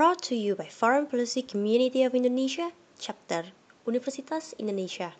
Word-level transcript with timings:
brought 0.00 0.22
to 0.22 0.34
you 0.34 0.54
by 0.54 0.64
Foreign 0.64 1.04
Policy 1.04 1.42
Community 1.42 2.04
of 2.04 2.14
Indonesia, 2.14 2.72
Chapter 2.98 3.44
Universitas 3.86 4.56
Indonesia. 4.58 5.12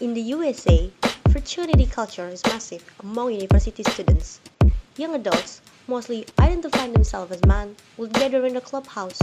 In 0.00 0.14
the 0.14 0.32
USA, 0.32 0.88
fraternity 1.28 1.84
culture 1.84 2.26
is 2.26 2.40
massive 2.46 2.80
among 3.00 3.34
university 3.34 3.82
students. 3.82 4.40
Young 4.96 5.14
adults, 5.14 5.60
mostly 5.86 6.24
identifying 6.40 6.94
themselves 6.94 7.32
as 7.32 7.44
men, 7.44 7.76
will 7.98 8.08
gather 8.08 8.46
in 8.46 8.54
the 8.54 8.62
clubhouse, 8.64 9.20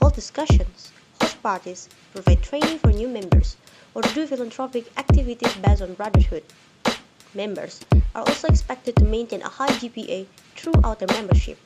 hold 0.00 0.14
discussions, 0.14 0.88
host 1.20 1.36
parties, 1.42 1.90
provide 2.14 2.40
training 2.40 2.78
for 2.78 2.88
new 2.88 3.06
members, 3.06 3.58
or 3.92 4.00
do 4.16 4.26
philanthropic 4.26 4.88
activities 4.96 5.52
based 5.60 5.82
on 5.82 5.92
brotherhood. 5.92 6.44
Members 7.34 7.84
are 8.14 8.24
also 8.24 8.48
expected 8.48 8.96
to 8.96 9.04
maintain 9.04 9.42
a 9.42 9.52
high 9.60 9.76
GPA 9.76 10.24
throughout 10.56 11.00
their 11.00 11.12
membership. 11.20 11.60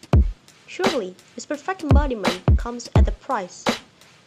Surely, 0.70 1.16
this 1.34 1.46
perfect 1.46 1.82
embodiment 1.82 2.42
comes 2.58 2.90
at 2.94 3.08
a 3.08 3.12
price. 3.12 3.64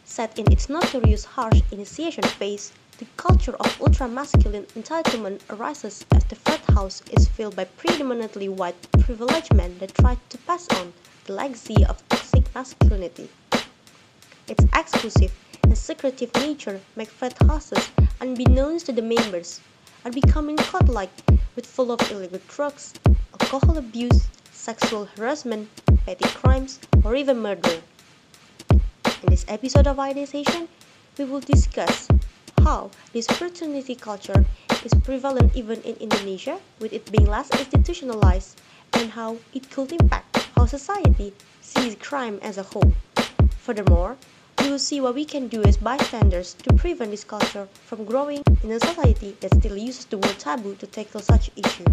Set 0.04 0.36
in 0.40 0.50
its 0.50 0.68
notorious 0.68 1.24
harsh 1.24 1.62
initiation 1.70 2.24
phase, 2.24 2.72
the 2.98 3.06
culture 3.16 3.54
of 3.60 3.80
ultra-masculine 3.80 4.66
entitlement 4.74 5.40
arises 5.50 6.04
as 6.12 6.24
the 6.24 6.34
frat 6.34 6.60
house 6.74 7.00
is 7.12 7.28
filled 7.28 7.54
by 7.54 7.64
predominantly 7.64 8.48
white 8.48 8.74
privileged 8.90 9.54
men 9.54 9.78
that 9.78 9.94
try 9.94 10.18
to 10.30 10.38
pass 10.38 10.66
on 10.70 10.92
the 11.26 11.32
legacy 11.32 11.86
of 11.86 12.02
toxic 12.08 12.52
masculinity. 12.56 13.28
Its 14.48 14.64
exclusive 14.74 15.32
and 15.62 15.78
secretive 15.78 16.34
nature 16.34 16.80
make 16.96 17.08
frat 17.08 17.40
houses, 17.46 17.88
unbeknownst 18.20 18.86
to 18.86 18.92
the 18.92 19.00
members, 19.00 19.60
are 20.04 20.10
becoming 20.10 20.56
cult-like 20.56 21.22
with 21.54 21.64
full 21.64 21.92
of 21.92 22.10
illegal 22.10 22.40
drugs, 22.48 22.94
alcohol 23.32 23.78
abuse, 23.78 24.26
sexual 24.50 25.04
harassment, 25.16 25.68
petty 26.04 26.28
crimes, 26.34 26.80
or 27.04 27.14
even 27.14 27.38
murder. 27.38 27.80
In 28.70 29.28
this 29.28 29.44
episode 29.48 29.86
of 29.86 29.98
Ideation, 29.98 30.68
we 31.18 31.24
will 31.24 31.40
discuss 31.40 32.08
how 32.64 32.90
this 33.12 33.26
fraternity 33.26 33.94
culture 33.94 34.44
is 34.84 34.94
prevalent 35.04 35.54
even 35.54 35.80
in 35.82 35.94
Indonesia, 35.96 36.58
with 36.80 36.92
it 36.92 37.10
being 37.12 37.26
less 37.26 37.50
institutionalized, 37.50 38.60
and 38.94 39.10
how 39.10 39.36
it 39.54 39.70
could 39.70 39.92
impact 39.92 40.48
how 40.56 40.66
society 40.66 41.32
sees 41.60 41.96
crime 41.96 42.38
as 42.42 42.58
a 42.58 42.62
whole. 42.62 42.92
Furthermore, 43.58 44.16
we 44.58 44.70
will 44.70 44.78
see 44.78 45.00
what 45.00 45.14
we 45.14 45.24
can 45.24 45.48
do 45.48 45.62
as 45.64 45.76
bystanders 45.76 46.54
to 46.54 46.72
prevent 46.74 47.10
this 47.10 47.24
culture 47.24 47.68
from 47.86 48.04
growing 48.04 48.42
in 48.62 48.70
a 48.70 48.80
society 48.80 49.36
that 49.40 49.54
still 49.54 49.76
uses 49.76 50.04
the 50.06 50.18
word 50.18 50.38
taboo 50.38 50.74
to 50.76 50.86
tackle 50.86 51.20
such 51.20 51.50
issue. 51.56 51.86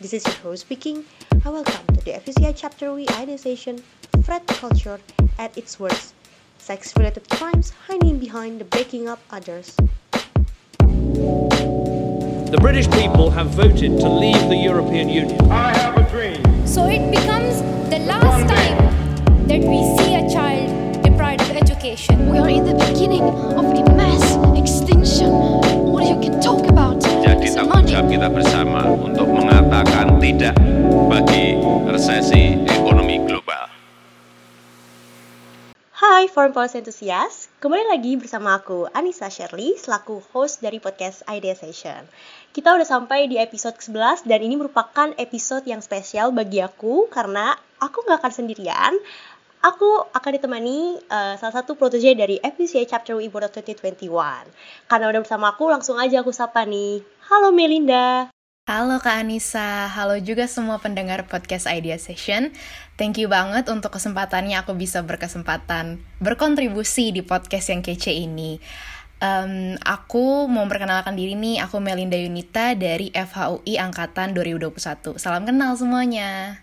This 0.00 0.12
is 0.12 0.26
your 0.26 0.36
host 0.42 0.62
speaking, 0.62 1.04
and 1.30 1.44
welcome 1.44 1.91
the 2.04 2.12
FCI 2.12 2.52
chapter 2.56 2.90
Ideation 2.90 3.82
Frat 4.24 4.44
Culture 4.46 4.98
at 5.38 5.56
its 5.56 5.78
worst. 5.78 6.14
Sex-related 6.58 7.28
crimes 7.28 7.70
hiding 7.86 8.18
behind 8.18 8.60
the 8.60 8.64
breaking 8.64 9.08
up 9.08 9.20
others. 9.30 9.76
The 12.50 12.58
British 12.60 12.90
people 12.90 13.30
have 13.30 13.48
voted 13.50 14.00
to 14.00 14.08
leave 14.08 14.48
the 14.48 14.56
European 14.56 15.08
Union. 15.08 15.40
I 15.50 15.72
have 15.78 15.96
a 15.96 16.10
dream. 16.10 16.66
So 16.66 16.86
it 16.86 17.08
becomes 17.10 17.62
the 17.90 18.00
last 18.00 18.48
time 18.50 19.46
that 19.46 19.60
we 19.60 19.82
see 19.98 20.14
a 20.14 20.28
child 20.28 21.02
deprived 21.02 21.42
of 21.42 21.50
education. 21.50 22.28
We 22.28 22.38
are 22.38 22.48
in 22.48 22.64
the 22.64 22.74
beginning 22.74 23.22
of 23.22 23.64
a 23.64 23.84
mass 23.94 24.36
extinction. 24.58 25.30
What 25.30 26.08
you 26.08 26.18
can 26.20 26.40
talk 26.40 26.66
about 26.68 27.11
Jadi 27.22 27.46
is 27.46 27.54
tanggung 27.54 27.86
jawab 27.86 28.10
kita 28.10 28.26
bersama 28.26 28.82
untuk 28.98 29.30
mengatakan 29.30 30.18
tidak 30.18 30.58
bagi 31.06 31.54
resesi 31.86 32.58
ekonomi 32.66 33.22
global. 33.22 33.70
Hai 35.94 36.26
Foreign 36.26 36.50
Policy 36.50 36.82
Enthusiast, 36.82 37.46
kembali 37.62 37.94
lagi 37.94 38.18
bersama 38.18 38.58
aku 38.58 38.90
Anissa 38.90 39.30
Shirley 39.30 39.78
selaku 39.78 40.18
host 40.34 40.66
dari 40.66 40.82
podcast 40.82 41.22
Idea 41.30 41.54
Session. 41.54 42.10
Kita 42.50 42.74
udah 42.74 42.82
sampai 42.90 43.30
di 43.30 43.38
episode 43.38 43.78
ke-11 43.78 44.26
dan 44.26 44.42
ini 44.42 44.58
merupakan 44.58 45.14
episode 45.14 45.62
yang 45.62 45.78
spesial 45.78 46.34
bagi 46.34 46.58
aku 46.58 47.06
karena 47.06 47.54
aku 47.78 48.02
nggak 48.02 48.18
akan 48.18 48.34
sendirian. 48.34 48.98
Aku 49.62 50.10
akan 50.10 50.30
ditemani 50.34 50.98
eh, 51.06 51.34
salah 51.38 51.54
satu 51.62 51.78
protege 51.78 52.18
dari 52.18 52.34
FPCA 52.42 52.82
Chapter 52.82 53.14
Board 53.30 53.46
2021. 53.54 54.02
Karena 54.90 55.06
udah 55.06 55.20
bersama 55.22 55.54
aku, 55.54 55.70
langsung 55.70 56.02
aja 56.02 56.18
aku 56.18 56.34
sapa 56.34 56.66
nih. 56.66 57.06
Halo 57.30 57.54
Melinda. 57.54 58.26
Halo 58.66 58.98
Kak 58.98 59.22
Anissa, 59.22 59.86
halo 59.86 60.18
juga 60.18 60.50
semua 60.50 60.82
pendengar 60.82 61.30
podcast 61.30 61.70
Idea 61.70 61.94
Session. 61.94 62.50
Thank 62.98 63.22
you 63.22 63.30
banget 63.30 63.70
untuk 63.70 63.94
kesempatannya 63.94 64.58
aku 64.58 64.74
bisa 64.74 64.98
berkesempatan 65.06 66.02
berkontribusi 66.18 67.14
di 67.14 67.22
podcast 67.22 67.70
yang 67.70 67.86
kece 67.86 68.10
ini. 68.10 68.58
Em, 69.22 69.78
aku 69.78 70.50
mau 70.50 70.66
memperkenalkan 70.66 71.14
diri 71.14 71.38
nih, 71.38 71.62
aku 71.62 71.78
Melinda 71.78 72.18
Yunita 72.18 72.74
dari 72.74 73.14
FHUI 73.14 73.78
Angkatan 73.78 74.34
2021. 74.34 75.22
Salam 75.22 75.46
kenal 75.46 75.78
semuanya. 75.78 76.58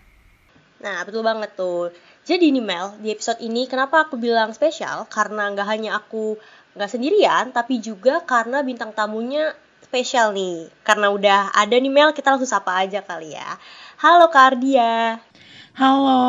Nah, 0.80 1.04
betul 1.04 1.20
banget 1.20 1.52
tuh. 1.56 1.92
Jadi 2.30 2.54
nih 2.54 2.62
Mel, 2.62 2.94
di 3.02 3.10
episode 3.10 3.42
ini 3.42 3.66
kenapa 3.66 4.06
aku 4.06 4.14
bilang 4.14 4.54
spesial? 4.54 5.02
Karena 5.10 5.50
nggak 5.50 5.66
hanya 5.66 5.98
aku 5.98 6.38
nggak 6.78 6.86
sendirian, 6.86 7.50
tapi 7.50 7.82
juga 7.82 8.22
karena 8.22 8.62
bintang 8.62 8.94
tamunya 8.94 9.50
spesial 9.82 10.30
nih. 10.30 10.70
Karena 10.86 11.10
udah 11.10 11.50
ada 11.50 11.74
nih 11.74 11.90
Mel, 11.90 12.14
kita 12.14 12.30
langsung 12.30 12.46
sapa 12.46 12.86
aja 12.86 13.02
kali 13.02 13.34
ya. 13.34 13.58
Halo 13.98 14.30
Kak 14.30 14.54
Ardia. 14.54 15.18
Halo, 15.74 16.22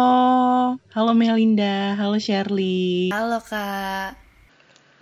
halo 0.90 1.12
Melinda, 1.14 1.94
halo 1.94 2.18
Shirley. 2.18 3.14
Halo 3.14 3.38
Kak. 3.38 4.18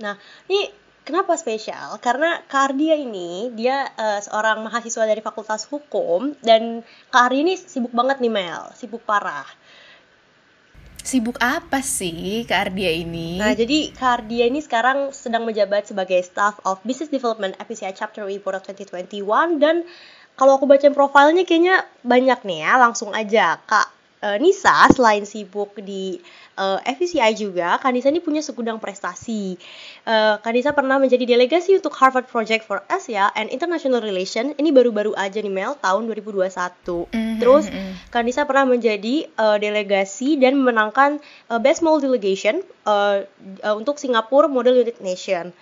Nah, 0.04 0.20
ini 0.52 0.68
kenapa 1.08 1.40
spesial? 1.40 1.96
Karena 2.04 2.44
Kak 2.44 2.76
Ardia 2.76 3.00
ini, 3.00 3.48
dia 3.56 3.88
eh, 3.88 4.20
seorang 4.20 4.68
mahasiswa 4.68 5.08
dari 5.08 5.24
Fakultas 5.24 5.64
Hukum, 5.64 6.36
dan 6.44 6.84
Kak 7.08 7.32
ini 7.32 7.56
sibuk 7.56 7.96
banget 7.96 8.20
nih 8.20 8.36
Mel, 8.36 8.68
sibuk 8.76 9.08
parah. 9.08 9.48
Sibuk 11.00 11.40
apa 11.40 11.80
sih 11.80 12.44
Kak 12.44 12.70
Ardia 12.70 12.92
ini? 12.92 13.40
Nah, 13.40 13.56
jadi 13.56 13.96
Kak 13.96 14.24
Ardia 14.24 14.46
ini 14.46 14.60
sekarang 14.60 15.16
sedang 15.16 15.48
menjabat 15.48 15.88
sebagai 15.90 16.20
Staff 16.22 16.60
of 16.68 16.84
Business 16.84 17.10
Development 17.10 17.56
FPCI 17.58 17.96
Chapter 17.96 18.28
Report 18.28 18.60
of 18.60 18.64
2021 18.68 19.58
dan 19.64 19.88
kalau 20.40 20.56
aku 20.56 20.68
baca 20.68 20.88
profilnya 20.92 21.44
kayaknya 21.44 21.84
banyak 22.04 22.40
nih 22.48 22.60
ya, 22.64 22.74
langsung 22.80 23.12
aja 23.12 23.60
Kak 23.64 23.88
eh, 24.24 24.38
Nisa 24.40 24.88
selain 24.92 25.28
sibuk 25.28 25.76
di 25.80 26.20
eh, 26.60 26.80
FPCI 27.00 27.32
juga, 27.40 27.80
Kak 27.80 27.96
Nisa 27.96 28.12
ini 28.12 28.20
punya 28.20 28.44
segudang 28.44 28.84
prestasi. 28.84 29.56
Eh, 30.04 30.36
Kak 30.44 30.52
Nisa 30.52 30.76
pernah 30.76 31.00
menjadi 31.00 31.24
delegasi 31.24 31.80
untuk 31.80 31.96
Harvard 31.96 32.28
Project 32.28 32.68
for 32.68 32.84
Asia 32.92 33.32
and 33.40 33.48
International 33.48 34.04
Relations, 34.04 34.52
ini 34.60 34.76
baru-baru 34.76 35.16
aja 35.16 35.40
nih 35.40 35.50
Mel, 35.50 35.80
tahun 35.80 36.12
2021. 36.12 37.08
Mhm, 37.16 37.40
Terus 37.40 37.72
mhm. 37.72 38.12
Kanisa 38.12 38.44
pernah 38.44 38.68
menjadi 38.68 39.26
eh, 39.26 39.58
delegasi 39.64 40.36
dan 40.36 40.60
memenangkan 40.60 41.24
eh, 41.48 41.60
Best 41.64 41.80
Small 41.80 42.04
Delegation 42.04 42.60
eh, 42.66 43.18
eh, 43.64 43.76
untuk 43.76 43.96
Singapore 43.96 44.52
Model 44.52 44.84
United 44.84 45.00
Nation. 45.00 45.56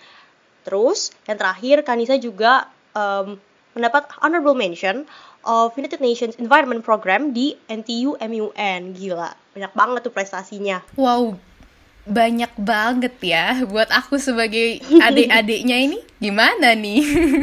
Terus 0.66 1.14
yang 1.24 1.38
terakhir 1.40 1.80
Kanisa 1.80 2.20
juga 2.20 2.68
em, 2.92 3.40
mendapat 3.72 4.10
honorable 4.20 4.58
mention 4.58 5.06
of 5.46 5.76
United 5.78 6.02
Nations 6.02 6.34
Environment 6.40 6.82
Program 6.82 7.30
di 7.30 7.54
NTU 7.68 8.18
MUN. 8.18 8.80
Gila, 8.96 9.30
banyak 9.54 9.72
banget 9.76 10.00
tuh 10.06 10.14
prestasinya. 10.14 10.82
Wow, 10.98 11.38
banyak 12.08 12.52
banget 12.56 13.14
ya 13.20 13.62
buat 13.68 13.92
aku 13.92 14.16
sebagai 14.16 14.80
adik-adiknya 15.06 15.76
ini. 15.76 15.98
Gimana 16.18 16.74
nih? 16.74 17.00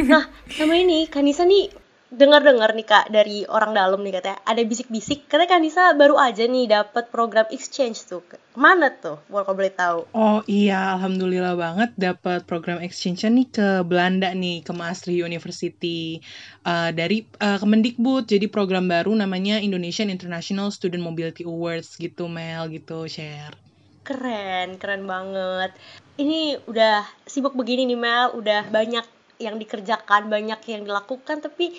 Nah, 0.10 0.26
sama 0.52 0.76
ini 0.76 1.08
Kanisa 1.08 1.48
nih 1.48 1.85
dengar-dengar 2.16 2.72
nih 2.74 2.88
Kak 2.88 3.06
dari 3.12 3.44
orang 3.46 3.76
dalam 3.76 4.00
nih 4.02 4.20
katanya 4.20 4.40
ada 4.48 4.62
bisik-bisik 4.64 5.28
katanya 5.28 5.60
Kanisa 5.60 5.94
baru 5.94 6.16
aja 6.16 6.48
nih 6.48 6.66
dapat 6.72 7.12
program 7.12 7.46
exchange 7.52 8.08
tuh. 8.08 8.24
Ke 8.24 8.40
mana 8.56 8.90
tuh? 8.90 9.20
Kalau 9.28 9.54
boleh 9.56 9.74
tahu. 9.76 10.00
Oh 10.16 10.40
iya, 10.48 10.96
alhamdulillah 10.96 11.60
banget 11.60 11.92
dapat 12.00 12.48
program 12.48 12.80
exchange 12.80 13.28
nih 13.28 13.48
ke 13.52 13.68
Belanda 13.84 14.32
nih, 14.32 14.64
ke 14.64 14.72
Maastricht 14.72 15.22
University 15.22 16.24
Eh, 16.66 16.92
dari 16.98 17.22
eh, 17.22 17.58
Kemendikbud. 17.62 18.26
Jadi 18.26 18.50
program 18.50 18.90
baru 18.90 19.14
namanya 19.14 19.62
Indonesian 19.62 20.10
International 20.10 20.74
Student 20.74 21.06
Mobility 21.06 21.46
Awards 21.46 21.94
gitu, 22.02 22.26
Mel 22.26 22.74
gitu, 22.74 23.06
share. 23.06 23.54
Keren, 24.02 24.82
keren 24.82 25.06
banget. 25.06 25.78
Ini 26.18 26.58
udah 26.66 27.06
sibuk 27.30 27.54
begini 27.54 27.86
nih 27.86 28.00
Mel, 28.02 28.34
udah 28.34 28.66
banyak 28.74 29.06
yang 29.38 29.62
dikerjakan, 29.62 30.32
banyak 30.32 30.58
yang 30.66 30.82
dilakukan, 30.88 31.44
tapi 31.44 31.76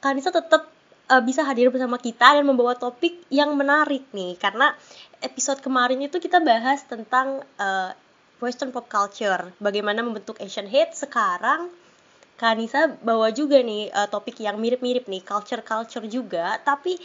Kanisa 0.00 0.30
tetap 0.30 0.68
eh, 1.10 1.22
bisa 1.24 1.42
hadir 1.46 1.72
bersama 1.72 1.96
kita 1.96 2.36
dan 2.36 2.44
membawa 2.44 2.76
topik 2.76 3.24
yang 3.32 3.54
menarik 3.56 4.04
nih, 4.12 4.36
karena 4.36 4.74
episode 5.24 5.62
kemarin 5.64 6.00
itu 6.04 6.20
kita 6.20 6.38
bahas 6.42 6.84
tentang 6.84 7.42
eh, 7.60 7.92
Western 8.36 8.68
pop 8.68 8.84
culture, 8.84 9.56
bagaimana 9.56 10.04
membentuk 10.04 10.36
Asian 10.44 10.68
hate. 10.68 10.92
Sekarang 10.92 11.72
Kanisa 12.36 12.92
bawa 13.00 13.32
juga 13.32 13.64
nih 13.64 13.88
eh, 13.88 14.08
topik 14.12 14.36
yang 14.44 14.60
mirip-mirip 14.60 15.08
nih, 15.08 15.24
culture-culture 15.24 16.04
juga, 16.04 16.60
tapi 16.60 17.00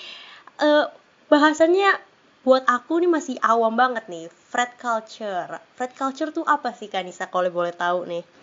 eh, 0.60 0.86
bahasannya 1.32 2.12
buat 2.42 2.66
aku 2.66 3.06
nih 3.06 3.12
masih 3.12 3.36
awam 3.40 3.78
banget 3.78 4.10
nih, 4.12 4.28
frat 4.28 4.76
culture. 4.76 5.62
Frat 5.78 5.94
culture 5.96 6.34
tuh 6.34 6.44
apa 6.44 6.74
sih 6.76 6.90
Kanisa 6.92 7.30
kalau 7.30 7.48
boleh 7.54 7.72
tahu 7.72 8.04
nih? 8.10 8.41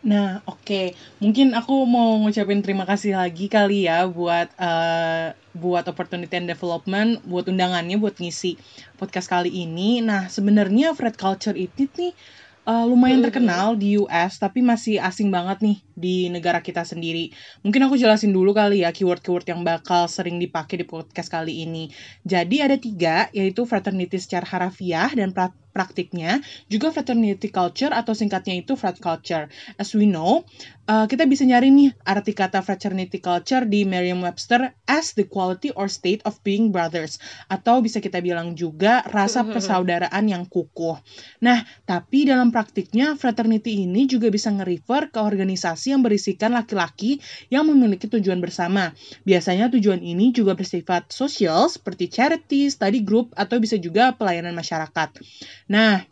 Nah, 0.00 0.40
oke. 0.48 0.96
Mungkin 1.20 1.52
aku 1.52 1.84
mau 1.84 2.16
ngucapin 2.24 2.64
terima 2.64 2.88
kasih 2.88 3.20
lagi 3.20 3.52
kali 3.52 3.84
ya 3.84 4.08
buat 4.08 4.48
uh, 4.56 5.36
buat 5.52 5.84
opportunity 5.92 6.32
and 6.40 6.48
development, 6.48 7.20
buat 7.28 7.44
undangannya 7.52 8.00
buat 8.00 8.16
ngisi 8.16 8.56
podcast 8.96 9.28
kali 9.28 9.52
ini. 9.52 10.00
Nah, 10.00 10.32
sebenarnya 10.32 10.96
frat 10.96 11.20
culture 11.20 11.52
itu 11.52 11.84
nih 12.00 12.16
uh, 12.64 12.84
lumayan 12.88 13.20
terkenal 13.20 13.76
di 13.76 14.00
US 14.00 14.40
tapi 14.40 14.64
masih 14.64 14.96
asing 15.04 15.28
banget 15.28 15.60
nih 15.60 15.78
di 15.92 16.16
negara 16.32 16.64
kita 16.64 16.80
sendiri. 16.80 17.36
Mungkin 17.60 17.84
aku 17.84 18.00
jelasin 18.00 18.32
dulu 18.32 18.56
kali 18.56 18.80
ya 18.84 18.96
keyword-keyword 18.96 19.46
yang 19.52 19.60
bakal 19.68 20.08
sering 20.08 20.40
dipakai 20.40 20.80
di 20.80 20.86
podcast 20.88 21.28
kali 21.28 21.64
ini. 21.68 21.92
Jadi 22.24 22.56
ada 22.64 22.80
tiga, 22.80 23.28
yaitu 23.36 23.68
fraternity 23.68 24.16
secara 24.16 24.48
harafiah 24.48 25.12
dan 25.12 25.36
praktiknya, 25.80 26.44
juga 26.68 26.92
fraternity 26.92 27.48
culture 27.48 27.88
atau 27.96 28.12
singkatnya 28.12 28.60
itu 28.60 28.76
frat 28.76 29.00
culture. 29.00 29.48
As 29.80 29.96
we 29.96 30.04
know, 30.04 30.44
uh, 30.84 31.08
kita 31.08 31.24
bisa 31.24 31.48
nyari 31.48 31.72
nih 31.72 31.96
arti 32.04 32.36
kata 32.36 32.60
fraternity 32.60 33.16
culture 33.16 33.64
di 33.64 33.88
Merriam-Webster 33.88 34.76
as 34.84 35.16
the 35.16 35.24
quality 35.24 35.72
or 35.72 35.88
state 35.88 36.20
of 36.28 36.36
being 36.44 36.68
brothers 36.68 37.16
atau 37.48 37.80
bisa 37.80 38.04
kita 38.04 38.20
bilang 38.20 38.52
juga 38.52 39.00
rasa 39.08 39.48
persaudaraan 39.48 40.28
yang 40.28 40.44
kukuh. 40.44 41.00
Nah, 41.40 41.64
tapi 41.88 42.28
dalam 42.28 42.52
praktiknya 42.52 43.16
fraternity 43.16 43.88
ini 43.88 44.04
juga 44.04 44.28
bisa 44.28 44.52
nge-refer 44.52 45.08
ke 45.08 45.18
organisasi 45.24 45.96
yang 45.96 46.04
berisikan 46.04 46.52
laki-laki 46.52 47.22
yang 47.48 47.64
memiliki 47.64 48.04
tujuan 48.04 48.42
bersama. 48.44 48.92
Biasanya 49.24 49.72
tujuan 49.72 50.04
ini 50.04 50.34
juga 50.36 50.52
bersifat 50.52 51.08
sosial 51.14 51.70
seperti 51.72 52.12
charity, 52.12 52.68
study 52.68 53.00
group 53.00 53.32
atau 53.38 53.62
bisa 53.62 53.78
juga 53.78 54.12
pelayanan 54.18 54.52
masyarakat. 54.52 55.22
Nah, 55.70 56.02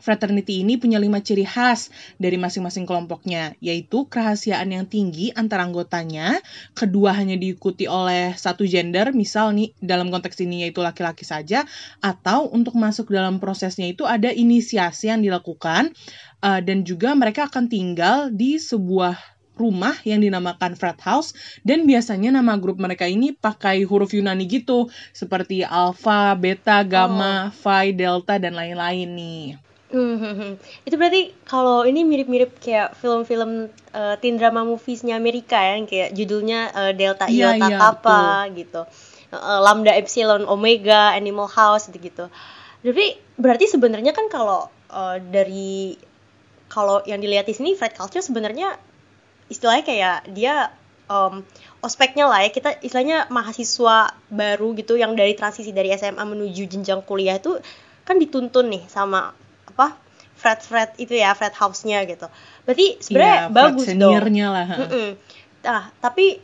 Fraternity 0.00 0.64
ini 0.64 0.80
punya 0.80 0.96
lima 0.96 1.20
ciri 1.20 1.44
khas 1.44 1.92
dari 2.16 2.40
masing-masing 2.40 2.88
kelompoknya, 2.88 3.52
yaitu 3.60 4.08
kerahasiaan 4.08 4.72
yang 4.72 4.88
tinggi 4.88 5.28
antara 5.36 5.68
anggotanya, 5.68 6.40
kedua 6.72 7.12
hanya 7.12 7.36
diikuti 7.36 7.84
oleh 7.84 8.32
satu 8.32 8.64
gender, 8.64 9.12
misal 9.12 9.52
nih 9.52 9.76
dalam 9.76 10.08
konteks 10.08 10.40
ini 10.40 10.64
yaitu 10.64 10.80
laki-laki 10.80 11.28
saja, 11.28 11.68
atau 12.00 12.48
untuk 12.48 12.80
masuk 12.80 13.12
dalam 13.12 13.36
prosesnya 13.36 13.92
itu 13.92 14.08
ada 14.08 14.32
inisiasi 14.32 15.12
yang 15.12 15.20
dilakukan, 15.20 15.92
uh, 16.40 16.64
dan 16.64 16.80
juga 16.82 17.12
mereka 17.12 17.52
akan 17.52 17.68
tinggal 17.68 18.32
di 18.32 18.56
sebuah 18.56 19.20
rumah 19.60 19.92
yang 20.08 20.24
dinamakan 20.24 20.72
frat 20.80 20.96
house 21.04 21.36
dan 21.60 21.84
biasanya 21.84 22.32
nama 22.32 22.56
grup 22.56 22.80
mereka 22.80 23.04
ini 23.04 23.36
pakai 23.36 23.84
huruf 23.84 24.16
Yunani 24.16 24.48
gitu 24.48 24.88
seperti 25.12 25.60
alpha, 25.60 26.32
beta, 26.32 26.80
gamma, 26.80 27.52
oh. 27.52 27.52
phi, 27.52 27.92
delta 27.92 28.40
dan 28.40 28.56
lain-lain 28.56 29.08
nih. 29.12 29.46
Hmm, 29.90 30.54
itu 30.86 30.94
berarti 30.94 31.34
kalau 31.42 31.82
ini 31.82 32.06
mirip-mirip 32.06 32.62
kayak 32.62 32.94
film-film 32.94 33.74
uh, 33.90 34.14
teen 34.22 34.38
drama 34.38 34.62
moviesnya 34.62 35.18
Amerika 35.18 35.58
ya, 35.58 35.82
kayak 35.82 36.14
judulnya 36.14 36.70
uh, 36.70 36.92
Delta 36.94 37.26
iya, 37.26 37.58
Iota 37.58 37.66
iya, 37.66 37.78
Kappa 37.82 38.46
betul. 38.46 38.58
gitu, 38.62 38.82
uh, 39.34 39.58
Lambda 39.58 39.90
Epsilon 39.98 40.46
Omega, 40.46 41.10
Animal 41.18 41.50
House 41.50 41.90
gitu 41.90 41.98
gitu. 41.98 42.24
Tapi 42.86 43.18
berarti 43.34 43.66
sebenarnya 43.66 44.14
kan 44.14 44.30
kalau 44.30 44.70
uh, 44.94 45.18
dari 45.18 45.98
kalau 46.70 47.02
yang 47.02 47.18
dilihat 47.18 47.50
di 47.50 47.54
sini 47.58 47.74
Fred 47.74 47.98
culture 47.98 48.22
sebenarnya 48.22 48.78
istilahnya 49.50 49.84
kayak 49.84 50.18
dia 50.30 50.70
um, 51.10 51.42
ospeknya 51.82 52.30
lah 52.30 52.46
ya 52.46 52.54
kita 52.54 52.78
istilahnya 52.80 53.26
mahasiswa 53.28 54.14
baru 54.30 54.72
gitu 54.78 54.94
yang 54.94 55.18
dari 55.18 55.34
transisi 55.34 55.74
dari 55.74 55.90
SMA 55.98 56.22
menuju 56.22 56.70
jenjang 56.70 57.02
kuliah 57.02 57.36
itu 57.36 57.58
kan 58.06 58.16
dituntun 58.16 58.70
nih 58.70 58.86
sama 58.86 59.34
apa 59.66 59.98
frat 60.38 60.64
frat 60.64 60.90
itu 60.96 61.12
ya 61.18 61.36
frat 61.36 61.52
house-nya 61.52 62.06
gitu. 62.08 62.30
Berarti 62.64 62.96
sebenarnya 63.02 63.36
iya, 63.36 63.52
bagus 63.52 63.86
dong. 63.92 64.14
lah 64.54 64.66
mm 64.70 64.88
-mm. 64.88 65.08
nah 65.60 65.82
tapi 66.00 66.40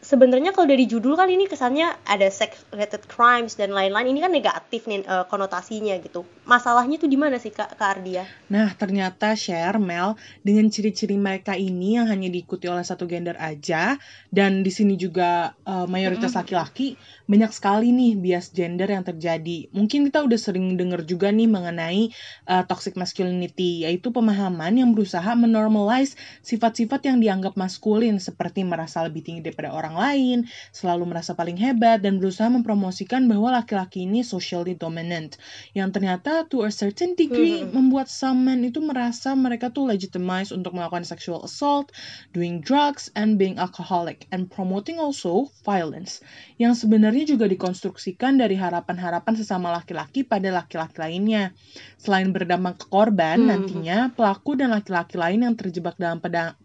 sebenarnya 0.00 0.54
kalau 0.54 0.70
dari 0.70 0.86
judul 0.86 1.18
kan 1.18 1.28
ini 1.28 1.50
kesannya 1.50 1.92
ada 2.06 2.30
sex 2.30 2.62
related 2.72 3.04
crimes 3.10 3.58
dan 3.58 3.74
lain-lain. 3.74 4.16
Ini 4.16 4.20
kan 4.22 4.32
negatif 4.32 4.86
nih 4.88 5.04
uh, 5.04 5.26
konotasinya 5.28 5.98
gitu 6.00 6.24
masalahnya 6.46 7.02
tuh 7.02 7.10
di 7.10 7.18
mana 7.18 7.42
sih 7.42 7.50
kak, 7.50 7.74
kak 7.74 7.98
Ardia? 7.98 8.22
Nah 8.52 8.70
ternyata 8.78 9.34
share 9.34 9.82
Mel 9.82 10.14
dengan 10.46 10.70
ciri-ciri 10.70 11.18
mereka 11.18 11.58
ini 11.58 11.98
yang 11.98 12.06
hanya 12.06 12.30
diikuti 12.30 12.70
oleh 12.70 12.86
satu 12.86 13.10
gender 13.10 13.34
aja 13.42 13.98
dan 14.30 14.62
di 14.62 14.70
sini 14.70 14.94
juga 14.94 15.58
uh, 15.66 15.90
mayoritas 15.90 16.38
laki-laki 16.38 16.94
mm 16.94 16.96
-hmm. 16.96 17.26
banyak 17.34 17.50
sekali 17.50 17.88
nih 17.90 18.12
bias 18.14 18.54
gender 18.54 18.86
yang 18.86 19.02
terjadi 19.02 19.72
mungkin 19.74 20.06
kita 20.06 20.22
udah 20.22 20.38
sering 20.38 20.78
dengar 20.78 21.02
juga 21.02 21.34
nih 21.34 21.50
mengenai 21.50 22.14
uh, 22.46 22.62
toxic 22.68 22.94
masculinity 22.94 23.88
yaitu 23.88 24.14
pemahaman 24.14 24.78
yang 24.78 24.94
berusaha 24.94 25.34
menormalize 25.34 26.14
sifat-sifat 26.46 27.10
yang 27.10 27.18
dianggap 27.18 27.58
maskulin 27.58 28.22
seperti 28.22 28.62
merasa 28.62 29.02
lebih 29.02 29.24
tinggi 29.24 29.40
daripada 29.40 29.64
daripada 29.64 29.70
orang 29.70 29.94
lain, 29.94 30.38
selalu 30.74 31.14
merasa 31.14 31.38
paling 31.38 31.54
hebat, 31.54 32.02
dan 32.02 32.18
berusaha 32.18 32.50
mempromosikan 32.50 33.30
bahwa 33.30 33.54
laki-laki 33.54 34.02
ini 34.02 34.26
socially 34.26 34.74
dominant. 34.74 35.38
Yang 35.72 35.88
ternyata 35.94 36.33
to 36.42 36.66
a 36.66 36.74
certain 36.74 37.14
degree 37.14 37.62
hmm. 37.62 37.70
membuat 37.70 38.10
some 38.10 38.42
men 38.42 38.66
itu 38.66 38.82
merasa 38.82 39.38
mereka 39.38 39.70
tuh 39.70 39.86
legitimized 39.86 40.50
untuk 40.50 40.74
melakukan 40.74 41.06
sexual 41.06 41.46
assault, 41.46 41.94
doing 42.34 42.58
drugs, 42.58 43.14
and 43.14 43.38
being 43.38 43.54
alcoholic, 43.62 44.26
and 44.34 44.50
promoting 44.50 44.98
also 44.98 45.46
violence. 45.62 46.18
Yang 46.58 46.82
sebenarnya 46.82 47.38
juga 47.38 47.46
dikonstruksikan 47.46 48.42
dari 48.42 48.58
harapan-harapan 48.58 49.34
sesama 49.38 49.70
laki-laki 49.70 50.26
pada 50.26 50.50
laki-laki 50.50 50.98
lainnya. 50.98 51.54
Selain 51.94 52.26
berdampak 52.34 52.82
ke 52.82 52.86
korban, 52.90 53.38
hmm. 53.38 53.48
nantinya 53.54 53.98
pelaku 54.10 54.58
dan 54.58 54.74
laki-laki 54.74 55.14
lain 55.14 55.46
yang 55.46 55.54
terjebak 55.54 55.94
dalam 55.94 56.18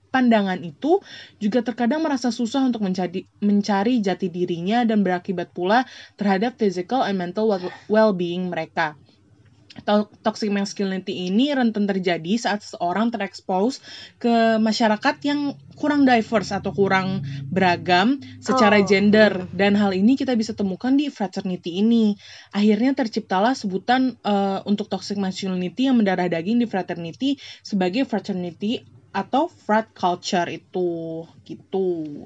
pandangan 0.10 0.57
itu 0.66 1.00
juga 1.38 1.62
terkadang 1.62 2.01
merasa 2.01 2.33
susah 2.33 2.66
untuk 2.66 2.81
mencari, 2.81 3.30
mencari 3.39 4.01
jati 4.01 4.27
dirinya 4.27 4.83
dan 4.83 5.06
berakibat 5.06 5.54
pula 5.54 5.86
terhadap 6.18 6.57
physical 6.57 7.06
and 7.06 7.21
mental 7.21 7.45
well-being 7.88 8.50
mereka. 8.50 8.98
Toxic 10.24 10.50
masculinity 10.52 11.28
ini 11.31 11.52
rentan 11.52 11.88
terjadi 11.88 12.36
saat 12.40 12.64
seseorang 12.66 13.10
terekspos 13.10 13.80
ke 14.20 14.58
masyarakat 14.60 15.16
yang 15.26 15.56
kurang 15.80 16.04
diverse 16.04 16.52
atau 16.52 16.76
kurang 16.76 17.24
beragam 17.48 18.20
secara 18.44 18.84
oh. 18.84 18.86
gender 18.86 19.48
dan 19.56 19.80
hal 19.80 19.96
ini 19.96 20.20
kita 20.20 20.36
bisa 20.36 20.52
temukan 20.52 20.94
di 20.96 21.08
fraternity 21.08 21.80
ini. 21.80 22.20
Akhirnya 22.52 22.92
terciptalah 22.96 23.56
sebutan 23.56 24.19
uh, 24.28 24.62
untuk 24.68 24.92
toxic 24.92 25.16
masculinity 25.16 25.88
yang 25.88 25.98
mendarah 25.98 26.28
daging 26.28 26.59
di 26.59 26.68
fraternity 26.68 27.40
sebagai 27.64 28.04
fraternity 28.04 28.83
atau 29.09 29.50
frat 29.50 29.90
culture 29.98 30.45
itu 30.54 31.26
gitu. 31.45 32.26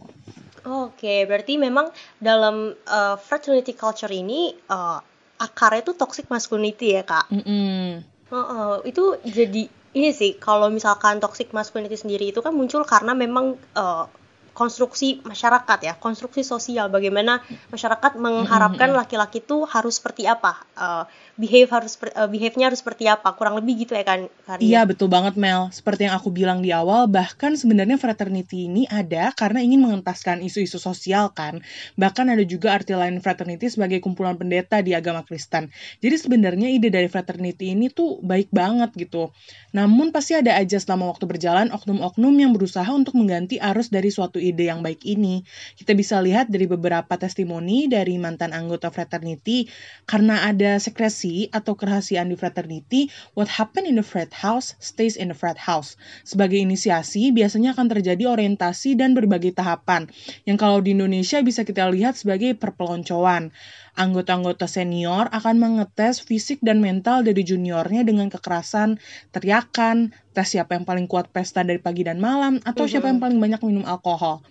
Oke, 0.63 1.27
berarti 1.27 1.60
memang 1.60 1.91
dalam 2.19 2.72
uh, 2.88 3.15
fraternity 3.19 3.75
culture 3.75 4.12
ini 4.12 4.55
uh, 4.72 5.00
akarnya 5.43 5.83
itu 5.83 5.93
toxic 6.00 6.31
masculinity 6.31 6.95
ya 6.95 7.03
kak? 7.03 7.27
Mm 7.27 7.43
-hmm. 7.43 7.88
uh, 8.31 8.38
uh, 8.39 8.73
itu 8.88 9.19
jadi 9.27 9.67
ini 9.93 10.09
sih 10.15 10.39
kalau 10.39 10.71
misalkan 10.71 11.19
toxic 11.19 11.51
masculinity 11.51 12.00
sendiri 12.00 12.31
itu 12.31 12.39
kan 12.39 12.55
muncul 12.55 12.81
karena 12.88 13.12
memang 13.13 13.59
uh, 13.75 14.07
konstruksi 14.53 15.19
masyarakat 15.25 15.79
ya, 15.81 15.93
konstruksi 15.97 16.45
sosial 16.45 16.88
bagaimana 16.93 17.41
masyarakat 17.73 18.21
mengharapkan 18.21 18.93
laki-laki 18.93 19.41
itu 19.41 19.65
harus 19.65 19.97
seperti 19.97 20.29
apa, 20.29 20.62
uh, 20.77 21.03
behave 21.33 21.69
harus 21.73 21.97
uh, 22.13 22.29
behave-nya 22.29 22.69
harus 22.69 22.85
seperti 22.85 23.09
apa, 23.09 23.33
kurang 23.33 23.57
lebih 23.57 23.87
gitu 23.87 23.97
ya 23.97 24.05
kan 24.05 24.29
Iya 24.61 24.85
betul 24.85 25.09
banget 25.09 25.33
Mel, 25.39 25.71
seperti 25.73 26.05
yang 26.05 26.13
aku 26.19 26.29
bilang 26.29 26.61
di 26.61 26.69
awal, 26.69 27.09
bahkan 27.09 27.55
sebenarnya 27.55 27.97
fraternity 27.97 28.67
ini 28.69 28.83
ada 28.85 29.31
karena 29.33 29.63
ingin 29.63 29.81
mengentaskan 29.81 30.43
isu-isu 30.43 30.77
sosial 30.77 31.31
kan, 31.31 31.63
bahkan 31.95 32.27
ada 32.29 32.43
juga 32.43 32.75
arti 32.75 32.93
lain 32.93 33.23
fraternity 33.23 33.71
sebagai 33.71 34.03
kumpulan 34.03 34.35
pendeta 34.35 34.83
di 34.83 34.91
agama 34.93 35.23
Kristen. 35.23 35.71
Jadi 36.03 36.15
sebenarnya 36.19 36.67
ide 36.69 36.91
dari 36.91 37.07
fraternity 37.07 37.71
ini 37.71 37.89
tuh 37.89 38.19
baik 38.19 38.51
banget 38.51 38.93
gitu. 38.99 39.31
Namun 39.71 40.11
pasti 40.11 40.35
ada 40.37 40.59
aja 40.59 40.77
selama 40.77 41.09
waktu 41.15 41.25
berjalan 41.25 41.71
oknum-oknum 41.71 42.35
yang 42.35 42.51
berusaha 42.51 42.91
untuk 42.91 43.15
mengganti 43.15 43.57
arus 43.63 43.89
dari 43.89 44.11
suatu 44.11 44.37
ide 44.37 44.67
yang 44.67 44.83
baik 44.83 45.01
ini. 45.07 45.41
Kita 45.79 45.95
bisa 45.95 46.19
lihat 46.19 46.51
dari 46.51 46.67
beberapa 46.67 47.15
testimoni 47.15 47.87
dari 47.87 48.19
mantan 48.19 48.51
anggota 48.51 48.91
fraternity, 48.91 49.71
karena 50.03 50.43
ada 50.45 50.75
sekresi 50.77 51.22
atau 51.55 51.79
kerahasiaan 51.79 52.27
di 52.27 52.35
fraternity, 52.35 53.07
what 53.37 53.47
happened 53.47 53.87
in 53.87 53.95
the 53.95 54.03
frat 54.03 54.33
house 54.35 54.75
stays 54.83 55.15
in 55.15 55.31
the 55.31 55.37
frat 55.37 55.55
house. 55.55 55.95
Sebagai 56.27 56.59
inisiasi, 56.59 57.31
biasanya 57.31 57.71
akan 57.71 57.87
terjadi 57.87 58.27
orientasi 58.27 58.99
dan 58.99 59.15
berbagai 59.15 59.55
tahapan, 59.55 60.11
yang 60.43 60.59
kalau 60.59 60.83
di 60.83 60.91
Indonesia 60.91 61.39
bisa 61.39 61.63
kita 61.63 61.87
lihat 61.87 62.19
sebagai 62.19 62.59
perpeloncoan. 62.59 63.55
Anggota-anggota 63.93 64.65
senior 64.65 65.29
akan 65.29 65.62
mengetes 65.62 66.25
fisik 66.25 66.57
dan 66.65 66.81
mental 66.81 67.21
dari 67.21 67.45
juniornya 67.45 68.01
dengan 68.01 68.25
kekerasan, 68.25 68.97
teriakan, 69.29 70.17
tes 70.33 70.50
siapa 70.50 70.73
yang 70.73 70.81
paling 70.81 71.05
kuat 71.05 71.29
pesta 71.29 71.62
dari 71.62 71.77
pagi 71.77 72.01
dan 72.01 72.17
malam, 72.17 72.57
atau 72.65 72.89
siapa 72.89 73.05
yang 73.05 73.21
paling 73.21 73.38
banyak 73.38 73.62
minum 73.62 73.85
alkohol. 73.85 74.41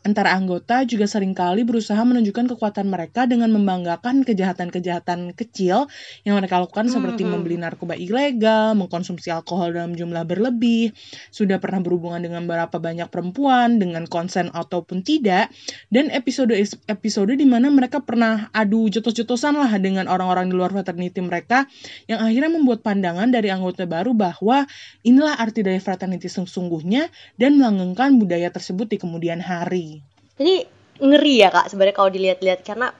Antara 0.00 0.32
anggota 0.32 0.80
juga 0.88 1.04
sering 1.04 1.36
kali 1.36 1.60
berusaha 1.60 2.00
menunjukkan 2.00 2.56
kekuatan 2.56 2.88
mereka 2.88 3.28
dengan 3.28 3.52
membanggakan 3.52 4.24
kejahatan-kejahatan 4.24 5.36
kecil 5.36 5.92
yang 6.24 6.40
mereka 6.40 6.56
lakukan 6.56 6.88
seperti 6.88 7.28
membeli 7.28 7.60
narkoba 7.60 7.96
ilegal, 7.96 8.76
mengkonsumsi 8.80 9.28
alkohol 9.28 9.76
dalam 9.76 9.92
jumlah 9.92 10.24
berlebih, 10.24 10.96
sudah 11.28 11.60
pernah 11.60 11.84
berhubungan 11.84 12.20
dengan 12.20 12.48
berapa 12.48 12.72
banyak 12.80 13.12
perempuan 13.12 13.76
dengan 13.76 14.08
konsen 14.08 14.48
ataupun 14.52 15.04
tidak, 15.04 15.52
dan 15.92 16.08
episode-episode 16.08 17.36
di 17.36 17.44
mana 17.44 17.68
mereka 17.68 18.00
pernah 18.00 18.48
adu 18.56 18.88
jotos-jotosan 18.90 19.56
lah 19.56 19.70
dengan 19.78 20.10
orang-orang 20.10 20.50
di 20.50 20.54
luar 20.54 20.74
fraternity 20.74 21.22
mereka 21.22 21.64
yang 22.10 22.20
akhirnya 22.20 22.50
membuat 22.50 22.82
pandangan 22.82 23.30
dari 23.30 23.48
anggota 23.48 23.86
baru 23.86 24.12
bahwa 24.12 24.66
inilah 25.06 25.38
arti 25.38 25.62
dari 25.62 25.78
fraternity 25.78 26.26
sesungguhnya 26.26 27.08
dan 27.38 27.56
melanggengkan 27.56 28.18
budaya 28.18 28.50
tersebut 28.50 28.90
di 28.90 28.98
kemudian 28.98 29.40
hari. 29.40 30.02
Ini 30.36 30.66
ngeri 31.00 31.34
ya 31.40 31.48
kak 31.48 31.72
sebenarnya 31.72 31.96
kalau 31.96 32.10
dilihat-lihat 32.12 32.60
karena 32.60 32.92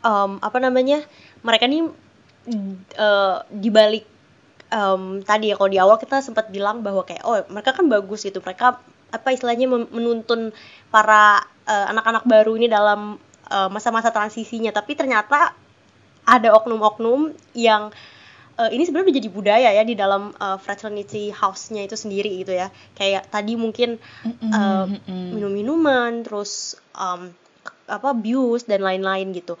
em, 0.00 0.40
apa 0.40 0.58
namanya 0.58 1.04
mereka 1.44 1.68
nih 1.68 1.84
eh, 2.96 3.36
dibalik 3.52 4.04
em, 4.72 5.20
tadi 5.20 5.52
ya 5.52 5.54
kalau 5.60 5.70
di 5.70 5.78
awal 5.80 5.96
kita 6.00 6.24
sempat 6.24 6.48
bilang 6.48 6.80
bahwa 6.80 7.04
kayak 7.04 7.24
oh 7.24 7.44
mereka 7.52 7.76
kan 7.76 7.86
bagus 7.88 8.24
gitu 8.24 8.40
mereka 8.40 8.80
apa 9.14 9.28
istilahnya 9.30 9.70
menuntun 9.70 10.50
para 10.88 11.44
eh, 11.68 11.86
anak-anak 11.92 12.24
baru 12.24 12.56
ini 12.56 12.66
dalam 12.66 13.20
eh, 13.50 13.68
masa-masa 13.70 14.10
transisinya. 14.14 14.70
Tapi 14.70 14.96
ternyata 14.96 15.52
ada 16.24 16.48
oknum-oknum 16.56 17.36
yang 17.52 17.92
eh, 18.56 18.70
ini 18.72 18.82
sebenarnya 18.86 19.06
udah 19.10 19.18
jadi 19.20 19.30
budaya 19.30 19.70
ya 19.74 19.84
di 19.84 19.94
dalam 19.96 20.32
eh, 20.32 20.58
fraternity 20.60 21.30
house-nya 21.34 21.84
itu 21.84 21.96
sendiri 21.96 22.44
gitu 22.44 22.52
ya. 22.54 22.68
Kayak 22.96 23.28
tadi 23.28 23.54
mungkin 23.56 23.96
eh, 24.24 24.86
minum-minuman 25.08 26.24
terus 26.24 26.78
em, 26.96 27.32
apa 27.88 28.16
abuse 28.16 28.64
dan 28.64 28.80
lain-lain 28.80 29.32
gitu. 29.36 29.60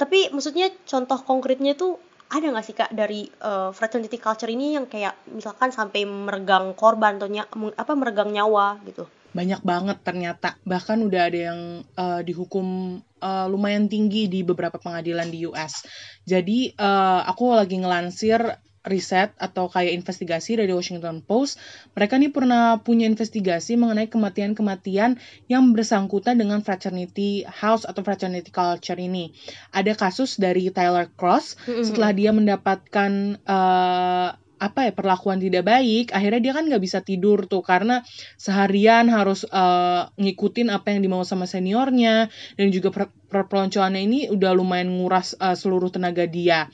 Tapi 0.00 0.32
maksudnya 0.32 0.72
contoh 0.88 1.20
konkretnya 1.20 1.76
tuh 1.76 2.00
ada 2.30 2.46
nggak 2.46 2.64
sih 2.64 2.76
kak 2.78 2.90
dari 2.94 3.26
eh, 3.26 3.70
fraternity 3.74 4.16
culture 4.22 4.48
ini 4.48 4.78
yang 4.78 4.86
kayak 4.86 5.18
misalkan 5.34 5.74
sampai 5.74 6.06
meregang 6.06 6.72
korban 6.78 7.18
atau 7.18 7.28
apa 7.74 7.92
meregang 7.98 8.30
nyawa 8.30 8.78
gitu 8.86 9.04
banyak 9.30 9.60
banget 9.62 9.98
ternyata. 10.02 10.58
Bahkan 10.66 10.98
udah 11.06 11.22
ada 11.30 11.38
yang 11.52 11.60
eh, 11.84 12.20
dihukum 12.26 12.98
eh, 13.00 13.46
lumayan 13.46 13.86
tinggi 13.86 14.26
di 14.26 14.42
beberapa 14.42 14.76
pengadilan 14.78 15.28
di 15.30 15.46
US 15.46 15.86
jadi 16.30 16.58
eh, 16.76 17.20
aku 17.26 17.56
lagi 17.56 17.80
ngelansir 17.80 18.38
riset 18.80 19.36
atau 19.36 19.68
kayak 19.68 19.92
investigasi 19.92 20.56
dari 20.56 20.72
Washington 20.72 21.20
Post. 21.20 21.60
Mereka 21.92 22.16
nih 22.16 22.32
pernah 22.32 22.80
punya 22.80 23.04
investigasi 23.04 23.76
mengenai 23.76 24.08
kematian-kematian 24.08 25.20
yang 25.52 25.64
bersangkutan 25.76 26.40
dengan 26.40 26.64
fraternity 26.64 27.44
house 27.44 27.84
atau 27.84 28.00
fraternity 28.00 28.48
culture 28.48 28.96
ini. 28.96 29.36
Ada 29.76 29.92
kasus 29.92 30.40
dari 30.40 30.72
Tyler 30.72 31.12
Cross. 31.12 31.60
Setelah 31.68 32.16
dia 32.16 32.32
mendapatkan 32.32 33.36
eh, 33.36 34.28
apa 34.60 34.86
ya 34.86 34.92
perlakuan 34.92 35.40
tidak 35.40 35.64
baik 35.64 36.12
akhirnya 36.12 36.40
dia 36.44 36.52
kan 36.52 36.68
nggak 36.68 36.82
bisa 36.84 37.00
tidur 37.00 37.48
tuh. 37.48 37.64
Karena 37.64 38.04
seharian 38.36 39.08
harus 39.08 39.48
eh, 39.48 40.02
ngikutin 40.20 40.68
apa 40.68 40.92
yang 40.92 41.00
dimau 41.00 41.24
sama 41.24 41.48
seniornya. 41.48 42.28
Dan 42.54 42.68
juga 42.70 42.92
per- 42.92 43.14
perpeloncoannya 43.32 44.00
ini 44.04 44.18
udah 44.28 44.52
lumayan 44.52 44.92
nguras 44.92 45.34
eh, 45.40 45.56
seluruh 45.56 45.88
tenaga 45.88 46.28
dia 46.28 46.68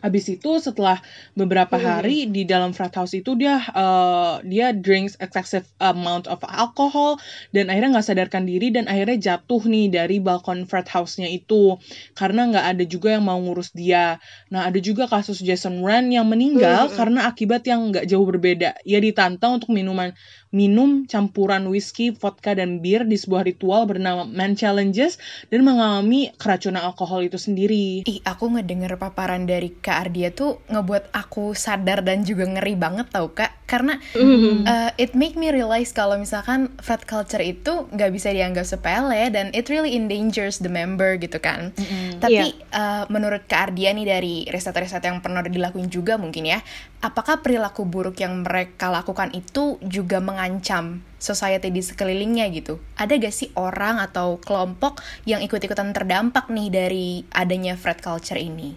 Habis 0.00 0.24
itu 0.32 0.60
setelah 0.60 1.00
beberapa 1.36 1.76
hari 1.76 2.28
di 2.28 2.48
dalam 2.48 2.72
frat 2.72 2.92
house 2.96 3.16
itu 3.16 3.36
dia 3.36 3.60
eh, 3.72 4.34
dia 4.48 4.72
drinks 4.72 5.16
excessive 5.20 5.68
amount 5.80 6.26
of 6.26 6.40
alcohol 6.44 7.20
dan 7.52 7.68
akhirnya 7.68 8.00
nggak 8.00 8.06
sadarkan 8.06 8.44
diri 8.48 8.72
dan 8.72 8.88
akhirnya 8.88 9.36
jatuh 9.36 9.62
nih 9.64 9.92
dari 9.92 10.16
balkon 10.18 10.64
frat 10.64 10.88
house-nya 10.88 11.28
itu 11.28 11.76
karena 12.16 12.48
nggak 12.50 12.66
ada 12.76 12.84
juga 12.84 13.16
yang 13.16 13.24
mau 13.24 13.38
ngurus 13.38 13.72
dia. 13.76 14.18
Nah 14.48 14.66
ada 14.68 14.80
juga 14.80 15.06
kasus 15.06 15.40
Jason 15.40 15.80
Wren 15.84 16.10
yang 16.10 16.26
meninggal 16.26 16.92
karena 16.98 17.28
akibat 17.30 17.64
yang 17.68 17.92
nggak 17.92 18.08
jauh 18.08 18.24
berbeda. 18.24 18.76
Ia 18.84 18.98
ditantang 18.98 19.62
untuk 19.62 19.70
minuman 19.72 20.12
minum 20.50 21.06
campuran 21.06 21.70
whisky, 21.70 22.10
vodka 22.10 22.58
dan 22.58 22.82
bir 22.82 23.06
di 23.06 23.14
sebuah 23.14 23.46
ritual 23.46 23.86
bernama 23.86 24.26
Man 24.26 24.58
Challenges 24.58 25.16
dan 25.46 25.62
mengalami 25.62 26.34
keracunan 26.34 26.82
alkohol 26.82 27.26
itu 27.26 27.38
sendiri. 27.38 28.02
Ih, 28.06 28.18
aku 28.26 28.50
ngedenger 28.50 28.98
paparan 28.98 29.46
dari 29.46 29.70
Kak 29.70 30.10
Ardia 30.10 30.34
tuh 30.34 30.58
ngebuat 30.66 31.14
aku 31.14 31.54
sadar 31.54 32.02
dan 32.02 32.26
juga 32.26 32.50
ngeri 32.50 32.74
banget 32.74 33.14
tau 33.14 33.30
Kak. 33.30 33.70
Karena 33.70 33.94
uh, 34.18 34.90
it 34.98 35.14
make 35.14 35.38
me 35.38 35.54
realize 35.54 35.94
kalau 35.94 36.18
misalkan 36.18 36.74
frat 36.82 37.06
culture 37.06 37.38
itu 37.38 37.86
nggak 37.94 38.10
bisa 38.10 38.34
dianggap 38.34 38.66
sepele 38.66 39.30
dan 39.30 39.54
it 39.54 39.70
really 39.70 39.94
endangers 39.94 40.58
the 40.58 40.66
member 40.66 41.14
gitu 41.14 41.38
kan. 41.38 41.70
Tapi 42.18 42.58
uh, 42.74 43.06
menurut 43.06 43.46
Kak 43.46 43.70
Ardia 43.70 43.94
nih 43.94 44.06
dari 44.10 44.34
riset-riset 44.50 45.06
yang 45.06 45.22
pernah 45.22 45.46
dilakuin 45.46 45.86
juga 45.86 46.18
mungkin 46.18 46.50
ya, 46.50 46.58
apakah 46.98 47.38
perilaku 47.46 47.86
buruk 47.86 48.18
yang 48.18 48.42
mereka 48.42 48.90
lakukan 48.90 49.30
itu 49.38 49.78
juga 49.86 50.18
mengancam 50.40 51.04
society 51.20 51.68
di 51.68 51.84
sekelilingnya 51.84 52.48
gitu? 52.56 52.80
Ada 52.96 53.20
gak 53.20 53.34
sih 53.36 53.52
orang 53.60 54.00
atau 54.00 54.40
kelompok 54.40 55.04
yang 55.28 55.44
ikut-ikutan 55.44 55.92
terdampak 55.92 56.48
nih 56.48 56.72
dari 56.72 57.08
adanya 57.36 57.76
frat 57.76 58.00
culture 58.00 58.40
ini? 58.40 58.72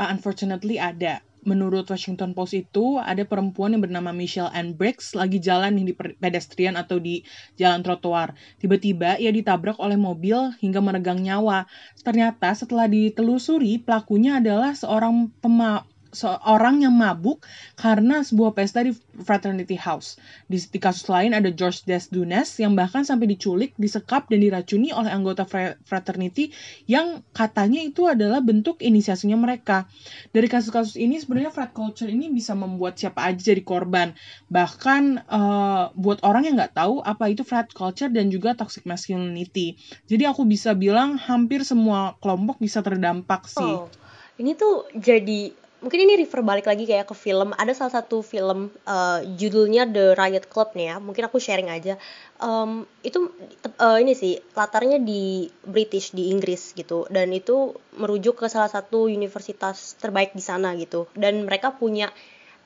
Uh, 0.00 0.08
unfortunately 0.08 0.80
ada. 0.80 1.20
Menurut 1.46 1.86
Washington 1.86 2.34
Post 2.34 2.58
itu 2.58 2.98
ada 2.98 3.22
perempuan 3.22 3.70
yang 3.76 3.84
bernama 3.84 4.10
Michelle 4.10 4.50
Ann 4.50 4.74
Briggs 4.74 5.14
lagi 5.14 5.38
jalan 5.38 5.78
di 5.78 5.94
pedestrian 5.94 6.74
atau 6.74 6.98
di 6.98 7.22
jalan 7.54 7.86
trotoar. 7.86 8.34
Tiba-tiba 8.58 9.14
ia 9.20 9.30
ditabrak 9.30 9.78
oleh 9.78 9.94
mobil 9.94 10.56
hingga 10.58 10.82
meregang 10.82 11.22
nyawa. 11.22 11.70
Ternyata 12.02 12.50
setelah 12.50 12.90
ditelusuri 12.90 13.78
pelakunya 13.78 14.42
adalah 14.42 14.74
seorang 14.74 15.30
pema 15.38 15.86
seorang 16.16 16.80
yang 16.80 16.96
mabuk 16.96 17.44
karena 17.76 18.24
sebuah 18.24 18.56
pesta 18.56 18.80
di 18.80 18.96
fraternity 19.20 19.76
house. 19.76 20.16
Di, 20.48 20.56
di 20.56 20.80
kasus 20.80 21.04
lain 21.12 21.36
ada 21.36 21.52
George 21.52 21.84
Desdunes 21.84 22.56
yang 22.56 22.72
bahkan 22.72 23.04
sampai 23.04 23.28
diculik, 23.28 23.76
disekap 23.76 24.32
dan 24.32 24.40
diracuni 24.40 24.96
oleh 24.96 25.12
anggota 25.12 25.44
fra- 25.44 25.76
fraternity 25.84 26.48
yang 26.88 27.20
katanya 27.36 27.84
itu 27.84 28.08
adalah 28.08 28.40
bentuk 28.40 28.80
inisiasinya 28.80 29.36
mereka. 29.36 29.84
Dari 30.32 30.48
kasus-kasus 30.48 30.96
ini 30.96 31.20
sebenarnya 31.20 31.52
frat 31.52 31.76
culture 31.76 32.08
ini 32.08 32.32
bisa 32.32 32.56
membuat 32.56 32.96
siapa 32.96 33.28
aja 33.28 33.52
jadi 33.52 33.60
korban. 33.60 34.16
Bahkan 34.48 35.02
eh, 35.20 35.84
buat 35.92 36.24
orang 36.24 36.48
yang 36.48 36.56
nggak 36.56 36.74
tahu 36.78 37.04
apa 37.04 37.28
itu 37.28 37.44
frat 37.44 37.68
culture 37.76 38.08
dan 38.08 38.32
juga 38.32 38.56
toxic 38.56 38.88
masculinity. 38.88 39.76
Jadi 40.08 40.24
aku 40.24 40.48
bisa 40.48 40.72
bilang 40.72 41.20
hampir 41.20 41.66
semua 41.66 42.16
kelompok 42.22 42.56
bisa 42.62 42.80
terdampak 42.80 43.50
sih. 43.50 43.74
Oh, 43.76 43.90
ini 44.38 44.54
tuh 44.54 44.86
jadi 44.96 45.65
mungkin 45.84 46.08
ini 46.08 46.24
refer 46.24 46.40
balik 46.40 46.66
lagi 46.66 46.88
kayak 46.88 47.06
ke 47.08 47.16
film. 47.16 47.52
Ada 47.52 47.72
salah 47.76 47.94
satu 48.00 48.24
film 48.24 48.72
eh, 48.88 49.20
judulnya 49.36 49.84
The 49.88 50.16
Riot 50.16 50.48
Club 50.48 50.72
nih 50.72 50.92
ya. 50.92 50.96
Mungkin 51.00 51.22
aku 51.28 51.36
sharing 51.36 51.68
aja. 51.68 52.00
Em, 52.40 52.88
itu 53.04 53.30
eh, 53.64 53.98
ini 54.00 54.12
sih 54.16 54.40
latarnya 54.56 54.98
di 55.00 55.48
British 55.64 56.16
di 56.16 56.32
Inggris 56.32 56.72
gitu 56.76 57.04
dan 57.12 57.32
itu 57.32 57.76
merujuk 57.96 58.40
ke 58.40 58.46
salah 58.48 58.68
satu 58.72 59.08
universitas 59.08 59.96
terbaik 60.00 60.32
di 60.32 60.44
sana 60.44 60.72
gitu. 60.80 61.08
Dan 61.12 61.44
mereka 61.44 61.76
punya 61.76 62.08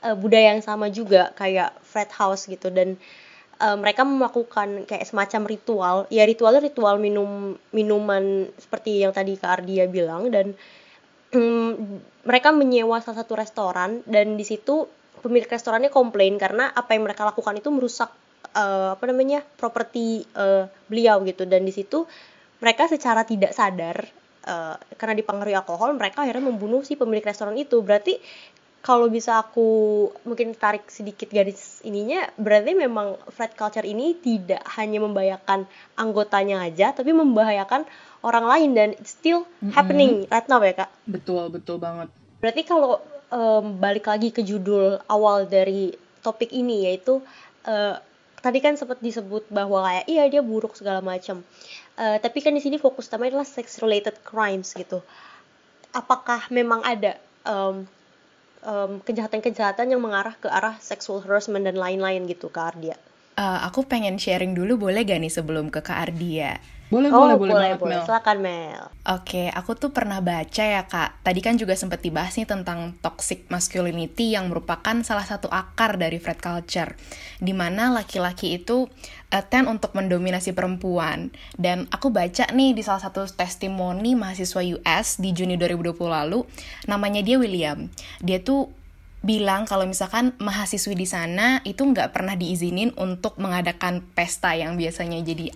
eh, 0.06 0.14
budaya 0.14 0.54
yang 0.54 0.62
sama 0.62 0.88
juga 0.92 1.34
kayak 1.34 1.76
frat 1.82 2.10
house 2.14 2.46
gitu 2.46 2.70
dan 2.70 2.94
eh, 3.60 3.76
mereka 3.78 4.06
melakukan 4.06 4.86
kayak 4.86 5.06
semacam 5.08 5.42
ritual. 5.50 5.96
Ya 6.14 6.22
ritualnya 6.24 6.62
ritual 6.62 6.96
minum 7.02 7.58
minuman 7.74 8.48
seperti 8.56 9.02
yang 9.02 9.12
tadi 9.12 9.34
Kak 9.34 9.62
Ardia 9.62 9.90
bilang 9.90 10.30
dan 10.30 10.54
Hmm, 11.30 12.02
mereka 12.26 12.50
menyewa 12.50 12.98
salah 12.98 13.22
satu 13.22 13.38
restoran 13.38 14.02
dan 14.02 14.34
di 14.34 14.42
situ 14.42 14.90
pemilik 15.22 15.46
restorannya 15.46 15.92
komplain 15.92 16.34
karena 16.42 16.74
apa 16.74 16.96
yang 16.98 17.06
mereka 17.06 17.22
lakukan 17.22 17.54
itu 17.54 17.70
merusak 17.70 18.10
eh, 18.50 18.90
apa 18.98 19.04
namanya 19.06 19.46
properti 19.56 20.26
eh, 20.26 20.66
beliau 20.90 21.22
gitu. 21.22 21.46
Dan 21.46 21.62
di 21.62 21.70
situ 21.70 22.02
mereka 22.58 22.90
secara 22.90 23.22
tidak 23.22 23.54
sadar 23.54 24.02
eh, 24.42 24.76
karena 24.98 25.14
dipengaruhi 25.14 25.54
alkohol 25.54 25.94
mereka 25.94 26.26
akhirnya 26.26 26.50
membunuh 26.50 26.82
si 26.82 26.98
pemilik 26.98 27.22
restoran 27.22 27.54
itu. 27.54 27.78
Berarti 27.78 28.18
kalau 28.80 29.12
bisa 29.12 29.36
aku 29.36 30.08
mungkin 30.24 30.56
tarik 30.56 30.88
sedikit 30.88 31.28
garis 31.28 31.84
ininya 31.84 32.24
berarti 32.40 32.72
memang 32.72 33.12
flat 33.28 33.52
culture 33.52 33.84
ini 33.84 34.16
tidak 34.16 34.64
hanya 34.80 35.04
membahayakan 35.04 35.68
anggotanya 36.00 36.64
aja 36.64 36.96
tapi 36.96 37.12
membahayakan 37.12 37.84
orang 38.20 38.44
lain 38.44 38.70
dan 38.76 38.88
it's 38.96 39.16
still 39.16 39.48
happening 39.72 40.28
right 40.28 40.48
now 40.48 40.60
ya 40.60 40.76
kak 40.76 40.90
Betul, 41.08 41.50
betul 41.50 41.76
banget. 41.82 42.08
Berarti 42.40 42.62
kalau 42.64 43.02
em, 43.32 43.76
balik 43.76 44.06
lagi 44.06 44.30
ke 44.30 44.46
judul 44.46 45.00
awal 45.10 45.50
dari 45.50 45.92
topik 46.22 46.52
ini 46.52 46.86
yaitu 46.88 47.20
eh, 47.66 47.96
tadi 48.40 48.58
kan 48.62 48.76
sempat 48.76 49.00
disebut 49.00 49.48
bahwa 49.52 49.84
kayak 49.84 50.06
iya 50.08 50.24
dia 50.30 50.42
buruk 50.44 50.76
segala 50.78 51.04
macam. 51.04 51.42
Eh, 52.00 52.16
tapi 52.22 52.40
kan 52.40 52.54
di 52.56 52.62
sini 52.62 52.80
fokus 52.80 53.08
utamanya 53.12 53.40
adalah 53.40 53.48
sex 53.48 53.80
related 53.84 54.16
crimes 54.24 54.72
gitu. 54.72 55.04
Apakah 55.92 56.48
memang 56.54 56.80
ada 56.86 57.18
em, 57.44 57.84
em, 58.64 58.92
kejahatan-kejahatan 59.04 59.92
yang 59.92 60.00
mengarah 60.00 60.36
ke 60.38 60.48
arah 60.48 60.78
sexual 60.80 61.20
harassment 61.20 61.66
dan 61.66 61.76
lain-lain 61.76 62.24
gitu 62.30 62.48
Kak 62.48 62.76
Ardia? 62.76 62.96
Uh, 63.40 63.64
aku 63.64 63.88
pengen 63.88 64.20
sharing 64.20 64.52
dulu 64.52 64.90
boleh 64.90 65.00
gak 65.00 65.16
nih 65.16 65.32
sebelum 65.32 65.72
ke 65.72 65.80
Kak 65.80 66.12
Ardia? 66.12 66.60
Boleh, 66.90 67.06
oh, 67.14 67.22
boleh, 67.22 67.36
boleh, 67.38 67.54
boleh, 67.54 67.72
boleh. 67.78 67.98
Mel. 68.02 68.06
Silakan 68.06 68.38
Mel. 68.42 68.82
Oke, 69.06 69.46
aku 69.54 69.78
tuh 69.78 69.94
pernah 69.94 70.18
baca 70.18 70.64
ya 70.66 70.82
kak. 70.90 71.22
Tadi 71.22 71.38
kan 71.38 71.54
juga 71.54 71.78
sempat 71.78 72.02
dibahas 72.02 72.34
nih 72.34 72.50
tentang 72.50 72.98
toxic 72.98 73.46
masculinity 73.46 74.34
yang 74.34 74.50
merupakan 74.50 74.98
salah 75.06 75.22
satu 75.22 75.46
akar 75.46 76.02
dari 76.02 76.18
Fred 76.18 76.42
culture, 76.42 76.98
di 77.38 77.54
mana 77.54 77.94
laki-laki 77.94 78.58
itu 78.58 78.90
attend 79.30 79.70
untuk 79.70 79.94
mendominasi 79.94 80.50
perempuan. 80.50 81.30
Dan 81.54 81.86
aku 81.94 82.10
baca 82.10 82.50
nih 82.50 82.74
di 82.74 82.82
salah 82.82 83.06
satu 83.06 83.22
testimoni 83.22 84.18
mahasiswa 84.18 84.58
US 84.82 85.22
di 85.22 85.30
Juni 85.30 85.54
2020 85.54 85.94
lalu, 86.10 86.42
namanya 86.90 87.22
dia 87.22 87.38
William. 87.38 87.86
Dia 88.18 88.42
tuh 88.42 88.66
bilang 89.22 89.62
kalau 89.62 89.86
misalkan 89.86 90.34
mahasiswi 90.42 90.98
di 90.98 91.06
sana 91.06 91.62
itu 91.62 91.86
nggak 91.86 92.10
pernah 92.10 92.34
diizinin 92.34 92.90
untuk 92.98 93.36
mengadakan 93.38 94.02
pesta 94.16 94.56
yang 94.56 94.74
biasanya 94.80 95.20
jadi 95.22 95.54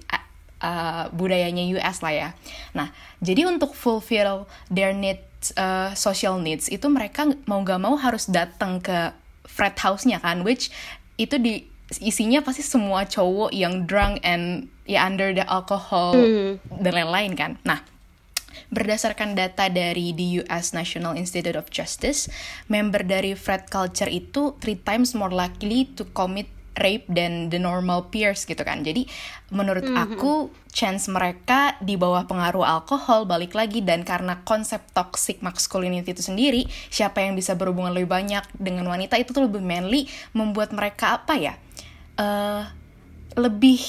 uh, 0.65 1.05
budayanya 1.13 1.69
US 1.77 2.01
lah 2.01 2.15
ya. 2.17 2.29
Nah, 2.73 2.89
jadi 3.21 3.45
untuk 3.45 3.77
fulfill 3.77 4.49
their 4.73 4.97
needs, 4.97 5.53
uh, 5.61 5.93
social 5.93 6.41
needs 6.41 6.73
itu 6.73 6.89
mereka 6.89 7.29
mau 7.45 7.61
gak 7.61 7.81
mau 7.85 7.95
harus 8.01 8.25
datang 8.33 8.81
ke 8.81 9.13
frat 9.45 9.77
house-nya 9.77 10.25
kan, 10.25 10.41
which 10.41 10.73
itu 11.21 11.37
di 11.37 11.69
isinya 12.01 12.41
pasti 12.41 12.65
semua 12.65 13.05
cowok 13.05 13.53
yang 13.53 13.85
drunk 13.85 14.19
and 14.25 14.73
ya 14.89 15.05
under 15.05 15.37
the 15.37 15.45
alcohol 15.45 16.17
mm. 16.17 16.59
dan 16.81 16.93
lain-lain 16.97 17.37
kan. 17.37 17.53
Nah, 17.63 17.85
berdasarkan 18.73 19.37
data 19.37 19.69
dari 19.69 20.17
the 20.17 20.43
US 20.43 20.73
National 20.73 21.15
Institute 21.15 21.55
of 21.55 21.69
Justice, 21.69 22.33
member 22.67 23.05
dari 23.05 23.37
frat 23.37 23.69
culture 23.69 24.09
itu 24.09 24.57
three 24.59 24.81
times 24.81 25.13
more 25.13 25.31
likely 25.31 25.87
to 25.95 26.09
commit 26.17 26.49
rape 26.79 27.07
dan 27.11 27.51
the 27.51 27.59
normal 27.59 28.11
peers 28.11 28.43
gitu 28.45 28.61
kan. 28.67 28.83
Jadi 28.83 29.07
menurut 29.55 29.87
mm 29.87 29.95
-hmm. 29.95 30.05
aku 30.11 30.35
chance 30.75 31.07
mereka 31.07 31.79
di 31.79 31.95
bawah 31.95 32.27
pengaruh 32.27 32.67
alkohol 32.67 33.31
balik 33.31 33.55
lagi 33.55 33.79
dan 33.79 34.03
karena 34.03 34.43
konsep 34.43 34.83
toxic 34.91 35.39
masculinity 35.39 36.11
itu 36.11 36.23
sendiri, 36.23 36.67
siapa 36.91 37.23
yang 37.23 37.39
bisa 37.39 37.55
berhubungan 37.55 37.95
lebih 37.95 38.11
banyak 38.11 38.43
dengan 38.59 38.91
wanita 38.91 39.15
itu 39.15 39.31
tuh 39.31 39.47
lebih 39.47 39.63
manly 39.63 40.11
membuat 40.35 40.75
mereka 40.75 41.23
apa 41.23 41.39
ya? 41.39 41.55
Uh, 42.15 42.67
lebih 43.35 43.83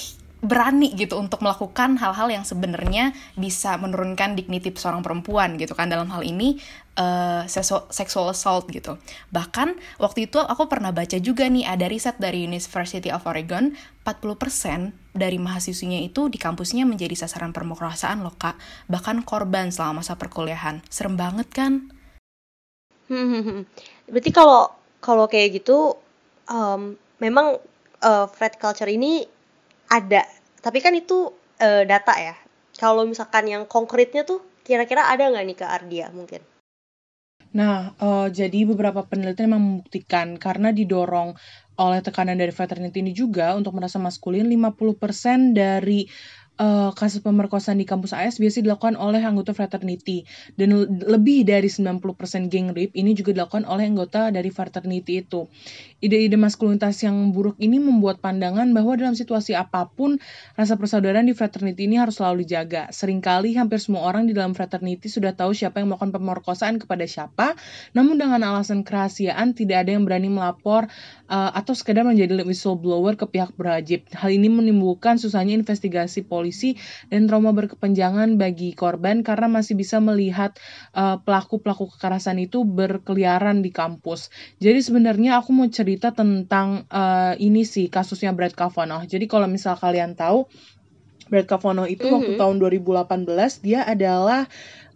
berani 0.44 0.92
gitu 0.92 1.16
untuk 1.16 1.40
melakukan 1.40 1.96
hal-hal 1.96 2.28
yang 2.28 2.44
sebenarnya 2.44 3.16
bisa 3.40 3.80
menurunkan 3.80 4.36
dignity 4.36 4.68
seorang 4.76 5.00
perempuan 5.00 5.56
gitu 5.56 5.72
kan. 5.72 5.88
Dalam 5.88 6.12
hal 6.12 6.20
ini 6.22 6.60
uh, 7.00 7.48
sexual 7.88 8.26
assault 8.28 8.68
gitu. 8.68 9.00
Bahkan 9.32 9.76
waktu 9.96 10.28
itu 10.28 10.36
aku 10.36 10.68
pernah 10.68 10.92
baca 10.92 11.16
juga 11.16 11.48
nih 11.48 11.64
ada 11.64 11.88
riset 11.88 12.20
dari 12.20 12.44
University 12.44 13.08
of 13.08 13.24
Oregon 13.24 13.72
40% 14.04 15.16
dari 15.16 15.40
mahasiswinya 15.40 16.04
itu 16.04 16.28
di 16.28 16.36
kampusnya 16.36 16.84
menjadi 16.84 17.16
sasaran 17.16 17.56
pemerkosaan 17.56 18.20
loh 18.20 18.36
kak. 18.36 18.60
Bahkan 18.92 19.24
korban 19.24 19.72
selama 19.72 20.04
masa 20.04 20.20
perkuliahan. 20.20 20.84
Serem 20.92 21.16
banget 21.16 21.48
kan? 21.48 21.88
Berarti 24.10 24.30
kalau 24.34 24.68
kalau 25.00 25.30
kayak 25.30 25.62
gitu 25.62 25.94
um, 26.50 26.98
memang 27.22 27.56
uh, 28.02 28.26
Fred 28.26 28.58
culture 28.58 28.90
ini 28.90 29.35
ada. 29.90 30.22
Tapi 30.60 30.78
kan 30.82 30.92
itu 30.94 31.30
uh, 31.62 31.82
data 31.86 32.14
ya. 32.18 32.34
Kalau 32.76 33.08
misalkan 33.08 33.48
yang 33.48 33.64
konkretnya 33.64 34.26
tuh 34.26 34.44
kira-kira 34.66 35.08
ada 35.08 35.30
nggak 35.30 35.44
nih 35.46 35.58
ke 35.58 35.66
Ardia 35.66 36.06
mungkin? 36.12 36.42
Nah, 37.56 37.96
uh, 37.96 38.28
jadi 38.28 38.68
beberapa 38.68 39.06
penelitian 39.08 39.48
memang 39.48 39.64
membuktikan 39.64 40.36
karena 40.36 40.76
didorong 40.76 41.32
oleh 41.76 42.00
tekanan 42.04 42.36
dari 42.36 42.52
fraternity 42.52 43.00
ini 43.00 43.12
juga 43.16 43.56
untuk 43.56 43.76
merasa 43.76 43.96
maskulin 43.96 44.44
50% 44.48 45.56
dari 45.56 46.04
uh, 46.60 46.90
kasus 46.96 47.20
pemerkosaan 47.20 47.80
di 47.80 47.86
kampus 47.88 48.16
AS 48.16 48.40
biasanya 48.40 48.72
dilakukan 48.72 48.96
oleh 48.96 49.20
anggota 49.22 49.52
fraternity 49.52 50.24
dan 50.56 50.72
lebih 50.88 51.44
dari 51.44 51.68
90% 51.68 52.00
gang 52.52 52.72
rape 52.72 52.92
ini 52.96 53.12
juga 53.12 53.36
dilakukan 53.36 53.68
oleh 53.68 53.88
anggota 53.88 54.32
dari 54.32 54.48
fraternity 54.48 55.24
itu. 55.24 55.48
Ide-ide 56.00 56.36
maskulinitas 56.36 57.00
yang 57.00 57.32
buruk 57.32 57.56
ini 57.56 57.80
membuat 57.80 58.20
pandangan 58.20 58.68
bahwa 58.76 59.00
dalam 59.00 59.16
situasi 59.16 59.56
apa 59.56 59.88
pun 59.88 60.20
rasa 60.56 60.76
persaudaraan 60.76 61.24
di 61.24 61.32
fraternity 61.32 61.88
ini 61.88 61.96
harus 61.96 62.20
selalu 62.20 62.44
dijaga. 62.44 62.92
Seringkali 62.92 63.56
hampir 63.56 63.80
semua 63.80 64.04
orang 64.04 64.28
di 64.28 64.36
dalam 64.36 64.52
fraternity 64.52 65.08
sudah 65.08 65.32
tahu 65.32 65.56
siapa 65.56 65.80
yang 65.80 65.92
melakukan 65.92 66.12
pemerkosaan 66.12 66.76
kepada 66.76 67.08
siapa, 67.08 67.56
namun 67.96 68.20
dengan 68.20 68.44
alasan 68.44 68.84
kerahasiaan 68.84 69.56
tidak 69.56 69.88
ada 69.88 69.96
yang 69.96 70.04
berani 70.04 70.28
melapor 70.28 70.88
uh, 71.32 71.50
atau 71.56 71.72
sekedar 71.72 72.04
menjadi 72.04 72.44
whistleblower 72.44 73.16
ke 73.16 73.24
pihak 73.32 73.56
berwajib. 73.56 74.04
Hal 74.12 74.36
ini 74.36 74.52
menimbulkan 74.52 75.16
susahnya 75.16 75.56
investigasi 75.56 76.22
polisi 76.28 76.45
polisi 76.46 76.78
dan 77.10 77.26
trauma 77.26 77.50
berkepanjangan 77.50 78.38
bagi 78.38 78.70
korban 78.78 79.26
karena 79.26 79.50
masih 79.50 79.74
bisa 79.74 79.98
melihat 79.98 80.54
uh, 80.94 81.18
pelaku-pelaku 81.26 81.90
kekerasan 81.90 82.38
itu 82.38 82.62
berkeliaran 82.62 83.66
di 83.66 83.74
kampus. 83.74 84.30
Jadi 84.62 84.78
sebenarnya 84.78 85.42
aku 85.42 85.50
mau 85.50 85.66
cerita 85.66 86.14
tentang 86.14 86.86
uh, 86.86 87.34
ini 87.42 87.66
sih 87.66 87.90
kasusnya 87.90 88.30
Brad 88.30 88.54
Kavanaugh. 88.54 89.02
Jadi 89.02 89.26
kalau 89.26 89.50
misal 89.50 89.74
kalian 89.74 90.14
tahu 90.14 90.46
Brad 91.26 91.50
Kavanaugh 91.50 91.90
itu 91.90 92.06
mm 92.06 92.14
-hmm. 92.14 92.14
waktu 92.14 92.32
tahun 92.38 92.56
2018 93.26 93.66
dia 93.66 93.82
adalah 93.82 94.46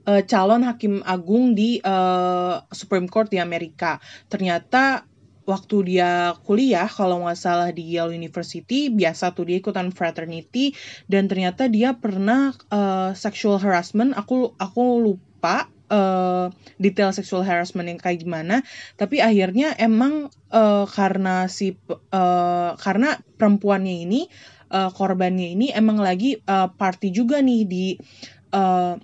uh, 0.07 0.23
calon 0.23 0.63
hakim 0.63 1.03
agung 1.03 1.59
di 1.59 1.83
uh, 1.83 2.63
Supreme 2.71 3.11
Court 3.11 3.27
di 3.27 3.43
Amerika. 3.43 3.99
Ternyata 4.31 5.10
waktu 5.49 5.97
dia 5.97 6.37
kuliah 6.45 6.87
kalau 6.87 7.25
nggak 7.25 7.39
salah 7.39 7.71
di 7.73 7.97
Yale 7.97 8.17
University 8.17 8.93
biasa 8.93 9.33
tuh 9.33 9.49
dia 9.49 9.59
ikutan 9.59 9.91
fraternity 9.91 10.77
dan 11.07 11.27
ternyata 11.27 11.67
dia 11.67 11.97
pernah 11.97 12.53
uh, 12.71 13.13
sexual 13.17 13.61
harassment. 13.61 14.17
Aku 14.17 14.55
aku 14.61 15.01
lupa 15.01 15.69
uh, 15.91 16.49
detail 16.79 17.11
sexual 17.11 17.43
harassment 17.43 17.91
yang 17.91 18.01
kayak 18.01 18.23
gimana 18.23 18.63
tapi 18.95 19.19
akhirnya 19.19 19.75
emang 19.77 20.31
uh, 20.55 20.87
karena 20.87 21.51
si 21.51 21.77
uh, 22.15 22.73
karena 22.79 23.19
perempuannya 23.37 24.07
ini 24.07 24.21
uh, 24.71 24.89
korbannya 24.95 25.59
ini 25.59 25.67
emang 25.75 25.99
lagi 25.99 26.39
uh, 26.47 26.71
party 26.71 27.11
juga 27.11 27.43
nih 27.43 27.63
di 27.67 27.87
uh, 28.55 28.95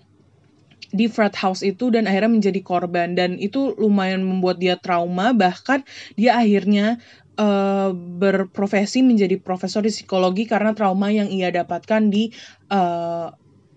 di 0.97 1.07
frat 1.13 1.37
house 1.37 1.61
itu 1.61 1.93
dan 1.93 2.09
akhirnya 2.09 2.33
menjadi 2.33 2.61
korban 2.65 3.13
dan 3.13 3.37
itu 3.37 3.77
lumayan 3.77 4.25
membuat 4.25 4.57
dia 4.57 4.81
trauma 4.81 5.37
bahkan 5.37 5.85
dia 6.17 6.35
akhirnya 6.41 6.97
uh, 7.37 7.93
berprofesi 7.93 9.05
menjadi 9.05 9.37
profesor 9.39 9.85
di 9.85 9.93
psikologi 9.93 10.49
karena 10.49 10.73
trauma 10.73 11.13
yang 11.13 11.29
ia 11.29 11.53
dapatkan 11.53 12.09
di 12.09 12.33
uh, 12.73 13.31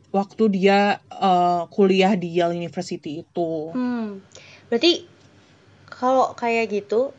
waktu 0.09 0.43
dia 0.49 0.97
uh, 1.13 1.69
kuliah 1.69 2.17
di 2.17 2.33
Yale 2.33 2.57
University 2.57 3.21
itu. 3.21 3.69
Hmm. 3.75 4.25
Berarti 4.71 5.05
kalau 5.85 6.33
kayak 6.33 6.73
gitu 6.73 7.13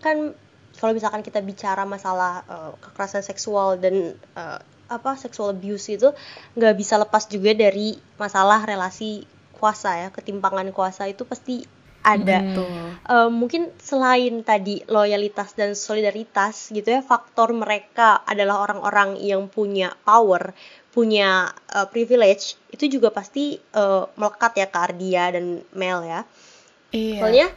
kan 0.00 0.32
kalau 0.80 0.96
misalkan 0.96 1.20
kita 1.20 1.44
bicara 1.44 1.84
masalah 1.84 2.40
uh, 2.48 2.72
kekerasan 2.80 3.20
seksual 3.20 3.76
dan 3.76 4.16
uh, 4.32 4.60
apa 4.90 5.14
sexual 5.14 5.54
abuse 5.54 5.92
itu 5.94 6.10
nggak 6.56 6.74
bisa 6.74 6.98
lepas 6.98 7.28
juga 7.30 7.54
dari 7.54 7.94
masalah 8.18 8.64
relasi 8.64 9.22
kuasa 9.60 10.00
ya 10.00 10.08
ketimpangan 10.08 10.72
kuasa 10.72 11.04
itu 11.12 11.28
pasti 11.28 11.68
ada. 12.00 12.40
Uh, 13.04 13.28
mungkin 13.28 13.68
selain 13.76 14.40
tadi 14.40 14.80
loyalitas 14.88 15.52
dan 15.52 15.76
solidaritas 15.76 16.72
gitu 16.72 16.88
ya 16.88 17.04
faktor 17.04 17.52
mereka 17.52 18.24
adalah 18.24 18.64
orang-orang 18.64 19.20
yang 19.20 19.52
punya 19.52 19.92
power 20.08 20.56
punya 20.90 21.46
uh, 21.70 21.86
privilege 21.86 22.58
itu 22.74 22.98
juga 22.98 23.14
pasti 23.14 23.60
uh, 23.78 24.10
melekat 24.18 24.52
ya 24.58 24.66
ke 24.66 24.78
Ardia 24.80 25.24
dan 25.30 25.62
Mel 25.76 26.02
ya. 26.02 26.24
Iya. 26.90 27.22
soalnya 27.22 27.48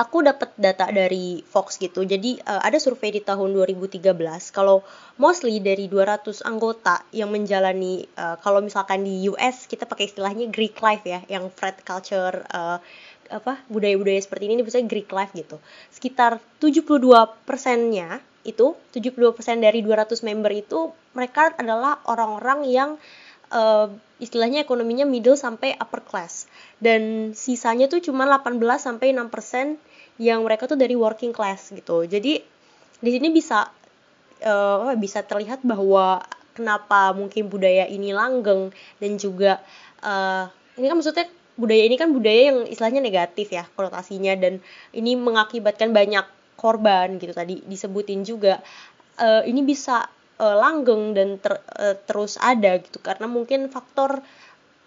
aku 0.00 0.24
dapat 0.24 0.56
data 0.56 0.88
dari 0.88 1.44
Fox 1.44 1.76
gitu. 1.76 2.00
Jadi 2.08 2.40
uh, 2.40 2.64
ada 2.64 2.80
survei 2.80 3.12
di 3.12 3.20
tahun 3.20 3.52
2013 3.52 4.00
kalau 4.56 4.80
mostly 5.20 5.60
dari 5.60 5.92
200 5.92 6.40
anggota 6.48 7.04
yang 7.12 7.28
menjalani 7.28 8.08
uh, 8.16 8.40
kalau 8.40 8.64
misalkan 8.64 9.04
di 9.04 9.28
US 9.28 9.68
kita 9.68 9.84
pakai 9.84 10.08
istilahnya 10.08 10.48
Greek 10.48 10.80
life 10.80 11.04
ya, 11.04 11.20
yang 11.28 11.52
frat 11.52 11.84
culture 11.84 12.40
uh, 12.48 12.80
apa 13.30 13.62
budaya-budaya 13.70 14.18
seperti 14.18 14.50
ini 14.50 14.64
biasanya 14.64 14.88
Greek 14.88 15.12
life 15.12 15.36
gitu. 15.36 15.60
Sekitar 15.92 16.40
72 16.58 16.96
persennya 17.44 18.24
itu 18.42 18.72
72 18.96 19.36
persen 19.36 19.60
dari 19.60 19.84
200 19.84 20.16
member 20.24 20.48
itu 20.56 20.96
mereka 21.12 21.52
adalah 21.60 22.00
orang-orang 22.08 22.64
yang 22.64 22.90
uh, 23.52 23.92
istilahnya 24.16 24.64
ekonominya 24.64 25.04
middle 25.04 25.36
sampai 25.36 25.76
upper 25.76 26.00
class 26.00 26.48
dan 26.80 27.32
sisanya 27.36 27.90
tuh 27.92 28.00
cuma 28.00 28.24
18 28.24 28.56
sampai 28.80 29.12
6 29.12 29.28
persen 29.28 29.76
yang 30.20 30.44
mereka 30.44 30.68
tuh 30.68 30.76
dari 30.76 30.92
working 30.92 31.32
class 31.32 31.72
gitu. 31.72 32.04
Jadi 32.04 32.36
di 33.00 33.10
sini 33.10 33.32
bisa 33.32 33.64
uh, 34.44 34.92
bisa 35.00 35.24
terlihat 35.24 35.64
bahwa 35.64 36.20
kenapa 36.52 37.16
mungkin 37.16 37.48
budaya 37.48 37.88
ini 37.88 38.12
langgeng 38.12 38.68
dan 39.00 39.16
juga 39.16 39.64
uh, 40.04 40.44
ini 40.76 40.84
kan 40.92 40.96
maksudnya 41.00 41.26
budaya 41.56 41.82
ini 41.88 41.96
kan 41.96 42.12
budaya 42.12 42.52
yang 42.52 42.58
istilahnya 42.68 43.00
negatif 43.04 43.52
ya 43.52 43.68
konotasinya 43.76 44.36
dan 44.36 44.60
ini 44.96 45.16
mengakibatkan 45.16 45.92
banyak 45.92 46.24
korban 46.56 47.16
gitu 47.16 47.32
tadi 47.32 47.64
disebutin 47.64 48.24
juga. 48.24 48.60
Eh, 49.20 49.44
ini 49.52 49.60
bisa 49.60 50.08
eh, 50.40 50.56
langgeng 50.56 51.12
dan 51.12 51.36
ter- 51.36 51.64
eh, 51.76 51.96
terus 52.08 52.40
ada 52.40 52.80
gitu 52.80 53.00
karena 53.04 53.28
mungkin 53.28 53.68
faktor 53.68 54.24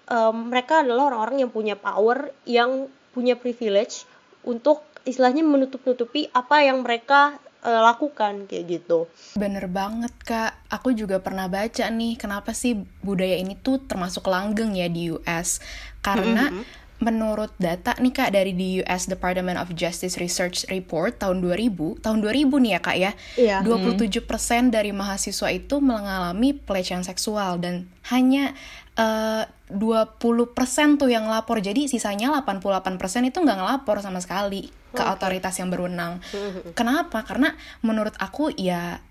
eh, 0.10 0.34
mereka 0.34 0.82
adalah 0.82 1.14
orang-orang 1.14 1.46
yang 1.46 1.52
punya 1.54 1.78
power 1.78 2.34
yang 2.50 2.90
punya 3.14 3.38
privilege 3.38 4.10
untuk 4.42 4.82
istilahnya 5.04 5.44
menutup-nutupi 5.44 6.32
apa 6.32 6.64
yang 6.64 6.82
mereka 6.82 7.36
eh, 7.60 7.82
lakukan 7.82 8.48
kayak 8.48 8.66
gitu. 8.68 9.08
Bener 9.36 9.68
banget 9.68 10.12
kak, 10.24 10.52
aku 10.68 10.92
juga 10.92 11.20
pernah 11.20 11.48
baca 11.48 11.88
nih 11.88 12.16
kenapa 12.16 12.52
sih 12.52 12.76
budaya 13.00 13.40
ini 13.40 13.56
tuh 13.56 13.80
termasuk 13.84 14.28
langgeng 14.28 14.76
ya 14.76 14.88
di 14.88 15.12
US 15.12 15.64
Karena 16.00 16.52
menurut 17.00 17.52
data 17.60 18.00
nih 18.00 18.16
kak 18.16 18.32
dari 18.32 18.56
di 18.56 18.80
US 18.80 19.12
Department 19.12 19.60
of 19.60 19.76
Justice 19.76 20.16
Research 20.16 20.64
Report 20.72 21.12
tahun 21.12 21.44
2000 21.44 22.00
Tahun 22.00 22.20
2000 22.24 22.64
nih 22.64 22.72
ya 22.72 22.80
kak 22.80 22.98
ya 23.00 23.12
Iya. 23.36 23.58
27% 23.60 24.72
dari 24.72 24.96
mahasiswa 24.96 25.52
itu 25.52 25.84
mengalami 25.84 26.56
pelecehan 26.56 27.04
seksual 27.04 27.60
dan 27.60 27.92
hanya 28.08 28.56
eh, 28.96 29.44
20% 29.74 31.02
tuh 31.02 31.10
yang 31.10 31.26
lapor. 31.26 31.58
Jadi 31.58 31.90
sisanya 31.90 32.30
88% 32.46 33.26
itu 33.26 33.38
nggak 33.42 33.58
ngelapor 33.58 34.00
sama 34.06 34.22
sekali 34.22 34.70
ke 34.94 35.02
otoritas 35.02 35.58
yang 35.58 35.74
berwenang. 35.74 36.22
Kenapa? 36.78 37.26
Karena 37.26 37.58
menurut 37.82 38.14
aku 38.22 38.54
ya 38.54 39.02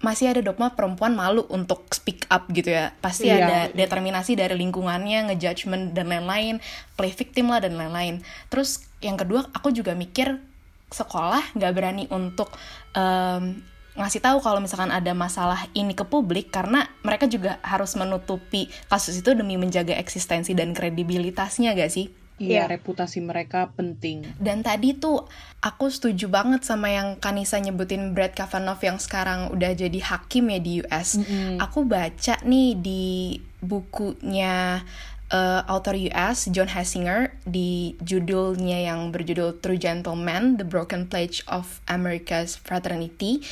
masih 0.00 0.32
ada 0.32 0.40
dogma 0.40 0.72
perempuan 0.72 1.12
malu 1.12 1.44
untuk 1.52 1.84
speak 1.92 2.24
up 2.32 2.48
gitu 2.48 2.72
ya. 2.72 2.96
Pasti 3.04 3.28
Iya. 3.28 3.36
ada 3.44 3.58
determinasi 3.76 4.32
dari 4.32 4.56
lingkungannya, 4.56 5.28
ngejudgment 5.28 5.92
dan 5.92 6.08
lain-lain, 6.08 6.64
play 6.96 7.12
victim 7.12 7.52
lah 7.52 7.60
dan 7.60 7.76
lain-lain. 7.76 8.24
Terus 8.48 8.80
yang 9.04 9.20
kedua, 9.20 9.44
aku 9.52 9.68
juga 9.76 9.92
mikir 9.92 10.40
sekolah 10.88 11.52
nggak 11.52 11.72
berani 11.76 12.04
untuk 12.08 12.48
em, 12.96 13.60
ngasih 14.00 14.24
tahu 14.24 14.40
kalau 14.40 14.58
misalkan 14.64 14.88
ada 14.88 15.12
masalah 15.12 15.68
ini 15.76 15.92
ke 15.92 16.08
publik 16.08 16.48
karena 16.48 16.88
mereka 17.04 17.28
juga 17.28 17.60
harus 17.60 17.92
menutupi 18.00 18.72
kasus 18.88 19.20
itu 19.20 19.36
demi 19.36 19.60
menjaga 19.60 19.92
eksistensi 20.00 20.56
dan 20.56 20.72
kredibilitasnya 20.72 21.76
gak 21.76 21.92
sih? 21.92 22.08
Iya, 22.40 22.64
Iya. 22.64 22.80
reputasi 22.80 23.20
mereka 23.20 23.68
penting. 23.76 24.24
Dan 24.40 24.64
tadi 24.64 24.96
tuh 24.96 25.28
aku 25.60 25.92
setuju 25.92 26.32
banget 26.32 26.64
sama 26.64 26.88
yang 26.88 27.20
Kanisa 27.20 27.60
nyebutin 27.60 28.16
Brett 28.16 28.32
Kavanaugh 28.32 28.80
yang 28.80 28.96
sekarang 28.96 29.52
udah 29.52 29.76
jadi 29.76 30.00
hakim 30.00 30.48
ya 30.48 30.58
di 30.58 30.80
US. 30.80 31.20
Aku 31.60 31.84
baca 31.84 32.40
nih 32.40 32.80
di 32.80 33.36
bukunya 33.60 34.80
uh, 35.28 35.60
author 35.68 35.92
US 36.10 36.48
John 36.48 36.72
Hasinger 36.72 37.36
di 37.44 37.92
judulnya 38.00 38.88
yang 38.88 39.12
berjudul 39.12 39.60
True 39.60 39.76
Gentleman: 39.76 40.56
The 40.56 40.64
Broken 40.64 41.12
Pledge 41.12 41.44
of 41.44 41.84
America's 41.92 42.56
Fraternity. 42.56 43.44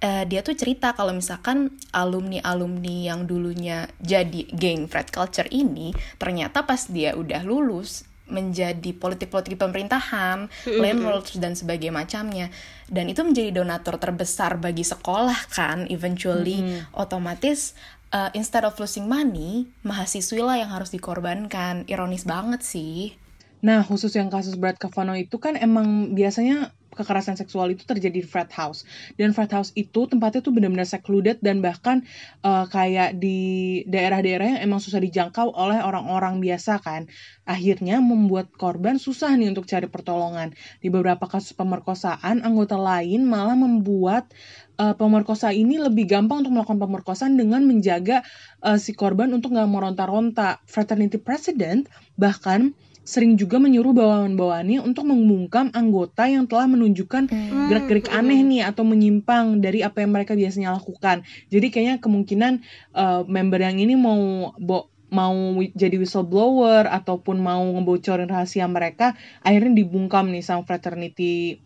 Eh, 0.00 0.24
dia 0.24 0.40
tuh 0.40 0.56
cerita 0.56 0.96
kalau 0.96 1.12
misalkan 1.12 1.76
alumni-alumni 1.92 3.12
yang 3.12 3.28
dulunya 3.28 3.84
jadi 4.00 4.48
geng 4.48 4.88
frat 4.88 5.12
culture 5.12 5.44
ini 5.52 5.92
ternyata 6.16 6.64
pas 6.64 6.88
dia 6.88 7.12
udah 7.12 7.44
lulus 7.44 8.08
menjadi 8.30 8.94
politik-politik 8.96 9.58
pemerintahan, 9.58 10.48
landlords 10.64 11.36
dan 11.36 11.58
sebagainya 11.58 11.92
macamnya. 11.92 12.46
Dan 12.86 13.10
itu 13.10 13.26
menjadi 13.26 13.50
donatur 13.50 13.98
terbesar 13.98 14.56
bagi 14.56 14.86
sekolah 14.86 15.50
kan, 15.50 15.90
eventually 15.90 16.62
otomatis 16.94 17.74
uh, 18.14 18.30
instead 18.32 18.62
of 18.62 18.78
losing 18.78 19.10
money, 19.10 19.66
mahasiswi 19.82 20.40
lah 20.40 20.62
yang 20.62 20.70
harus 20.70 20.94
dikorbankan. 20.94 21.90
Ironis 21.90 22.22
banget 22.22 22.62
sih. 22.62 23.18
Nah, 23.66 23.84
khusus 23.84 24.14
yang 24.16 24.32
kasus 24.32 24.56
Brett 24.56 24.80
Kavanaugh 24.80 25.18
itu 25.18 25.36
kan 25.36 25.58
emang 25.58 26.16
biasanya 26.16 26.72
kekerasan 26.94 27.38
seksual 27.38 27.70
itu 27.70 27.86
terjadi 27.86 28.20
di 28.20 28.26
frat 28.26 28.50
house. 28.50 28.82
Dan 29.14 29.30
frat 29.30 29.54
house 29.54 29.70
itu 29.78 30.10
tempatnya 30.10 30.42
tuh 30.42 30.52
benar-benar 30.54 30.86
secluded 30.86 31.38
dan 31.38 31.62
bahkan 31.62 32.02
eh, 32.42 32.66
kayak 32.66 33.16
di 33.18 33.38
daerah-daerah 33.86 34.58
yang 34.58 34.60
emang 34.66 34.80
susah 34.82 34.98
dijangkau 34.98 35.54
oleh 35.54 35.78
orang-orang 35.80 36.42
biasa 36.42 36.82
kan. 36.82 37.06
Akhirnya 37.46 38.02
membuat 38.02 38.50
korban 38.54 38.98
susah 38.98 39.34
nih 39.38 39.50
untuk 39.50 39.66
cari 39.66 39.86
pertolongan. 39.86 40.54
Di 40.82 40.90
beberapa 40.90 41.26
kasus 41.30 41.54
pemerkosaan, 41.54 42.42
anggota 42.42 42.74
lain 42.78 43.26
malah 43.26 43.54
membuat 43.54 44.30
eh, 44.78 44.94
pemerkosa 44.94 45.54
ini 45.54 45.78
lebih 45.78 46.10
gampang 46.10 46.42
untuk 46.46 46.54
melakukan 46.58 46.80
pemerkosaan 46.82 47.38
dengan 47.38 47.62
menjaga 47.62 48.26
eh, 48.66 48.78
si 48.82 48.92
korban 48.98 49.30
untuk 49.30 49.54
nggak 49.54 49.70
meronta-ronta. 49.70 50.62
Fraternity 50.66 51.22
President 51.22 51.86
bahkan 52.18 52.74
sering 53.10 53.34
juga 53.34 53.58
menyuruh 53.58 53.90
bawahan-bawahannya 53.90 54.78
untuk 54.86 55.10
membungkam 55.10 55.74
anggota 55.74 56.30
yang 56.30 56.46
telah 56.46 56.70
menunjukkan 56.70 57.26
gerak-gerik 57.66 58.06
aneh 58.14 58.46
nih 58.46 58.62
atau 58.62 58.86
menyimpang 58.86 59.58
dari 59.58 59.82
apa 59.82 60.06
yang 60.06 60.14
mereka 60.14 60.38
biasanya 60.38 60.78
lakukan. 60.78 61.26
Jadi 61.50 61.66
kayaknya 61.74 61.96
kemungkinan 61.98 62.52
uh, 62.94 63.26
member 63.26 63.58
yang 63.58 63.82
ini 63.82 63.98
mau 63.98 64.54
bo- 64.62 64.94
mau 65.10 65.34
jadi 65.74 65.98
whistleblower 65.98 66.86
ataupun 66.86 67.42
mau 67.42 67.66
ngebocorin 67.66 68.30
rahasia 68.30 68.70
mereka 68.70 69.18
akhirnya 69.42 69.82
dibungkam 69.82 70.30
nih 70.30 70.46
sama 70.46 70.62
fraternity 70.62 71.58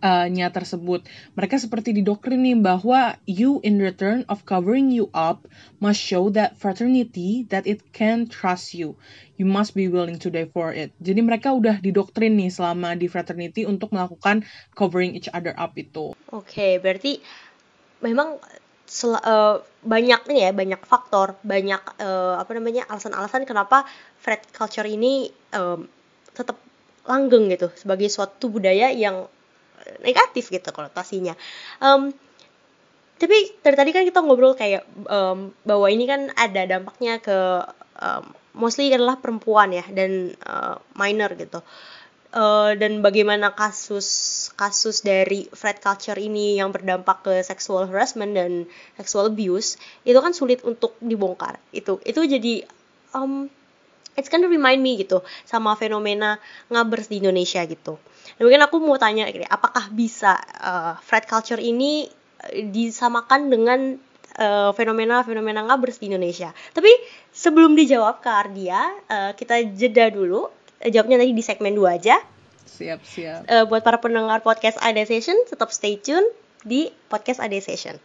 uh, 0.00 0.26
nya 0.28 0.48
tersebut. 0.52 1.04
Mereka 1.36 1.60
seperti 1.60 1.96
didoktrin 1.96 2.40
nih 2.44 2.56
bahwa 2.58 3.16
you 3.24 3.60
in 3.64 3.80
return 3.80 4.24
of 4.28 4.44
covering 4.44 4.92
you 4.92 5.08
up 5.12 5.44
must 5.78 6.00
show 6.00 6.28
that 6.32 6.56
fraternity 6.56 7.44
that 7.48 7.64
it 7.64 7.84
can 7.92 8.28
trust 8.28 8.76
you. 8.76 8.96
You 9.40 9.48
must 9.48 9.72
be 9.72 9.88
willing 9.88 10.20
to 10.20 10.28
die 10.28 10.48
for 10.48 10.72
it. 10.76 10.92
Jadi 11.00 11.24
mereka 11.24 11.56
udah 11.56 11.80
didoktrin 11.80 12.36
nih 12.36 12.52
selama 12.52 12.92
di 12.96 13.08
fraternity 13.08 13.64
untuk 13.64 13.92
melakukan 13.96 14.44
covering 14.76 15.16
each 15.16 15.32
other 15.32 15.56
up 15.56 15.72
itu. 15.80 16.12
Oke, 16.28 16.76
berarti 16.76 17.20
memang 18.04 18.36
sel- 18.84 19.20
eh, 19.20 19.56
banyak 19.80 20.20
nih 20.28 20.38
ya, 20.44 20.50
banyak 20.52 20.80
faktor, 20.84 21.40
banyak 21.40 21.82
eh, 22.00 22.34
apa 22.36 22.50
namanya 22.52 22.84
alasan-alasan 22.90 23.48
kenapa 23.48 23.88
frat 24.20 24.44
culture 24.52 24.84
ini 24.84 25.32
em, 25.56 25.88
tetap 26.36 26.60
langgeng 27.08 27.48
gitu 27.48 27.72
sebagai 27.72 28.12
suatu 28.12 28.52
budaya 28.52 28.92
yang 28.92 29.24
eh, 29.24 29.39
negatif 29.98 30.54
gitu 30.54 30.70
konotasinya. 30.70 31.34
Em, 31.82 32.14
tapi 33.20 33.36
dari 33.60 33.76
tadi 33.76 33.90
kan 33.92 34.04
kita 34.06 34.22
ngobrol 34.22 34.54
kayak 34.54 34.86
em, 35.10 35.50
bahwa 35.66 35.86
ini 35.90 36.04
kan 36.06 36.30
ada 36.38 36.62
dampaknya 36.66 37.18
ke 37.18 37.38
em, 37.98 38.24
mostly 38.54 38.90
adalah 38.90 39.18
perempuan 39.18 39.70
ya 39.74 39.84
dan 39.90 40.34
eh, 40.34 40.76
minor 40.94 41.34
gitu. 41.38 41.62
Eh, 42.30 42.72
dan 42.78 43.02
bagaimana 43.02 43.58
kasus 43.58 44.06
kasus 44.54 45.02
dari 45.02 45.50
frat 45.50 45.82
culture 45.82 46.14
ini 46.14 46.62
yang 46.62 46.70
berdampak 46.70 47.26
ke 47.26 47.34
sexual 47.42 47.90
harassment 47.90 48.38
dan 48.38 48.70
sexual 48.94 49.34
abuse 49.34 49.74
itu 50.06 50.14
kan 50.14 50.30
sulit 50.30 50.62
untuk 50.62 50.94
dibongkar 51.02 51.58
itu 51.74 51.98
itu 52.06 52.22
jadi 52.22 52.70
um, 53.18 53.50
it's 54.20 54.28
gonna 54.28 54.46
remind 54.46 54.84
me 54.84 55.00
gitu 55.00 55.24
sama 55.48 55.72
fenomena 55.80 56.36
ngabers 56.68 57.08
di 57.08 57.24
Indonesia 57.24 57.64
gitu 57.64 57.96
dan 58.36 58.42
mungkin 58.44 58.62
aku 58.62 58.76
mau 58.84 59.00
tanya 59.00 59.26
gini, 59.32 59.48
apakah 59.48 59.88
bisa 59.90 60.36
uh, 60.60 60.94
frat 61.00 61.24
culture 61.24 61.60
ini 61.60 62.04
uh, 62.44 62.68
disamakan 62.68 63.48
dengan 63.48 63.80
uh, 64.36 64.70
fenomena-fenomena 64.76 65.64
ngabers 65.64 65.96
di 65.96 66.12
Indonesia 66.12 66.52
tapi 66.76 66.92
sebelum 67.32 67.72
dijawab 67.72 68.20
ke 68.20 68.28
Ardia 68.28 68.84
uh, 69.08 69.32
kita 69.32 69.64
jeda 69.72 70.12
dulu 70.12 70.60
Eh, 70.80 70.88
jawabnya 70.88 71.20
nanti 71.20 71.36
di 71.36 71.44
segmen 71.44 71.76
2 71.76 71.96
aja 72.00 72.16
Siap, 72.64 73.04
siap. 73.04 73.44
Eh, 73.44 73.64
buat 73.68 73.84
para 73.84 74.00
pendengar 74.00 74.40
podcast 74.40 74.80
AD 74.80 74.96
Session 75.04 75.36
tetap 75.44 75.68
stay 75.68 76.00
tune 76.00 76.24
di 76.64 76.88
podcast 77.12 77.36
AD 77.44 77.52
Session. 77.60 78.00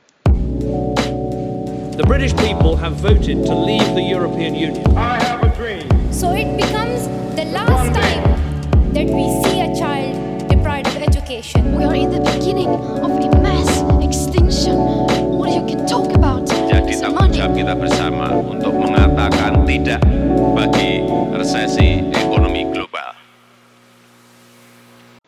The 1.95 2.03
British 2.03 2.35
people 2.35 2.75
have 2.75 2.99
voted 2.99 3.47
to 3.47 3.55
leave 3.55 3.87
the 3.95 4.03
European 4.03 4.51
Union. 4.51 4.83
So 6.25 6.33
it 6.33 6.49
becomes 6.57 7.05
the 7.37 7.45
last 7.53 7.93
time 7.93 8.25
that 8.97 9.05
we 9.05 9.29
see 9.45 9.61
a 9.61 9.69
child 9.77 10.17
deprived 10.49 10.89
of 10.89 10.97
education. 10.97 11.77
We 11.77 11.85
are 11.85 11.93
in 11.93 12.09
the 12.09 12.17
beginning 12.17 12.65
of 13.05 13.13
a 13.13 13.29
mass 13.45 13.85
extinction. 14.01 14.73
What 15.37 15.53
you 15.53 15.61
can 15.69 15.85
talk 15.85 16.09
about 16.17 16.49
Jadi 16.49 16.97
tanggung 16.97 17.29
jawab 17.29 17.53
kita 17.53 17.77
bersama 17.77 18.33
untuk 18.41 18.73
mengatakan 18.73 19.69
tidak 19.69 20.01
bagi 20.57 21.05
resesi 21.29 22.09
ekonomi 22.09 22.73
global. 22.73 23.13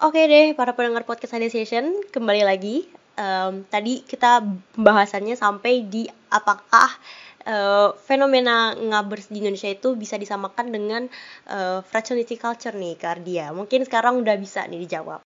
Oke 0.01 0.25
deh, 0.25 0.57
para 0.57 0.73
pendengar 0.73 1.05
podcast 1.05 1.37
AD 1.37 1.53
Session, 1.53 1.93
kembali 2.09 2.41
lagi. 2.41 2.89
Em, 3.13 3.61
tadi 3.69 4.01
kita 4.01 4.41
pembahasannya 4.73 5.37
sampai 5.37 5.85
di 5.85 6.09
apakah 6.33 6.89
eh, 7.47 7.89
fenomena 7.95 8.75
ngabers 8.75 9.31
di 9.31 9.39
Indonesia 9.39 9.71
itu 9.71 9.95
bisa 9.95 10.19
disamakan 10.19 10.67
dengan 10.75 11.03
eh, 11.47 11.79
fraternity 11.79 12.35
culture 12.35 12.75
nih, 12.75 12.99
Kardia. 12.99 13.55
Mungkin 13.55 13.87
sekarang 13.87 14.19
udah 14.19 14.35
bisa 14.35 14.67
nih 14.67 14.83
dijawab. 14.83 15.23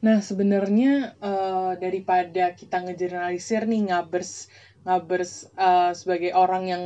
Nah, 0.00 0.22
sebenarnya 0.22 1.18
eh, 1.18 1.72
daripada 1.76 2.54
kita 2.54 2.86
ngegeneralisir 2.86 3.66
nih 3.66 3.90
ngabers 3.90 4.48
ngabers 4.86 5.50
eh, 5.58 5.92
sebagai 5.92 6.32
orang 6.32 6.64
yang 6.70 6.84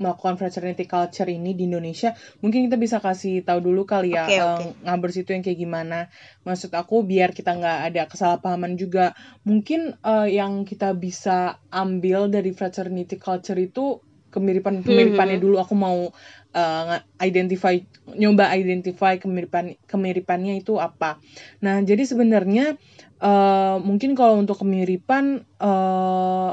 melakukan 0.00 0.34
fraternity 0.40 0.84
culture 0.90 1.28
ini 1.30 1.54
di 1.54 1.70
Indonesia, 1.70 2.10
mungkin 2.42 2.66
kita 2.66 2.76
bisa 2.80 2.98
kasih 2.98 3.46
tahu 3.46 3.60
dulu 3.62 3.82
kali 3.86 4.14
ya 4.18 4.26
eh, 4.34 4.42
oke. 4.42 4.64
ngabers 4.84 5.16
itu 5.22 5.30
yang 5.34 5.42
kayak 5.46 5.58
gimana. 5.60 5.98
Maksud 6.46 6.70
aku 6.74 7.06
biar 7.06 7.30
kita 7.30 7.54
nggak 7.54 7.78
ada 7.92 8.02
kesalahpahaman 8.10 8.74
juga. 8.74 9.14
Mungkin 9.46 9.94
eh, 10.02 10.28
yang 10.34 10.66
kita 10.66 10.92
bisa 10.98 11.58
ambil 11.70 12.26
dari 12.26 12.50
fraternity 12.50 13.16
culture 13.20 13.58
itu 13.58 14.02
kemiripan 14.34 14.82
kemiripannya 14.82 15.38
dulu. 15.38 15.62
Aku 15.62 15.78
mau 15.78 16.10
nga- 16.54 17.02
identify 17.22 17.74
nyoba 18.14 18.54
identify 18.54 19.14
kemiripan 19.18 19.74
kemiripannya 19.90 20.58
itu 20.62 20.78
apa. 20.78 21.18
Nah, 21.64 21.82
jadi 21.82 22.02
sebenarnya 22.06 22.74
eh, 23.22 23.76
mungkin 23.82 24.14
kalau 24.18 24.38
untuk 24.42 24.58
kemiripan 24.62 25.24
eh, 25.62 26.50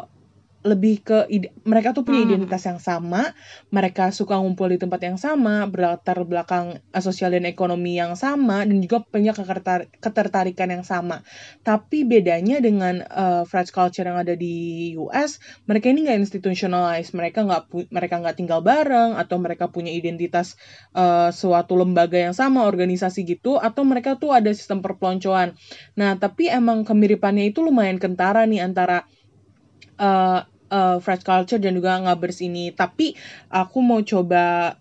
lebih 0.62 1.02
ke 1.02 1.18
ide- 1.28 1.52
mereka 1.66 1.90
tuh 1.96 2.06
punya 2.06 2.22
Hmm. 2.22 2.30
identitas 2.30 2.62
yang 2.70 2.78
sama, 2.78 3.34
mereka 3.74 4.14
suka 4.14 4.38
ngumpul 4.38 4.70
di 4.70 4.78
tempat 4.78 5.02
yang 5.02 5.18
sama, 5.18 5.66
berlatar 5.66 6.22
belakang 6.28 6.78
eh, 6.78 7.04
sosial 7.04 7.34
dan 7.34 7.50
ekonomi 7.50 7.98
yang 7.98 8.14
sama, 8.14 8.62
dan 8.68 8.78
juga 8.78 9.02
punya 9.02 9.34
ketertar- 9.34 9.90
ketertarikan 9.98 10.70
yang 10.70 10.86
sama. 10.86 11.26
Tapi 11.66 12.06
bedanya 12.06 12.62
dengan 12.62 13.02
eh, 13.02 13.44
frat 13.50 13.70
culture 13.74 14.06
yang 14.06 14.22
ada 14.22 14.38
di 14.38 14.54
US, 14.98 15.42
mereka 15.66 15.90
ini 15.90 16.06
nggak 16.06 16.20
institutionalized, 16.30 17.14
mereka 17.18 17.42
nggak 17.42 17.64
mereka 17.90 18.16
nggak 18.22 18.36
tinggal 18.38 18.62
bareng, 18.62 19.18
atau 19.18 19.38
mereka 19.42 19.66
punya 19.70 19.90
identitas 19.90 20.54
eh, 20.96 21.30
suatu 21.34 21.74
lembaga 21.80 22.18
yang 22.22 22.36
sama, 22.38 22.66
organisasi 22.68 23.26
gitu, 23.26 23.58
atau 23.58 23.82
mereka 23.88 24.16
tuh 24.20 24.32
ada 24.36 24.52
sistem 24.54 24.80
perpeloncoan. 24.86 25.54
Nah, 26.00 26.16
tapi 26.20 26.48
emang 26.52 26.84
kemiripannya 26.88 27.50
itu 27.52 27.60
lumayan 27.64 27.98
kentara 28.02 28.44
nih 28.48 28.62
antara 28.64 29.04
uh, 30.00 30.46
uh, 30.72 30.98
frat 31.04 31.22
culture 31.26 31.60
dan 31.60 31.76
juga 31.76 32.00
ngabers 32.00 32.40
ini. 32.40 32.72
Tapi 32.72 33.18
aku 33.52 33.84
mau 33.84 34.00
coba 34.06 34.76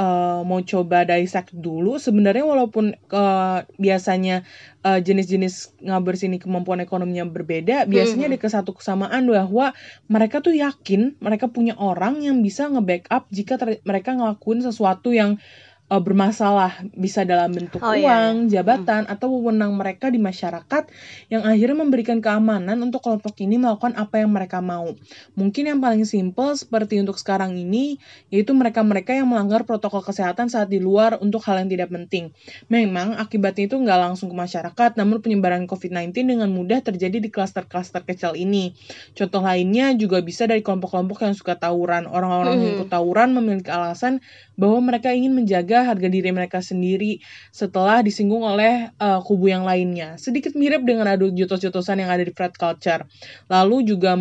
uh, 0.00 0.40
mau 0.46 0.60
coba 0.64 1.04
dissect 1.04 1.52
dulu. 1.52 2.00
Sebenarnya 2.00 2.44
walaupun 2.46 2.96
uh, 3.12 3.58
biasanya 3.76 4.46
uh, 4.86 4.98
jenis-jenis 5.02 5.76
ngabers 5.84 6.24
ini 6.24 6.40
kemampuan 6.40 6.80
ekonominya 6.80 7.28
berbeda, 7.28 7.84
biasanya 7.84 8.32
ada 8.32 8.38
ke 8.40 8.48
satu 8.48 8.72
kesamaan 8.72 9.28
bahwa 9.28 9.76
mereka 10.08 10.40
tuh 10.40 10.56
yakin 10.56 11.20
mereka 11.20 11.52
punya 11.52 11.76
orang 11.76 12.24
yang 12.24 12.40
bisa 12.40 12.70
nge-backup 12.70 13.28
jika 13.28 13.60
ter- 13.60 13.82
mereka 13.84 14.16
ngelakuin 14.16 14.64
sesuatu 14.64 15.12
yang 15.12 15.36
uh, 15.36 15.69
bermasalah 15.98 16.86
bisa 16.94 17.26
dalam 17.26 17.50
bentuk 17.50 17.82
Oh, 17.82 17.90
iya, 17.98 18.30
uang, 18.30 18.46
jabatan 18.46 19.10
atau 19.10 19.26
wewenang 19.34 19.74
mereka 19.74 20.06
di 20.06 20.22
masyarakat 20.22 20.86
yang 21.26 21.42
akhirnya 21.42 21.82
memberikan 21.82 22.22
keamanan 22.22 22.78
untuk 22.78 23.02
kelompok 23.02 23.34
ini 23.42 23.58
melakukan 23.58 23.98
apa 23.98 24.22
yang 24.22 24.30
mereka 24.30 24.62
mau. 24.62 24.94
Mungkin 25.34 25.66
yang 25.66 25.80
paling 25.82 26.06
simpel 26.06 26.54
seperti 26.54 27.02
untuk 27.02 27.18
sekarang 27.18 27.58
ini 27.58 27.98
yaitu 28.30 28.54
mereka-mereka 28.54 29.16
yang 29.18 29.26
melanggar 29.26 29.66
protokol 29.66 30.04
kesehatan 30.06 30.46
saat 30.46 30.70
di 30.70 30.78
luar 30.78 31.18
untuk 31.18 31.42
hal 31.48 31.64
yang 31.64 31.70
tidak 31.72 31.90
penting. 31.90 32.30
Memang 32.70 33.18
akibatnya 33.18 33.66
itu 33.66 33.74
nggak 33.80 33.98
langsung 33.98 34.30
ke 34.30 34.36
masyarakat, 34.36 34.90
namun 34.94 35.18
penyebaran 35.24 35.66
COVID-19 35.66 36.12
dengan 36.36 36.52
mudah 36.52 36.84
terjadi 36.84 37.18
di 37.18 37.32
klaster-klaster 37.32 38.04
kecil 38.04 38.36
ini. 38.36 38.76
Contoh 39.16 39.40
lainnya 39.40 39.96
juga 39.96 40.20
bisa 40.20 40.44
dari 40.44 40.60
kelompok-kelompok 40.60 41.24
yang 41.24 41.34
suka 41.34 41.56
tawuran. 41.56 42.04
Orang-orang 42.04 42.60
yang 42.60 42.70
Mhm. 42.70 42.76
ikut 42.84 42.88
tawuran 42.92 43.28
memiliki 43.32 43.70
alasan 43.72 44.20
bahwa 44.60 44.92
mereka 44.92 45.08
ingin 45.16 45.32
menjaga 45.32 45.79
harga 45.84 46.08
diri 46.10 46.30
mereka 46.30 46.60
sendiri 46.64 47.22
setelah 47.50 48.00
disinggung 48.04 48.42
oleh 48.42 48.92
uh, 48.98 49.20
kubu 49.24 49.48
yang 49.52 49.64
lainnya. 49.64 50.16
Sedikit 50.20 50.54
mirip 50.56 50.84
dengan 50.84 51.08
adu 51.08 51.30
jotos-jotosan 51.32 52.00
yang 52.02 52.10
ada 52.10 52.24
di 52.24 52.32
frat 52.32 52.54
culture. 52.56 53.04
Lalu 53.48 53.94
juga 53.96 54.16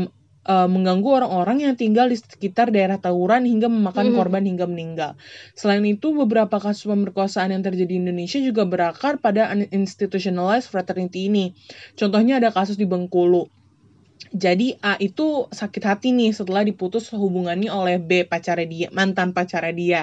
uh, 0.49 0.67
mengganggu 0.69 1.09
orang-orang 1.23 1.69
yang 1.69 1.73
tinggal 1.77 2.09
di 2.09 2.17
sekitar 2.17 2.73
daerah 2.73 2.97
tawuran 2.97 3.45
hingga 3.45 3.69
memakan 3.69 4.09
Mhm. 4.09 4.15
korban 4.17 4.43
hingga 4.47 4.65
meninggal. 4.65 5.11
Selain 5.53 5.83
itu, 5.85 6.09
beberapa 6.15 6.57
kasus 6.57 6.89
pemerkosaan 6.89 7.53
yang 7.53 7.61
terjadi 7.61 7.89
di 7.89 7.97
Indonesia 8.01 8.39
juga 8.41 8.65
berakar 8.65 9.21
pada 9.21 9.53
institutionalized 9.69 10.69
fraternity 10.71 11.29
ini. 11.29 11.53
Contohnya 11.93 12.41
ada 12.41 12.49
kasus 12.49 12.79
di 12.79 12.89
Bengkulu. 12.89 13.45
Jadi 14.29 14.77
A 14.85 14.93
itu 15.01 15.49
sakit 15.49 15.83
hati 15.89 16.13
nih 16.13 16.29
setelah 16.29 16.61
diputus 16.61 17.09
hubungannya 17.09 17.73
oleh 17.73 17.97
B 17.97 18.29
pacarnya 18.29 18.67
dia, 18.69 18.87
mantan 18.93 19.33
pacarnya 19.33 19.73
dia. 19.73 20.01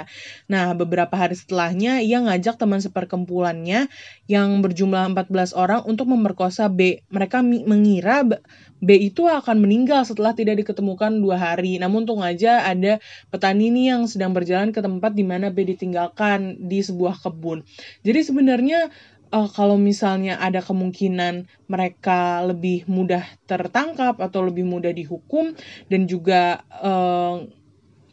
Nah, 0.51 0.75
beberapa 0.75 1.15
hari 1.15 1.39
setelahnya 1.39 2.03
ia 2.03 2.19
ngajak 2.19 2.59
teman 2.59 2.83
seperkumpulannya 2.83 3.87
yang 4.27 4.59
berjumlah 4.67 5.15
14 5.15 5.55
orang 5.55 5.87
untuk 5.87 6.11
memerkosa 6.11 6.67
B. 6.67 7.07
Mereka 7.07 7.39
mengira 7.47 8.27
B- 8.27 8.43
B 8.83 8.99
itu 8.99 9.25
akan 9.25 9.63
meninggal 9.63 10.05
setelah 10.05 10.35
tidak 10.35 10.61
diketemukan 10.67 11.23
dua 11.23 11.39
hari. 11.39 11.79
Namun 11.79 12.05
untung 12.07 12.21
aja 12.21 12.67
ada 12.67 13.01
petani 13.33 13.73
nih 13.73 13.97
yang 13.97 14.03
sedang 14.11 14.37
berjalan 14.37 14.71
ke 14.75 14.83
tempat 14.85 15.17
di 15.17 15.25
mana 15.25 15.49
B 15.55 15.65
ditinggalkan 15.65 16.61
di 16.61 16.83
sebuah 16.85 17.23
kebun. 17.23 17.65
Jadi 18.05 18.21
sebenarnya 18.27 18.91
eh, 19.33 19.49
kalau 19.55 19.77
misalnya 19.81 20.39
ada 20.39 20.63
kemungkinan 20.63 21.47
mereka 21.67 22.45
lebih 22.47 22.87
mudah 22.87 23.25
tertangkap 23.47 24.19
atau 24.23 24.47
lebih 24.47 24.67
mudah 24.67 24.93
dihukum 24.93 25.55
dan 25.91 26.07
juga 26.07 26.63
eh, 26.83 27.37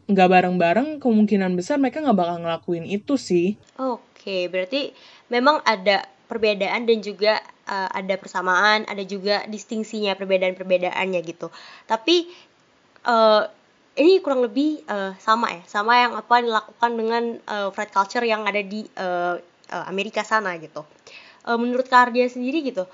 nggak 0.03 0.29
bareng-bareng, 0.29 0.89
kemungkinan 0.99 1.55
besar 1.55 1.79
mereka 1.79 2.03
nggak 2.03 2.17
bakal 2.19 2.37
ngelakuin 2.43 2.83
itu 2.83 3.15
sih. 3.15 3.55
Oke, 3.79 4.51
berarti 4.51 4.91
memang 5.31 5.63
ada 5.63 6.03
perbedaan 6.27 6.83
dan 6.83 6.99
juga 6.99 7.39
uh, 7.69 7.89
ada 7.91 8.19
persamaan, 8.19 8.83
ada 8.89 9.03
juga 9.07 9.47
distingsinya 9.47 10.17
perbedaan-perbedaannya 10.19 11.19
gitu. 11.23 11.47
Tapi 11.87 12.27
uh, 13.07 13.47
ini 13.95 14.19
kurang 14.19 14.43
lebih 14.43 14.83
uh, 14.89 15.15
sama 15.21 15.53
ya, 15.53 15.61
sama 15.69 15.93
yang 16.01 16.13
apa 16.17 16.35
dilakukan 16.41 16.91
dengan 16.97 17.23
uh, 17.47 17.69
culture 17.71 18.25
yang 18.25 18.43
ada 18.43 18.59
di 18.59 18.83
uh, 18.97 19.39
uh, 19.73 19.89
Amerika 19.89 20.21
sana 20.21 20.53
gitu. 20.61 20.85
Uh, 21.43 21.57
menurut 21.57 21.89
Kardia 21.89 22.29
sendiri 22.29 22.61
gitu, 22.61 22.85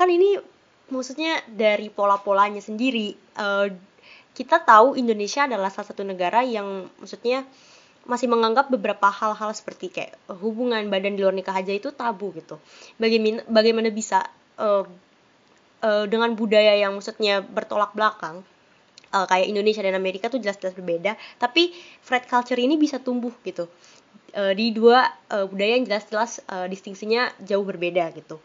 kan 0.00 0.08
ini 0.08 0.40
maksudnya 0.88 1.44
dari 1.46 1.92
pola-polanya 1.92 2.64
sendiri, 2.64 3.14
uh, 3.36 3.68
kita 4.32 4.64
tahu 4.64 4.96
Indonesia 4.96 5.44
adalah 5.44 5.68
salah 5.68 5.92
satu 5.92 6.02
negara 6.02 6.40
yang 6.40 6.88
maksudnya 6.96 7.44
masih 8.02 8.26
menganggap 8.26 8.66
beberapa 8.66 9.06
hal-hal 9.12 9.50
seperti 9.54 9.86
kayak 9.92 10.18
hubungan 10.42 10.82
badan 10.90 11.14
di 11.14 11.22
luar 11.22 11.36
nikah 11.36 11.54
aja 11.54 11.70
itu 11.70 11.94
tabu 11.94 12.34
gitu. 12.34 12.58
Bagaimana 12.98 13.46
bagaimana 13.46 13.88
bisa 13.94 14.26
eh, 14.58 14.84
eh, 15.86 16.04
dengan 16.10 16.34
budaya 16.34 16.74
yang 16.74 16.98
maksudnya 16.98 17.46
bertolak 17.46 17.94
belakang 17.94 18.42
eh, 19.14 19.26
kayak 19.30 19.46
Indonesia 19.46 19.86
dan 19.86 19.94
Amerika 19.94 20.26
tuh 20.26 20.42
jelas-jelas 20.42 20.74
berbeda, 20.74 21.14
tapi 21.38 21.70
frat 22.02 22.26
culture 22.26 22.58
ini 22.58 22.74
bisa 22.74 22.98
tumbuh 22.98 23.30
gitu 23.46 23.70
Eh, 24.32 24.56
di 24.56 24.72
dua 24.72 25.04
eh, 25.28 25.44
budaya 25.44 25.76
yang 25.76 25.84
jelas-jelas 25.84 26.40
eh, 26.48 26.66
distingsinya 26.72 27.28
jauh 27.44 27.68
berbeda 27.68 28.08
gitu. 28.16 28.40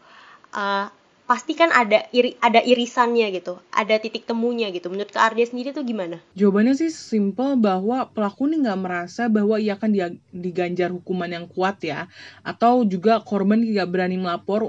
Eh, 0.52 0.86
pasti 1.24 1.52
kan 1.56 1.72
ada 1.72 2.04
iri, 2.12 2.36
ada 2.40 2.60
irisannya 2.60 3.32
gitu, 3.32 3.56
ada 3.72 3.96
titik 3.96 4.28
temunya 4.28 4.68
gitu. 4.68 4.92
Menurut 4.92 5.08
Kak 5.08 5.32
Ardia 5.32 5.48
sendiri 5.48 5.72
tuh 5.72 5.84
gimana? 5.84 6.20
Jawabannya 6.36 6.76
sih 6.76 6.92
simple 6.92 7.56
bahwa 7.56 8.04
pelaku 8.12 8.52
ini 8.52 8.68
nggak 8.68 8.80
merasa 8.80 9.32
bahwa 9.32 9.56
ia 9.56 9.80
akan 9.80 10.20
diganjar 10.32 10.92
hukuman 10.92 11.28
yang 11.32 11.48
kuat 11.48 11.80
ya, 11.84 12.08
atau 12.44 12.84
juga 12.84 13.24
korban 13.24 13.60
tidak 13.60 13.88
berani 13.88 14.20
melapor 14.20 14.68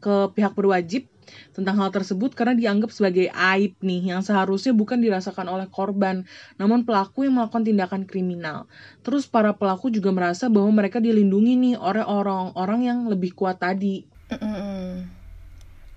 ke 0.00 0.32
pihak 0.36 0.52
berwajib 0.52 1.08
tentang 1.52 1.76
hal 1.82 1.90
tersebut 1.90 2.32
karena 2.32 2.54
dianggap 2.54 2.94
sebagai 2.94 3.28
aib 3.28 3.74
nih 3.82 4.14
yang 4.14 4.20
seharusnya 4.24 4.72
bukan 4.72 5.02
dirasakan 5.02 5.50
oleh 5.50 5.66
korban, 5.68 6.24
namun 6.56 6.86
pelaku 6.86 7.26
yang 7.26 7.36
melakukan 7.36 7.66
tindakan 7.66 8.06
kriminal. 8.06 8.70
Terus 9.02 9.26
para 9.26 9.56
pelaku 9.56 9.90
juga 9.90 10.14
merasa 10.14 10.46
bahwa 10.46 10.70
mereka 10.72 11.02
dilindungi 11.02 11.54
nih 11.58 11.74
oleh 11.76 12.04
orang-orang 12.06 12.80
yang 12.86 12.98
lebih 13.10 13.34
kuat 13.34 13.58
tadi. 13.58 14.06
Mm-mm. 14.28 15.17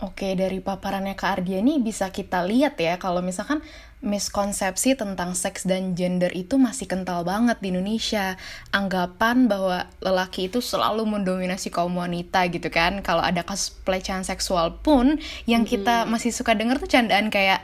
Oke, 0.01 0.33
dari 0.33 0.57
paparannya 0.57 1.13
Kak 1.13 1.45
Ardia 1.45 1.61
nih 1.61 1.77
bisa 1.77 2.09
kita 2.09 2.41
lihat 2.41 2.73
ya 2.81 2.97
kalau 2.97 3.21
misalkan 3.21 3.61
miskonsepsi 4.01 4.97
tentang 4.97 5.37
seks 5.37 5.69
dan 5.69 5.93
gender 5.93 6.33
itu 6.33 6.57
masih 6.57 6.89
kental 6.89 7.21
banget 7.21 7.61
di 7.61 7.69
Indonesia. 7.69 8.33
Anggapan 8.73 9.45
bahwa 9.45 9.85
lelaki 10.01 10.49
itu 10.49 10.57
selalu 10.57 11.05
mendominasi 11.05 11.69
kaum 11.69 11.93
wanita 12.01 12.49
gitu 12.49 12.73
kan. 12.73 13.05
Kalau 13.05 13.21
ada 13.21 13.45
kasus 13.45 13.77
pelecehan 13.85 14.25
seksual 14.25 14.81
pun 14.81 15.21
yang 15.45 15.69
kita 15.69 16.09
masih 16.09 16.33
suka 16.33 16.57
denger 16.57 16.81
tuh 16.81 16.89
candaan 16.89 17.29
kayak 17.29 17.61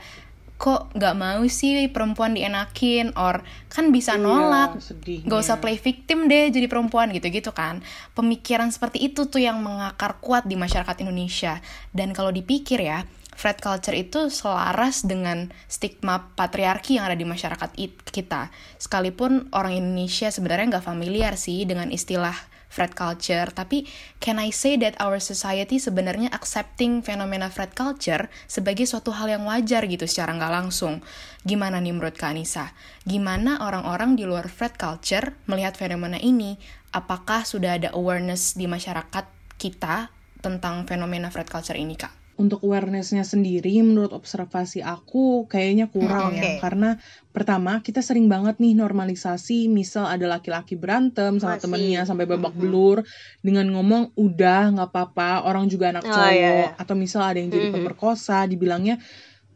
kok 0.58 0.90
nggak 0.92 1.14
mau 1.14 1.40
sih 1.46 1.86
perempuan 1.86 2.34
dienakin? 2.34 3.14
Or 3.14 3.46
kan 3.70 3.94
bisa 3.94 4.18
Iya, 4.18 4.22
nolak. 4.26 4.70
sedihnya. 4.82 5.30
gak 5.30 5.40
usah 5.40 5.56
play 5.62 5.78
victim 5.78 6.26
deh 6.26 6.50
jadi 6.50 6.66
perempuan 6.66 7.14
gitu-gitu 7.14 7.54
kan. 7.54 7.80
Pemikiran 8.12 8.68
seperti 8.68 9.06
itu 9.06 9.24
tuh 9.24 9.38
yang 9.38 9.62
mengakar 9.62 10.18
kuat 10.18 10.44
di 10.44 10.58
masyarakat 10.58 10.98
Indonesia. 11.00 11.62
Dan 11.94 12.10
kalau 12.10 12.34
dipikir 12.34 12.82
ya 12.82 13.06
frat 13.38 13.62
culture 13.62 13.94
itu 13.94 14.34
selaras 14.34 15.06
dengan 15.06 15.54
stigma 15.70 16.34
patriarki 16.34 16.98
yang 16.98 17.06
ada 17.06 17.14
di 17.14 17.22
masyarakat 17.22 17.70
it- 17.78 18.02
kita. 18.10 18.50
Sekalipun 18.82 19.46
orang 19.54 19.78
Indonesia 19.78 20.26
sebenarnya 20.26 20.74
nggak 20.74 20.82
familiar 20.82 21.38
sih 21.38 21.62
dengan 21.62 21.94
istilah 21.94 22.34
Fred 22.68 22.92
culture, 22.92 23.48
tapi 23.50 23.88
can 24.20 24.36
I 24.36 24.52
say 24.52 24.76
that 24.76 25.00
our 25.00 25.18
society 25.18 25.80
sebenarnya 25.80 26.28
accepting 26.30 27.00
fenomena 27.00 27.48
Fred 27.48 27.72
culture 27.72 28.28
sebagai 28.44 28.84
suatu 28.84 29.10
hal 29.16 29.32
yang 29.32 29.48
wajar 29.48 29.88
gitu 29.88 30.04
secara 30.04 30.36
nggak 30.36 30.52
langsung. 30.52 31.00
Gimana 31.48 31.80
nih 31.80 31.96
menurut 31.96 32.14
Kak 32.14 32.36
Anissa? 32.36 32.76
Gimana 33.08 33.64
orang-orang 33.64 34.20
di 34.20 34.28
luar 34.28 34.52
Fred 34.52 34.76
culture 34.76 35.32
melihat 35.48 35.80
fenomena 35.80 36.20
ini? 36.20 36.60
Apakah 36.92 37.48
sudah 37.48 37.80
ada 37.80 37.88
awareness 37.96 38.52
di 38.52 38.68
masyarakat 38.68 39.24
kita 39.56 40.12
tentang 40.44 40.84
fenomena 40.84 41.32
Fred 41.32 41.48
culture 41.48 41.76
ini, 41.76 41.96
Kak? 41.96 42.27
Untuk 42.38 42.62
awarenessnya 42.62 43.26
sendiri 43.26 43.82
menurut 43.82 44.14
observasi 44.14 44.78
aku 44.80 45.50
kayaknya 45.50 45.90
kurang 45.90 46.38
Hmm, 46.38 46.38
ya 46.38 46.50
karena 46.62 46.94
pertama 47.34 47.82
kita 47.82 47.98
sering 47.98 48.30
banget 48.30 48.62
nih 48.62 48.78
normalisasi 48.78 49.66
misal 49.66 50.06
ada 50.06 50.26
laki-laki 50.30 50.78
berantem 50.78 51.36
sama 51.42 51.58
Masih. 51.58 51.62
temennya 51.66 52.00
sampai 52.06 52.26
babak 52.30 52.54
Mhm. 52.54 52.60
belur 52.62 52.98
dengan 53.42 53.66
ngomong 53.74 54.14
udah 54.14 54.70
nggak 54.78 54.88
apa-apa 54.94 55.44
orang 55.50 55.66
juga 55.66 55.90
anak 55.90 56.06
Oh, 56.06 56.10
cowok 56.14 56.30
iya, 56.30 56.78
iya. 56.78 56.80
atau 56.80 56.94
misal 56.94 57.22
ada 57.26 57.38
yang 57.42 57.50
jadi 57.50 57.66
Mhm. 57.66 57.74
pemerkosa 57.74 58.46
dibilangnya 58.46 58.96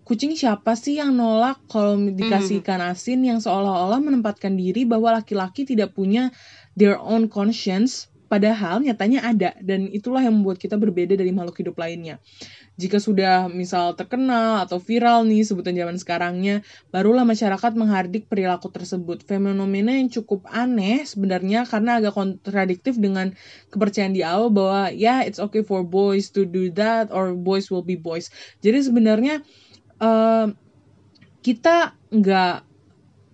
kucing 0.02 0.34
siapa 0.34 0.74
sih 0.74 0.98
yang 0.98 1.14
nolak 1.14 1.62
kalau 1.70 1.94
dikasih 2.10 2.60
ikan 2.62 2.82
asin 2.82 3.22
yang 3.22 3.38
seolah-olah 3.38 4.02
menempatkan 4.02 4.58
diri 4.58 4.82
bahwa 4.82 5.14
laki-laki 5.22 5.62
tidak 5.62 5.94
punya 5.94 6.34
their 6.74 6.98
own 6.98 7.30
conscience 7.30 8.10
padahal 8.32 8.80
nyatanya 8.80 9.20
ada 9.28 9.52
dan 9.60 9.92
itulah 9.92 10.24
yang 10.24 10.40
membuat 10.40 10.56
kita 10.56 10.80
berbeda 10.80 11.20
dari 11.20 11.28
makhluk 11.36 11.60
hidup 11.60 11.76
lainnya 11.76 12.16
jika 12.80 12.96
sudah 12.96 13.52
misal 13.52 13.92
terkenal 13.92 14.64
atau 14.64 14.80
viral 14.80 15.28
nih 15.28 15.44
sebutan 15.44 15.76
zaman 15.76 16.00
sekarangnya, 16.00 16.64
barulah 16.88 17.28
masyarakat 17.28 17.76
menghardik 17.76 18.32
perilaku 18.32 18.72
tersebut. 18.72 19.20
Fenomena 19.28 19.92
yang 19.92 20.08
cukup 20.08 20.48
aneh 20.48 21.04
sebenarnya 21.04 21.68
karena 21.68 22.00
agak 22.00 22.16
kontradiktif 22.16 22.96
dengan 22.96 23.36
kepercayaan 23.68 24.16
di 24.16 24.24
awal 24.24 24.48
bahwa 24.48 24.88
ya 24.88 25.20
it's 25.20 25.36
okay 25.36 25.60
for 25.60 25.84
boys 25.84 26.32
to 26.32 26.48
do 26.48 26.72
that 26.72 27.12
or 27.12 27.36
boys 27.36 27.68
will 27.68 27.84
be 27.84 27.94
boys. 27.94 28.32
Jadi 28.64 28.88
sebenarnya 28.88 29.44
eh, 30.00 30.46
kita 31.44 31.92
nggak 32.08 32.71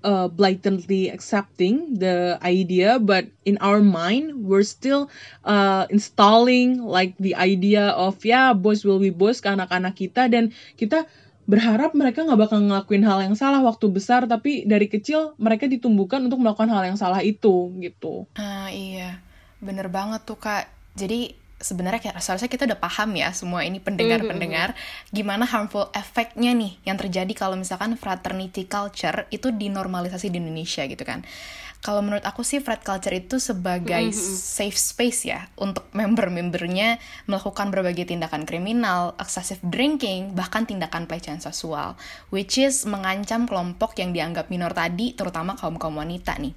uh, 0.09 0.27
blatantly 0.33 1.13
accepting 1.13 2.01
the 2.01 2.41
idea, 2.41 2.97
but 2.97 3.29
in 3.45 3.61
our 3.61 3.85
mind, 3.85 4.49
we're 4.49 4.65
still 4.65 5.13
uh, 5.45 5.85
installing 5.93 6.81
like 6.81 7.13
the 7.21 7.37
idea 7.37 7.93
of 7.93 8.17
ya 8.25 8.57
boys 8.57 8.89
will 8.89 8.97
be 8.97 9.13
boys 9.13 9.45
ke 9.45 9.53
anak-anak 9.53 9.93
kita 10.01 10.33
dan 10.33 10.57
kita 10.81 11.05
berharap 11.49 11.97
mereka 11.97 12.25
nggak 12.25 12.41
bakal 12.41 12.61
ngelakuin 12.61 13.05
hal 13.05 13.21
yang 13.25 13.37
salah 13.37 13.61
waktu 13.61 13.89
besar, 13.93 14.25
tapi 14.25 14.65
dari 14.65 14.89
kecil 14.89 15.37
mereka 15.37 15.69
ditumbuhkan 15.69 16.25
untuk 16.25 16.41
melakukan 16.41 16.73
hal 16.73 16.89
yang 16.89 16.97
salah 17.01 17.21
itu 17.21 17.73
gitu. 17.81 18.29
Ah 18.37 18.73
iya, 18.73 19.21
bener 19.61 19.93
banget 19.93 20.25
tuh 20.25 20.41
kak. 20.41 20.69
Jadi 20.97 21.48
sebenarnya 21.59 21.99
kayak 21.99 22.23
seharusnya 22.23 22.51
kita 22.51 22.71
udah 22.71 22.79
paham 22.79 23.19
ya 23.19 23.35
semua 23.35 23.67
ini 23.67 23.83
pendengar-pendengar 23.83 24.79
gimana 25.11 25.43
harmful 25.43 25.91
efeknya 25.91 26.55
nih 26.55 26.79
yang 26.87 26.95
terjadi 26.95 27.31
kalau 27.35 27.59
misalkan 27.59 27.99
fraternity 27.99 28.71
culture 28.71 29.27
itu 29.35 29.51
dinormalisasi 29.51 30.31
di 30.31 30.39
Indonesia 30.39 30.87
gitu 30.87 31.03
kan. 31.03 31.27
Kalau 31.79 32.03
menurut 32.03 32.27
aku 32.27 32.43
sih 32.43 32.59
frat 32.59 32.83
culture 32.83 33.15
itu 33.15 33.39
sebagai 33.39 34.11
safe 34.19 34.75
space 34.75 35.31
ya 35.31 35.47
untuk 35.55 35.87
member-membernya 35.95 36.99
melakukan 37.31 37.71
berbagai 37.71 38.11
tindakan 38.11 38.43
kriminal, 38.43 39.15
excessive 39.15 39.63
drinking, 39.63 40.35
bahkan 40.35 40.67
tindakan 40.67 41.07
pelecehan 41.07 41.39
seksual, 41.39 41.95
which 42.35 42.59
is 42.59 42.83
mengancam 42.83 43.47
kelompok 43.47 43.95
yang 43.95 44.11
dianggap 44.11 44.51
minor 44.51 44.75
tadi, 44.75 45.15
terutama 45.15 45.55
kaum-kaum 45.55 45.95
wanita 45.95 46.35
nih. 46.43 46.51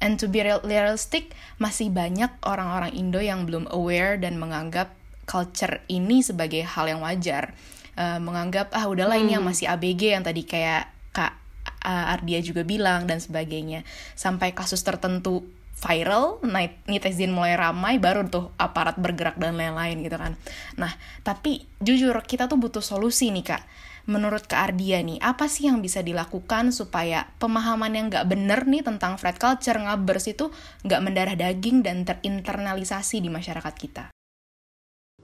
And 0.00 0.16
to 0.16 0.32
be 0.32 0.40
real- 0.40 0.64
realistic, 0.64 1.36
masih 1.60 1.92
banyak 1.92 2.32
orang-orang 2.42 2.96
Indo 2.96 3.20
yang 3.20 3.44
belum 3.44 3.68
aware 3.68 4.16
dan 4.16 4.40
menganggap 4.40 4.96
culture 5.28 5.84
ini 5.86 6.24
sebagai 6.24 6.64
hal 6.64 6.88
yang 6.88 7.04
wajar. 7.04 7.52
Eh, 8.00 8.18
menganggap, 8.18 8.72
ah 8.72 8.88
udahlah 8.88 9.20
ini 9.20 9.36
yang 9.36 9.44
masih 9.44 9.68
ABG 9.68 10.16
yang 10.16 10.24
tadi 10.24 10.48
kayak 10.48 10.88
Kak 11.12 11.36
uh, 11.84 12.14
Ardia 12.16 12.40
juga 12.40 12.64
bilang 12.64 13.04
dan 13.04 13.20
sebagainya. 13.20 13.84
Sampai 14.16 14.56
kasus 14.56 14.80
tertentu 14.80 15.44
viral, 15.80 16.40
netizen 16.88 17.32
mulai 17.32 17.56
ramai, 17.56 17.96
baru 17.96 18.28
tuh 18.28 18.52
aparat 18.60 19.00
bergerak 19.00 19.40
dan 19.40 19.56
lain-lain 19.56 20.04
gitu 20.04 20.16
kan. 20.20 20.36
Nah, 20.76 20.92
tapi 21.24 21.64
jujur 21.80 22.12
kita 22.24 22.52
tuh 22.52 22.60
butuh 22.60 22.84
solusi 22.84 23.32
nih 23.32 23.56
kak. 23.56 23.62
Menurut 24.10 24.50
Kak 24.50 24.74
Ardia 24.74 24.98
nih, 25.06 25.22
apa 25.22 25.46
sih 25.46 25.70
yang 25.70 25.78
bisa 25.78 26.02
dilakukan 26.02 26.74
supaya 26.74 27.30
pemahaman 27.38 27.94
yang 27.94 28.06
nggak 28.10 28.26
bener 28.26 28.66
nih 28.66 28.82
tentang 28.82 29.14
flat 29.14 29.38
culture 29.38 29.78
ngabers 29.78 30.26
itu 30.26 30.50
nggak 30.82 30.98
mendarah 30.98 31.38
daging 31.38 31.86
dan 31.86 32.02
terinternalisasi 32.02 33.22
di 33.22 33.30
masyarakat 33.30 33.74
kita? 33.78 34.10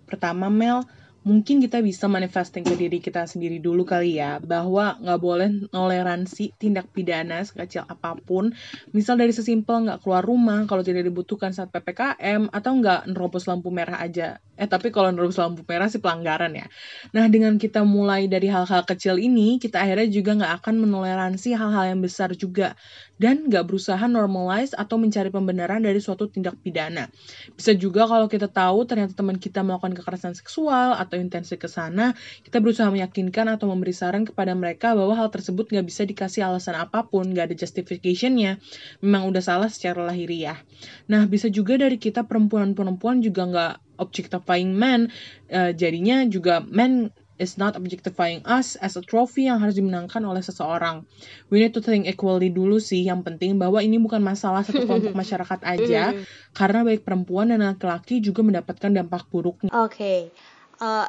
Pertama 0.07 0.47
Mel, 0.55 0.87
mungkin 1.27 1.59
kita 1.59 1.83
bisa 1.83 2.07
manifesting 2.07 2.63
ke 2.63 2.79
diri 2.79 3.03
kita 3.03 3.27
sendiri 3.27 3.59
dulu 3.59 3.83
kali 3.83 4.23
ya, 4.23 4.39
bahwa 4.39 4.95
nggak 5.03 5.21
boleh 5.21 5.49
toleransi 5.75 6.55
tindak 6.55 6.87
pidana 6.95 7.43
sekecil 7.43 7.83
apa 7.83 8.15
pun, 8.15 8.55
misal 8.95 9.19
dari 9.19 9.35
sesimpel 9.35 9.91
nggak 9.91 10.07
keluar 10.07 10.23
rumah 10.23 10.63
kalau 10.71 10.87
tidak 10.87 11.03
dibutuhkan 11.03 11.51
saat 11.51 11.75
PPKM, 11.75 12.55
atau 12.55 12.71
nggak 12.79 13.11
nerobos 13.11 13.51
lampu 13.51 13.75
merah 13.75 13.99
aja. 13.99 14.39
Eh 14.55 14.71
tapi 14.71 14.95
kalau 14.95 15.11
nerobos 15.11 15.37
lampu 15.37 15.67
merah 15.67 15.91
sih 15.91 15.99
pelanggaran 15.99 16.55
ya. 16.55 16.71
Nah 17.11 17.27
dengan 17.27 17.59
kita 17.59 17.83
mulai 17.83 18.31
dari 18.31 18.47
hal-hal 18.47 18.87
kecil 18.87 19.19
ini, 19.19 19.59
kita 19.59 19.83
akhirnya 19.83 20.07
juga 20.07 20.31
nggak 20.39 20.53
akan 20.63 20.75
menoleransi 20.87 21.59
hal-hal 21.59 21.91
yang 21.91 22.01
besar 22.07 22.33
juga, 22.39 22.79
dan 23.17 23.49
nggak 23.49 23.65
berusaha 23.69 24.05
normalize 24.09 24.77
atau 24.77 25.01
mencari 25.01 25.33
pembenaran 25.33 25.81
dari 25.81 26.01
suatu 26.01 26.29
tindak 26.29 26.57
pidana. 26.61 27.09
Bisa 27.57 27.73
juga 27.73 28.05
kalau 28.05 28.29
kita 28.29 28.49
tahu 28.49 28.85
ternyata 28.85 29.17
teman 29.17 29.41
kita 29.41 29.65
melakukan 29.65 29.97
kekerasan 29.97 30.37
seksual 30.37 30.97
atau 30.97 31.17
intensi 31.17 31.57
ke 31.57 31.69
sana, 31.69 32.13
kita 32.45 32.61
berusaha 32.61 32.89
meyakinkan 32.93 33.49
atau 33.53 33.73
memberi 33.73 33.97
saran 33.97 34.29
kepada 34.29 34.53
mereka 34.53 34.93
bahwa 34.93 35.17
hal 35.17 35.33
tersebut 35.33 35.69
nggak 35.73 35.87
bisa 35.89 36.03
dikasih 36.05 36.45
alasan 36.45 36.77
apa 36.77 37.09
pun, 37.09 37.33
nggak 37.33 37.53
ada 37.53 37.57
justification-nya. 37.57 38.61
Memang 39.01 39.29
udah 39.33 39.43
salah 39.43 39.69
secara 39.73 40.05
lahiriah. 40.05 40.61
Nah, 41.09 41.25
bisa 41.25 41.49
juga 41.49 41.81
dari 41.81 41.97
kita 41.97 42.29
perempuan-perempuan 42.29 43.25
juga 43.25 43.49
nggak 43.49 43.75
objectifying 43.97 44.77
men, 44.77 45.09
eh, 45.49 45.73
jadinya 45.73 46.21
juga 46.29 46.61
men 46.61 47.09
is 47.37 47.61
not 47.61 47.77
objectifying 47.77 48.41
us 48.45 48.77
as 48.81 48.97
a 48.97 49.03
trophy 49.05 49.49
yang 49.49 49.61
harus 49.61 49.77
dimenangkan 49.77 50.21
oleh 50.25 50.41
seseorang. 50.41 51.05
We 51.53 51.61
need 51.61 51.77
to 51.77 51.85
think 51.85 52.09
equally 52.09 52.49
dulu 52.49 52.81
sih, 52.81 53.05
yang 53.05 53.23
penting 53.25 53.61
bahwa 53.61 53.81
ini 53.81 54.01
bukan 54.01 54.21
masalah 54.25 54.65
satu 54.65 54.89
kelompok 54.89 55.13
masyarakat 55.23 55.61
aja, 55.65 56.17
karena 56.57 56.81
baik 56.85 57.05
perempuan 57.05 57.53
dan 57.53 57.65
laki-laki 57.65 58.25
juga 58.25 58.41
mendapatkan 58.45 58.91
dampak 58.93 59.29
buruknya. 59.29 59.71
Oke, 59.73 60.33
uh, 60.81 61.07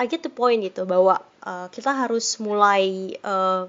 I 0.00 0.04
get 0.08 0.24
the 0.24 0.32
point 0.32 0.64
gitu 0.64 0.88
bahwa 0.88 1.20
uh, 1.44 1.68
kita 1.68 1.92
harus 1.92 2.40
mulai 2.40 3.12
uh, 3.20 3.68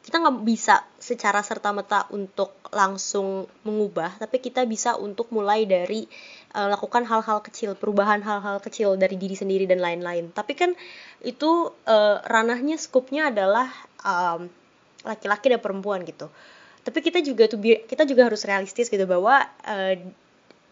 kita 0.00 0.16
nggak 0.16 0.46
bisa 0.46 0.80
secara 0.96 1.44
serta 1.44 1.74
merta 1.76 2.08
untuk 2.08 2.56
langsung 2.72 3.50
mengubah, 3.66 4.16
tapi 4.16 4.40
kita 4.40 4.64
bisa 4.64 4.96
untuk 4.96 5.28
mulai 5.34 5.68
dari 5.68 6.08
uh, 6.54 6.68
lakukan 6.70 7.06
hal-hal 7.06 7.38
kecil, 7.44 7.74
perubahan 7.78 8.20
hal-hal 8.22 8.58
kecil 8.62 8.94
dari 8.96 9.16
diri 9.16 9.34
sendiri 9.34 9.64
dan 9.66 9.82
lain-lain. 9.82 10.30
Tapi 10.30 10.52
kan 10.54 10.70
itu 11.22 11.70
uh, 11.86 12.16
ranahnya, 12.26 12.76
skupnya 12.80 13.30
adalah 13.30 13.68
um, 14.02 14.48
laki-laki 15.06 15.50
dan 15.52 15.60
perempuan 15.60 16.04
gitu. 16.04 16.28
Tapi 16.80 16.98
kita 17.04 17.20
juga 17.20 17.44
tuh 17.46 17.60
kita 17.60 18.08
juga 18.08 18.26
harus 18.26 18.42
realistis 18.44 18.88
gitu 18.88 19.04
bahwa 19.04 19.44
uh, 19.68 19.94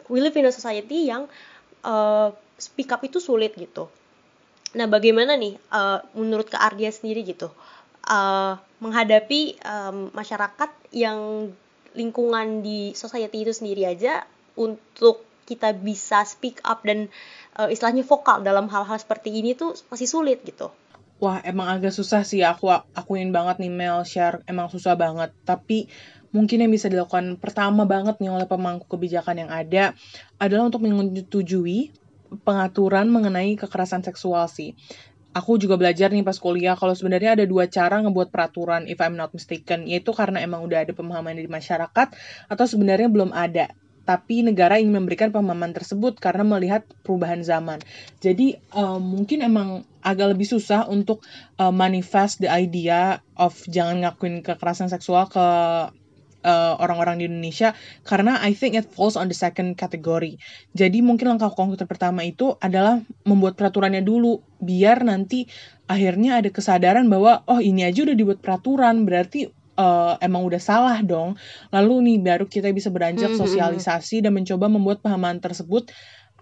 we 0.09 0.19
live 0.25 0.37
in 0.41 0.49
a 0.49 0.53
society 0.53 1.09
yang 1.09 1.29
uh, 1.85 2.33
speak 2.57 2.89
up 2.91 3.05
itu 3.05 3.21
sulit 3.21 3.55
gitu. 3.55 3.87
Nah, 4.77 4.85
bagaimana 4.85 5.37
nih 5.37 5.57
uh, 5.73 6.05
menurut 6.13 6.49
Kak 6.53 6.61
Ardia 6.61 6.93
sendiri 6.93 7.25
gitu 7.25 7.49
uh, 8.09 8.57
menghadapi 8.81 9.61
um, 9.63 10.09
masyarakat 10.17 10.71
yang 10.97 11.53
lingkungan 11.93 12.65
di 12.65 12.97
society 12.97 13.45
itu 13.45 13.53
sendiri 13.53 13.85
aja 13.85 14.25
untuk 14.57 15.28
kita 15.49 15.73
bisa 15.73 16.29
speak 16.29 16.61
up 16.61 16.85
dan 16.85 17.09
uh, 17.57 17.73
istilahnya 17.73 18.05
vokal 18.05 18.45
dalam 18.45 18.69
hal-hal 18.69 19.01
seperti 19.01 19.33
ini 19.33 19.57
tuh 19.57 19.73
masih 19.89 20.05
sulit 20.05 20.45
gitu. 20.45 20.69
Wah, 21.19 21.43
emang 21.43 21.67
agak 21.67 21.91
susah 21.91 22.23
sih 22.23 22.47
aku 22.47 22.71
akuin 22.95 23.35
banget 23.35 23.59
nih 23.59 23.73
Mel 23.73 24.07
share 24.07 24.45
emang 24.47 24.71
susah 24.71 24.95
banget. 24.95 25.35
Tapi 25.43 25.91
mungkin 26.31 26.63
yang 26.63 26.71
bisa 26.71 26.87
dilakukan 26.87 27.41
pertama 27.43 27.89
banget 27.89 28.23
nih 28.23 28.31
oleh 28.31 28.47
pemangku 28.47 28.87
kebijakan 28.87 29.49
yang 29.49 29.51
ada 29.51 29.99
adalah 30.39 30.71
untuk 30.71 30.87
menyetujui 30.87 31.91
pengaturan 32.47 33.11
mengenai 33.11 33.59
kekerasan 33.59 34.07
seksual 34.07 34.47
sih. 34.47 34.79
Aku 35.35 35.59
juga 35.59 35.75
belajar 35.75 36.15
nih 36.15 36.23
pas 36.23 36.39
kuliah 36.39 36.79
kalau 36.79 36.95
sebenarnya 36.95 37.35
ada 37.35 37.45
dua 37.45 37.67
cara 37.67 37.99
ngebuat 37.99 38.31
peraturan 38.31 38.87
if 38.87 39.03
I'm 39.03 39.19
not 39.19 39.35
mistaken, 39.35 39.91
yaitu 39.91 40.15
karena 40.15 40.39
emang 40.39 40.63
udah 40.65 40.87
ada 40.87 40.95
pemahaman 40.95 41.35
di 41.35 41.51
masyarakat 41.51 42.09
atau 42.47 42.65
sebenarnya 42.65 43.11
belum 43.11 43.35
ada. 43.35 43.75
Tapi 44.09 44.41
negara 44.41 44.81
ingin 44.81 44.97
memberikan 44.97 45.29
pemahaman 45.29 45.77
tersebut 45.77 46.17
karena 46.17 46.41
melihat 46.49 46.89
perubahan 47.05 47.45
zaman. 47.45 47.85
Jadi 48.25 48.57
um, 48.73 49.05
mungkin 49.05 49.45
emang 49.45 49.85
agak 50.01 50.33
lebih 50.33 50.49
susah 50.49 50.89
untuk 50.89 51.21
uh, 51.61 51.69
manifest 51.69 52.41
the 52.41 52.49
idea 52.49 53.21
of 53.37 53.53
jangan 53.69 54.01
ngakuin 54.01 54.41
kekerasan 54.41 54.89
seksual 54.89 55.29
ke 55.29 55.45
uh, 56.49 56.75
orang-orang 56.79 57.21
di 57.21 57.25
Indonesia 57.27 57.75
karena 58.07 58.39
I 58.41 58.55
think 58.55 58.79
it 58.79 58.89
falls 58.89 59.19
on 59.19 59.29
the 59.29 59.37
second 59.37 59.77
category. 59.77 60.39
Jadi 60.73 61.03
mungkin 61.03 61.37
langkah 61.37 61.51
konkret 61.53 61.85
pertama 61.85 62.25
itu 62.25 62.55
adalah 62.65 63.03
membuat 63.29 63.59
peraturannya 63.59 64.01
dulu 64.01 64.41
biar 64.59 65.05
nanti 65.07 65.47
akhirnya 65.89 66.43
ada 66.43 66.51
kesadaran 66.53 67.09
bahwa 67.09 67.43
oh 67.49 67.61
ini 67.63 67.87
aja 67.87 68.05
udah 68.05 68.17
dibuat 68.17 68.41
peraturan 68.45 69.09
berarti 69.09 69.49
uh, 69.79 70.19
emang 70.19 70.43
udah 70.43 70.59
salah 70.59 70.99
dong. 71.01 71.39
Lalu 71.71 71.95
nih 72.05 72.19
baru 72.19 72.45
kita 72.51 72.75
bisa 72.75 72.91
beranjak 72.91 73.31
Hmm, 73.31 73.39
hmm, 73.39 73.47
hmm. 73.47 73.49
sosialisasi 73.49 74.27
dan 74.27 74.35
mencoba 74.35 74.67
membuat 74.67 74.99
pahaman 75.01 75.39
tersebut 75.39 75.95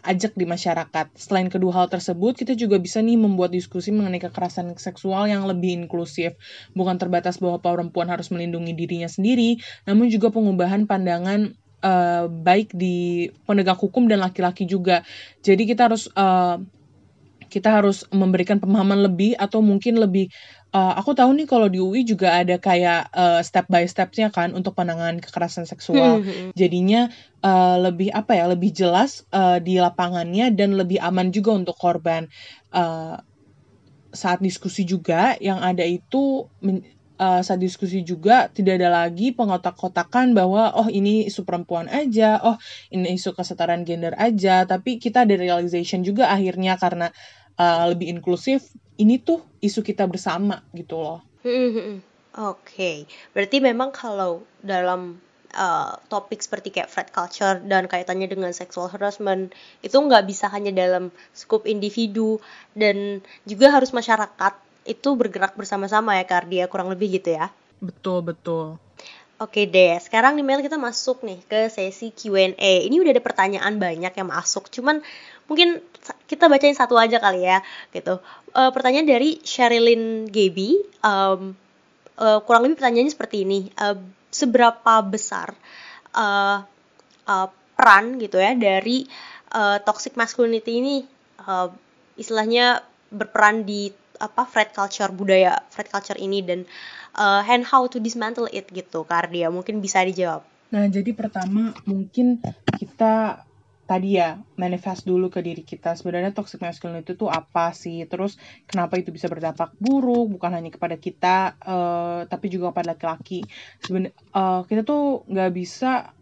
ajak 0.07 0.39
di 0.39 0.47
masyarakat. 0.47 1.07
Selain 1.19 1.51
kedua 1.51 1.83
hal 1.83 1.91
tersebut, 1.91 2.39
kita 2.39 2.55
juga 2.55 2.79
bisa 2.79 3.03
nih 3.03 3.19
membuat 3.19 3.51
diskusi 3.51 3.91
mengenai 3.91 4.23
kekerasan 4.23 4.71
seksual 4.79 5.27
yang 5.27 5.45
lebih 5.51 5.75
inklusif. 5.75 6.39
Bukan 6.79 6.97
terbatas 6.97 7.43
bahwa 7.43 7.59
perempuan 7.59 8.07
harus 8.07 8.31
melindungi 8.31 8.73
dirinya 8.73 9.11
sendiri, 9.11 9.59
namun 9.85 10.07
juga 10.07 10.31
pengubahan 10.31 10.87
pandangan 10.87 11.51
eh, 11.83 12.25
baik 12.31 12.71
di 12.79 13.27
penegak 13.45 13.83
hukum 13.83 14.07
dan 14.07 14.23
laki-laki 14.23 14.65
juga. 14.71 15.03
Jadi 15.43 15.67
kita 15.67 15.91
harus 15.91 16.07
eh, 16.15 16.57
kita 17.47 17.79
harus 17.79 18.03
memberikan 18.11 18.59
pemahaman 18.59 19.07
lebih 19.07 19.39
atau 19.39 19.63
mungkin 19.63 20.03
lebih 20.03 20.31
eh, 20.77 20.93
aku 21.01 21.11
tahu 21.19 21.31
nih 21.39 21.47
kalau 21.53 21.69
di 21.73 21.79
UI 21.81 22.03
juga 22.05 22.29
ada 22.41 22.57
kayak 22.61 23.01
eh, 23.23 23.41
step 23.49 23.67
by 23.73 23.85
stepnya 23.89 24.29
kan 24.37 24.53
untuk 24.59 24.73
penanganan 24.79 25.19
kekerasan 25.25 25.65
seksual. 25.73 26.21
Hmm, 26.21 26.29
hmm. 26.29 26.51
jadinya 26.61 27.01
eh, 27.41 27.77
lebih 27.87 28.09
apa 28.13 28.33
ya 28.39 28.45
lebih 28.53 28.71
jelas 28.81 29.25
eh, 29.33 29.59
di 29.67 29.81
lapangannya 29.81 30.53
dan 30.59 30.77
lebih 30.81 30.99
aman 31.01 31.33
juga 31.33 31.51
untuk 31.57 31.77
korban. 31.81 32.29
Eh, 32.77 33.17
saat 34.17 34.41
diskusi 34.41 34.83
juga 34.89 35.37
yang 35.45 35.61
ada 35.61 35.85
itu 35.85 36.49
men- 36.65 36.85
eh, 37.21 37.41
saat 37.47 37.61
diskusi 37.61 38.01
juga 38.05 38.49
tidak 38.53 38.81
ada 38.81 38.89
lagi 39.05 39.33
pengotak-kotakan 39.37 40.33
bahwa 40.37 40.73
oh 40.77 40.89
ini 40.93 41.29
isu 41.29 41.45
perempuan 41.49 41.89
aja 41.89 42.41
oh 42.45 42.57
ini 42.93 43.17
isu 43.17 43.33
kesetaraan 43.37 43.83
gender 43.89 44.13
aja. 44.17 44.65
Tapi 44.69 45.01
kita 45.01 45.25
ada 45.25 45.35
realization 45.37 46.01
juga 46.05 46.29
akhirnya 46.33 46.77
karena 46.81 47.07
eh, 47.61 47.85
lebih 47.93 48.09
inklusif 48.21 48.61
ini 48.97 49.21
tuh 49.21 49.45
isu 49.61 49.81
kita 49.85 50.05
bersama 50.09 50.61
gitu 50.73 50.99
loh 51.01 51.21
Hmm, 51.47 51.71
hmm, 51.71 51.79
hmm. 51.79 51.99
Oke, 52.37 53.07
berarti 53.33 53.63
memang 53.63 53.95
kalau 53.95 54.45
dalam 54.61 55.17
uh, 55.57 55.97
topik 56.11 56.43
seperti 56.43 56.69
kayak 56.69 56.93
flat 56.93 57.09
culture 57.09 57.63
dan 57.65 57.89
kaitannya 57.89 58.29
dengan 58.29 58.53
sexual 58.53 58.93
harassment 58.93 59.57
itu 59.81 59.97
nggak 59.97 60.27
bisa 60.29 60.53
hanya 60.53 60.75
dalam 60.75 61.09
skup 61.33 61.65
individu 61.65 62.43
dan 62.77 63.25
juga 63.49 63.73
harus 63.73 63.95
masyarakat 63.95 64.53
itu 64.91 65.09
bergerak 65.17 65.57
bersama-sama 65.57 66.19
ya 66.19 66.29
Kardia 66.29 66.69
kurang 66.69 66.93
lebih 66.93 67.17
gitu 67.17 67.35
ya. 67.39 67.49
betul 67.81 68.21
betul 68.27 68.83
Oke 69.37 69.69
deh, 69.69 70.01
sekarang 70.01 70.33
nih 70.33 70.49
Mel 70.49 70.65
kita 70.65 70.81
masuk 70.81 71.21
nih 71.21 71.45
ke 71.45 71.69
sesi 71.69 72.09
Q&A. 72.09 72.89
Ini 72.89 72.97
udah 72.97 73.13
ada 73.13 73.21
pertanyaan 73.21 73.77
banyak 73.77 74.09
yang 74.17 74.29
masuk, 74.33 74.73
cuman 74.73 75.05
mungkin 75.47 75.83
kita 76.27 76.47
bacain 76.47 76.75
satu 76.75 76.95
aja 76.99 77.19
kali 77.19 77.47
ya, 77.47 77.63
gitu. 77.91 78.19
Eh, 78.55 78.71
pertanyaan 78.71 79.07
dari 79.07 79.43
Sherilyn 79.43 80.31
Gaby, 80.31 80.71
em, 81.03 81.55
eh, 82.19 82.39
kurang 82.47 82.67
lebih 82.67 82.79
pertanyaannya 82.79 83.13
seperti 83.15 83.47
ini. 83.47 83.71
Eh, 83.75 83.97
seberapa 84.31 84.95
besar 85.07 85.57
eh, 86.13 86.59
eh, 87.25 87.49
peran 87.77 88.21
gitu 88.21 88.37
ya 88.37 88.53
dari 88.53 89.07
eh, 89.55 89.79
toxic 89.83 90.19
masculinity 90.19 90.83
ini 90.83 90.97
eh, 91.41 91.69
istilahnya 92.21 92.85
berperan 93.09 93.65
di 93.65 93.89
apa 94.17 94.49
flat 94.49 94.73
culture 94.73 95.13
budaya 95.13 95.61
flat 95.69 95.93
culture 95.93 96.17
ini 96.17 96.41
dan 96.41 96.65
uh, 97.21 97.45
and 97.45 97.69
how 97.69 97.85
to 97.85 98.01
dismantle 98.01 98.49
it 98.49 98.65
gitu 98.73 99.05
Kardia 99.05 99.53
mungkin 99.53 99.85
bisa 99.85 100.01
dijawab 100.01 100.41
Nah, 100.67 100.91
jadi 100.91 101.15
pertama 101.15 101.71
mungkin 101.87 102.43
kita 102.75 103.47
tadi 103.87 104.19
ya 104.19 104.37
manifest 104.59 105.07
dulu 105.07 105.31
ke 105.31 105.41
diri 105.41 105.63
kita 105.63 105.95
sebenarnya 105.95 106.35
toxic 106.35 106.59
masculinity 106.59 107.15
itu 107.15 107.31
apa 107.31 107.71
sih? 107.73 108.03
Terus 108.11 108.37
kenapa 108.67 108.99
itu 108.99 109.15
bisa 109.15 109.31
berdampak 109.31 109.73
buruk 109.79 110.37
bukan 110.37 110.51
hanya 110.59 110.75
kepada 110.75 110.99
kita 110.99 111.55
eh, 111.63 112.21
tapi 112.27 112.47
juga 112.51 112.75
kepada 112.75 112.99
laki-laki. 112.99 113.47
Sebenarnya 113.81 114.13
kita 114.67 114.83
tuh 114.83 115.25
nggak 115.31 115.53
bisa 115.55 116.17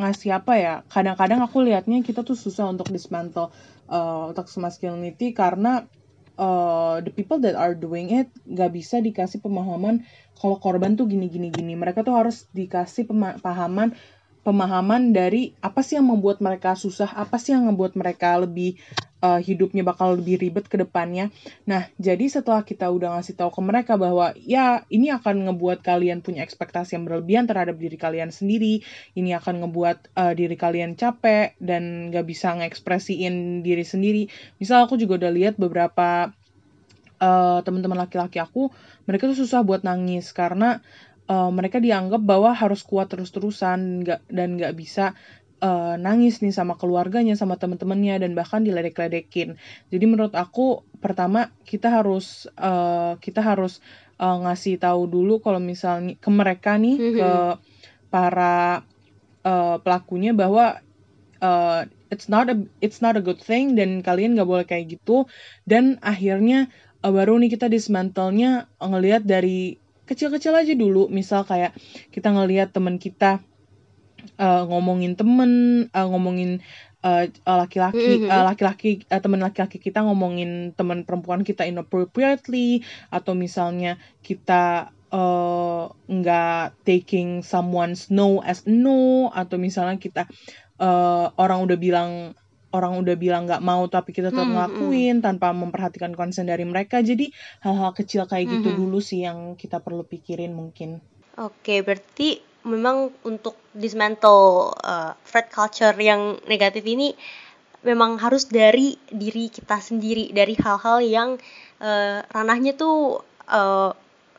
ngasih 0.00 0.30
apa 0.32 0.52
ya 0.56 0.74
kadang-kadang 0.88 1.44
aku 1.44 1.60
lihatnya 1.60 2.00
kita 2.00 2.24
tuh 2.24 2.32
susah 2.32 2.72
untuk 2.72 2.88
dismantle 2.88 3.52
uh, 3.92 4.32
toxic 4.32 4.64
masculinity 4.64 5.36
karena 5.36 5.84
uh, 6.40 7.04
the 7.04 7.12
people 7.12 7.36
that 7.36 7.52
are 7.52 7.76
doing 7.76 8.08
it 8.08 8.32
nggak 8.48 8.72
bisa 8.72 9.04
dikasih 9.04 9.44
pemahaman 9.44 10.08
kalau 10.40 10.56
korban 10.56 10.96
tuh 10.96 11.04
gini 11.04 11.28
gini 11.28 11.52
gini 11.52 11.76
mereka 11.76 12.00
tuh 12.00 12.16
harus 12.16 12.48
dikasih 12.56 13.12
pemahaman 13.12 13.92
pemahaman 14.40 15.12
dari 15.12 15.52
apa 15.60 15.84
sih 15.84 16.00
yang 16.00 16.08
membuat 16.08 16.40
mereka 16.40 16.72
susah 16.72 17.12
apa 17.12 17.36
sih 17.36 17.52
yang 17.52 17.68
membuat 17.68 17.92
mereka 17.92 18.40
lebih 18.40 18.80
uh, 19.20 19.36
hidupnya 19.36 19.84
bakal 19.84 20.16
lebih 20.16 20.40
ribet 20.40 20.66
ke 20.66 20.80
depannya. 20.80 21.28
Nah 21.68 21.88
jadi 22.00 22.24
setelah 22.26 22.64
kita 22.64 22.88
udah 22.88 23.20
ngasih 23.20 23.36
tahu 23.36 23.52
ke 23.52 23.60
mereka 23.60 24.00
bahwa 24.00 24.32
ya 24.40 24.82
ini 24.88 25.12
akan 25.12 25.48
ngebuat 25.52 25.84
kalian 25.84 26.24
punya 26.24 26.40
ekspektasi 26.44 26.96
yang 26.96 27.04
berlebihan 27.04 27.44
terhadap 27.44 27.76
diri 27.76 28.00
kalian 28.00 28.32
sendiri. 28.32 28.80
Ini 29.12 29.36
akan 29.40 29.68
ngebuat 29.68 29.98
uh, 30.16 30.32
diri 30.32 30.56
kalian 30.56 30.96
capek 30.96 31.56
dan 31.60 32.08
nggak 32.08 32.24
bisa 32.24 32.56
ngekspresiin 32.56 33.60
diri 33.60 33.84
sendiri. 33.84 34.22
Misal 34.56 34.88
aku 34.88 34.96
juga 34.96 35.20
udah 35.20 35.32
lihat 35.36 35.54
beberapa 35.60 36.32
uh, 37.20 37.60
teman-teman 37.60 38.08
laki-laki 38.08 38.40
aku 38.40 38.72
mereka 39.04 39.28
tuh 39.28 39.38
susah 39.44 39.60
buat 39.62 39.84
nangis 39.84 40.32
karena 40.32 40.80
uh, 41.30 41.50
mereka 41.54 41.78
dianggap 41.78 42.18
bahwa 42.20 42.50
harus 42.52 42.82
kuat 42.82 43.06
terus-terusan 43.14 44.02
nggak 44.02 44.20
dan 44.26 44.58
nggak 44.58 44.74
bisa 44.74 45.14
uh, 45.62 45.94
nangis 45.96 46.42
nih 46.42 46.50
sama 46.50 46.74
keluarganya 46.74 47.38
sama 47.38 47.54
teman-temannya 47.54 48.26
dan 48.26 48.34
bahkan 48.34 48.66
diledek-ledekin 48.66 49.54
jadi 49.94 50.04
menurut 50.10 50.34
aku 50.34 50.82
pertama 50.98 51.54
kita 51.62 51.88
harus 51.88 52.50
uh, 52.58 53.14
kita 53.22 53.40
harus 53.40 53.78
uh, 54.18 54.36
ngasih 54.42 54.76
tahu 54.82 55.06
dulu 55.06 55.38
kalau 55.38 55.62
misalnya 55.62 56.18
ke 56.18 56.30
mereka 56.34 56.74
nih 56.76 56.96
Mhm. 56.98 57.14
ke 57.16 57.30
para 58.10 58.82
uh, 59.46 59.76
pelakunya 59.80 60.34
bahwa 60.34 60.82
uh, 61.38 61.80
it's 62.10 62.26
not 62.26 62.50
a 62.50 62.58
it's 62.82 62.98
not 62.98 63.14
a 63.14 63.22
good 63.22 63.38
thing 63.38 63.78
dan 63.78 64.02
kalian 64.02 64.34
nggak 64.34 64.50
boleh 64.50 64.66
kayak 64.66 64.98
gitu 64.98 65.30
dan 65.62 65.96
akhirnya 66.02 66.66
uh, 67.06 67.12
baru 67.14 67.38
nih 67.38 67.54
kita 67.54 67.70
dismantelnya 67.70 68.66
ngelihat 68.82 69.22
dari 69.22 69.78
kecil-kecil 70.10 70.50
aja 70.50 70.74
dulu. 70.74 71.06
Misal 71.06 71.46
kayak 71.46 71.78
kita 72.10 72.34
ngelihat 72.34 72.74
teman 72.74 72.98
kita 72.98 73.38
uh, 74.36 74.66
ngomongin 74.66 75.14
temen 75.14 75.50
uh, 75.94 76.06
ngomongin 76.10 76.60
uh, 77.06 77.30
uh, 77.46 77.56
laki-laki 77.62 78.26
uh, 78.26 78.44
laki-laki 78.44 79.06
uh, 79.08 79.20
teman 79.22 79.40
laki-laki 79.40 79.80
kita 79.80 80.04
ngomongin 80.04 80.76
teman 80.76 81.06
perempuan 81.06 81.46
kita 81.46 81.64
inappropriately 81.64 82.84
atau 83.08 83.32
misalnya 83.32 83.96
kita 84.20 84.92
uh, 85.12 85.90
nggak 86.08 86.84
taking 86.84 87.40
someone's 87.40 88.08
no 88.12 88.40
as 88.44 88.64
no 88.68 89.30
atau 89.32 89.56
misalnya 89.56 89.96
kita 89.96 90.28
uh, 90.80 91.32
orang 91.36 91.64
udah 91.64 91.78
bilang 91.78 92.10
orang 92.76 92.92
udah 93.02 93.16
bilang 93.24 93.42
nggak 93.48 93.64
mau 93.70 93.82
tapi 93.94 94.10
kita 94.16 94.28
tetap 94.34 94.46
Hmm, 94.46 94.52
ngelakuin 94.52 95.16
tanpa 95.26 95.46
memperhatikan 95.62 96.12
konsen 96.18 96.46
dari 96.52 96.64
mereka. 96.72 96.96
Jadi 97.10 97.26
hal-hal 97.64 97.92
kecil 97.98 98.22
kayak 98.30 98.46
gitu 98.60 98.68
Mhm. 98.68 98.80
dulu 98.80 98.98
sih 99.08 99.20
yang 99.26 99.38
kita 99.60 99.78
perlu 99.84 100.02
pikirin 100.12 100.52
mungkin. 100.60 100.90
Oke, 101.40 101.80
berarti 101.86 102.28
memang 102.68 102.96
untuk 103.24 103.56
dismantle 103.72 104.74
uh, 104.76 105.12
flat 105.24 105.46
culture 105.48 105.96
yang 105.96 106.36
negatif 106.44 106.84
ini 106.84 107.16
memang 107.90 108.20
harus 108.20 108.44
dari 108.50 108.98
diri 109.08 109.48
kita 109.48 109.80
sendiri, 109.80 110.24
dari 110.36 110.54
hal-hal 110.58 110.98
yang 111.00 111.30
uh, 111.80 112.18
ranahnya 112.34 112.72
tuh 112.76 113.24
uh, 113.48 113.90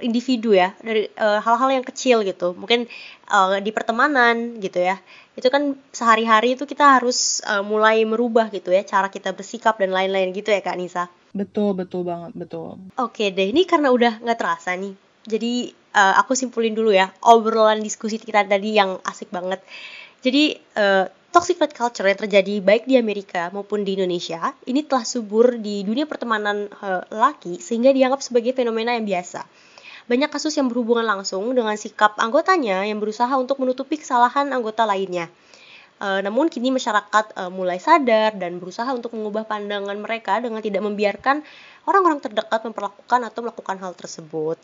individu 0.02 0.52
ya, 0.52 0.74
dari 0.82 1.08
uh, 1.16 1.39
hal-hal 1.39 1.82
yang 1.82 1.86
kecil 1.86 2.26
gitu. 2.26 2.58
Mungkin 2.58 2.89
uh, 3.30 3.62
di 3.62 3.72
pertemanan 3.72 4.60
gitu 4.60 4.82
ya. 4.82 4.99
Itu 5.38 5.47
kan 5.47 5.80
sehari-hari 5.95 6.60
itu 6.60 6.68
kita 6.68 6.99
harus 6.99 7.39
uh, 7.47 7.64
mulai 7.64 8.04
merubah 8.04 8.52
gitu 8.52 8.74
ya, 8.74 8.84
cara 8.84 9.08
kita 9.08 9.32
bersikap 9.32 9.80
dan 9.80 9.95
lain-lain 9.95 10.34
gitu 10.36 10.52
ya 10.52 10.60
Kak 10.60 10.76
Nisa. 10.76 11.08
betul 11.32 11.72
betul 11.72 12.04
banget 12.04 12.36
betul 12.36 12.76
Oke 12.99 13.32
deh, 13.32 13.56
ini 13.56 13.64
karena 13.64 13.88
udah 13.88 14.20
nggak 14.20 14.36
terasa 14.36 14.76
nih. 14.76 14.91
Jadi 15.24 15.70
eh, 15.72 16.14
aku 16.18 16.34
simpulin 16.34 16.74
dulu 16.74 16.89
ya 16.95 17.12
obrolan 17.22 17.84
diskusi 17.84 18.18
kita 18.18 18.47
tadi 18.47 18.76
yang 18.76 18.97
asik 19.06 19.30
banget. 19.30 19.62
Jadi 20.22 20.58
eh, 20.58 21.06
toxic 21.32 21.58
flat 21.62 21.74
culture 21.74 22.06
yang 22.06 22.20
terjadi 22.20 22.60
baik 22.60 22.89
di 22.89 22.97
Amerika 22.97 23.54
maupun 23.54 23.88
di 23.88 23.95
Indonesia 23.95 24.52
ini 24.68 24.84
telah 24.84 25.06
subur 25.06 25.62
di 25.62 25.86
dunia 25.86 26.10
pertemanan 26.10 26.68
eh, 26.68 27.04
laki 27.14 27.62
sehingga 27.62 27.93
dianggap 27.93 28.22
sebagai 28.24 28.58
fenomena 28.58 28.97
yang 28.97 29.06
biasa. 29.06 29.45
Banyak 30.12 30.28
kasus 30.28 30.51
yang 30.59 30.68
berhubungan 30.68 31.07
langsung 31.07 31.55
dengan 31.55 31.72
sikap 31.80 32.20
anggotanya 32.20 32.84
yang 32.84 32.99
berusaha 32.99 33.32
untuk 33.39 33.64
menutupi 33.64 33.95
kesalahan 33.95 34.51
anggota 34.51 34.84
lainnya. 34.84 35.32
Eh, 36.01 36.20
namun 36.26 36.51
kini 36.51 36.74
masyarakat 36.74 37.26
eh, 37.38 37.51
mulai 37.53 37.80
sadar 37.80 38.34
dan 38.34 38.59
berusaha 38.59 38.89
untuk 38.89 39.14
mengubah 39.14 39.47
pandangan 39.47 39.93
mereka 39.95 40.43
dengan 40.43 40.57
tidak 40.59 40.82
membiarkan 40.82 41.45
orang-orang 41.86 42.20
terdekat 42.20 42.59
memperlakukan 42.66 43.22
atau 43.24 43.39
melakukan 43.45 43.78
hal 43.80 43.93
tersebut. 43.95 44.59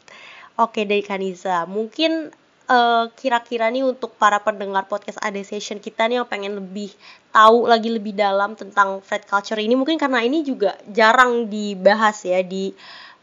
Oke 0.57 0.83
dari 0.83 1.05
Kanisa, 1.05 1.69
mungkin 1.69 2.33
eh, 2.67 3.05
kira-kira 3.15 3.69
nih 3.69 3.85
untuk 3.85 4.17
para 4.17 4.41
pendengar 4.41 4.89
podcast 4.89 5.21
AD 5.21 5.37
Session 5.45 5.77
kita 5.77 6.09
nih 6.09 6.19
yang 6.19 6.27
pengen 6.27 6.59
lebih 6.59 6.89
tahu 7.31 7.71
lagi 7.71 7.87
lebih 7.93 8.17
dalam 8.17 8.57
tentang 8.57 8.99
Fred 9.05 9.29
culture 9.29 9.61
ini 9.61 9.77
mungkin 9.77 10.01
karena 10.01 10.25
ini 10.25 10.41
juga 10.41 10.73
jarang 10.89 11.47
dibahas 11.47 12.17
ya 12.25 12.41
di 12.41 12.73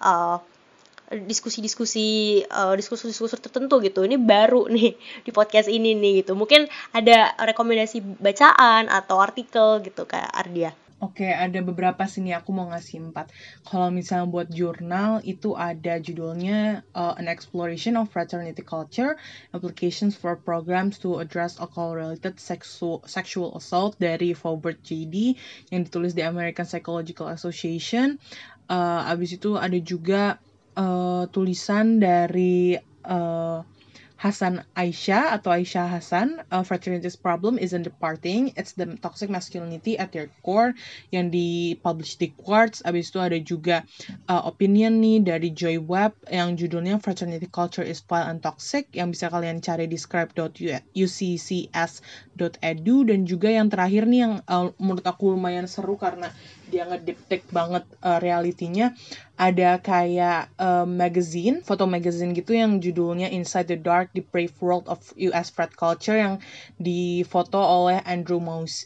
eh, 0.01 0.37
diskusi-diskusi 1.23 2.07
eh, 2.43 2.75
diskusi-diskusi 2.75 3.39
tertentu 3.39 3.79
gitu 3.81 4.03
ini 4.03 4.19
baru 4.19 4.67
nih 4.75 4.95
di 5.23 5.31
podcast 5.31 5.71
ini 5.71 5.95
nih 5.95 6.25
gitu 6.25 6.35
mungkin 6.35 6.67
ada 6.91 7.35
rekomendasi 7.39 8.19
bacaan 8.19 8.91
atau 8.91 9.23
artikel 9.23 9.83
gitu 9.87 10.05
kayak 10.05 10.31
Ardia 10.35 10.75
Oke, 11.05 11.29
ada 11.29 11.61
beberapa 11.61 12.09
sini 12.09 12.33
aku 12.33 12.49
mau 12.57 12.73
ngasih 12.73 13.13
empat. 13.13 13.29
Kalau 13.69 13.93
misalnya 13.93 14.25
buat 14.25 14.49
jurnal 14.49 15.21
itu 15.21 15.53
ada 15.53 16.01
judulnya 16.01 16.81
uh, 16.97 17.13
An 17.21 17.29
Exploration 17.29 18.01
of 18.01 18.09
Fraternity 18.09 18.65
Culture, 18.65 19.21
Applications 19.53 20.17
for 20.17 20.33
Programs 20.33 20.97
to 21.05 21.21
Address 21.21 21.61
Alcohol-Related 21.61 22.41
Sexual, 22.41 23.05
Sexual 23.05 23.53
Assault 23.53 24.01
dari 24.01 24.33
Faubert 24.33 24.81
JD 24.81 25.37
yang 25.75 25.85
ditulis 25.85 26.17
di 26.17 26.25
American 26.25 26.65
Psychological 26.65 27.29
Association. 27.29 28.17
Uh, 28.73 29.05
abis 29.05 29.37
itu 29.37 29.61
ada 29.61 29.77
juga 29.77 30.41
uh, 30.77 31.31
tulisan 31.31 32.03
dari 32.03 32.77
uh, 33.07 33.63
Hasan 34.25 34.65
Aisyah 34.73 35.37
atau 35.37 35.53
Aisyah 35.53 35.85
Hasan, 35.85 36.41
uh, 36.49 36.65
Fraternity's 36.65 37.13
Problem 37.13 37.61
isn't 37.61 37.85
departing, 37.85 38.57
it's 38.57 38.73
the 38.73 38.97
toxic 39.05 39.29
masculinity 39.29 40.01
at 40.01 40.17
their 40.17 40.33
core 40.41 40.73
yang 41.13 41.29
dipublish 41.29 42.17
di 42.17 42.33
Quartz. 42.33 42.81
Abis 42.89 43.13
itu 43.13 43.21
ada 43.21 43.37
juga 43.37 43.85
uh, 44.33 44.49
opinion 44.49 44.97
nih 45.05 45.29
dari 45.29 45.53
Joy 45.53 45.77
Webb 45.77 46.17
yang 46.33 46.57
judulnya 46.57 46.97
Fraternity 47.05 47.53
Culture 47.53 47.85
is 47.85 48.01
Vile 48.01 48.33
and 48.33 48.41
Toxic 48.41 48.89
yang 48.97 49.13
bisa 49.13 49.29
kalian 49.29 49.61
cari 49.61 49.85
di 49.85 50.01
scribe.uccs.edu 50.01 52.97
dan 53.05 53.21
juga 53.29 53.49
yang 53.53 53.69
terakhir 53.69 54.09
nih 54.09 54.21
yang 54.25 54.41
uh, 54.49 54.73
menurut 54.81 55.05
aku 55.05 55.37
lumayan 55.37 55.69
seru 55.69 56.01
karena 56.01 56.33
dia 56.69 56.85
ngediptek 56.89 57.45
banget 57.53 57.85
uh, 58.01 58.19
realitinya 58.21 58.97
ada 59.35 59.83
kayak 59.83 60.47
uh, 60.63 60.87
magazine, 60.87 61.59
foto 61.67 61.91
magazine 61.91 62.31
gitu 62.39 62.55
yang 62.55 62.79
judulnya 62.79 63.27
Inside 63.27 63.67
the 63.67 63.79
Dark, 63.79 64.15
The 64.15 64.23
Brave 64.23 64.55
World 64.63 64.87
of 64.87 65.11
US 65.19 65.51
Frat 65.51 65.75
Culture 65.75 66.15
yang 66.15 66.35
difoto 66.79 67.59
oleh 67.59 67.99
Andrew 68.07 68.39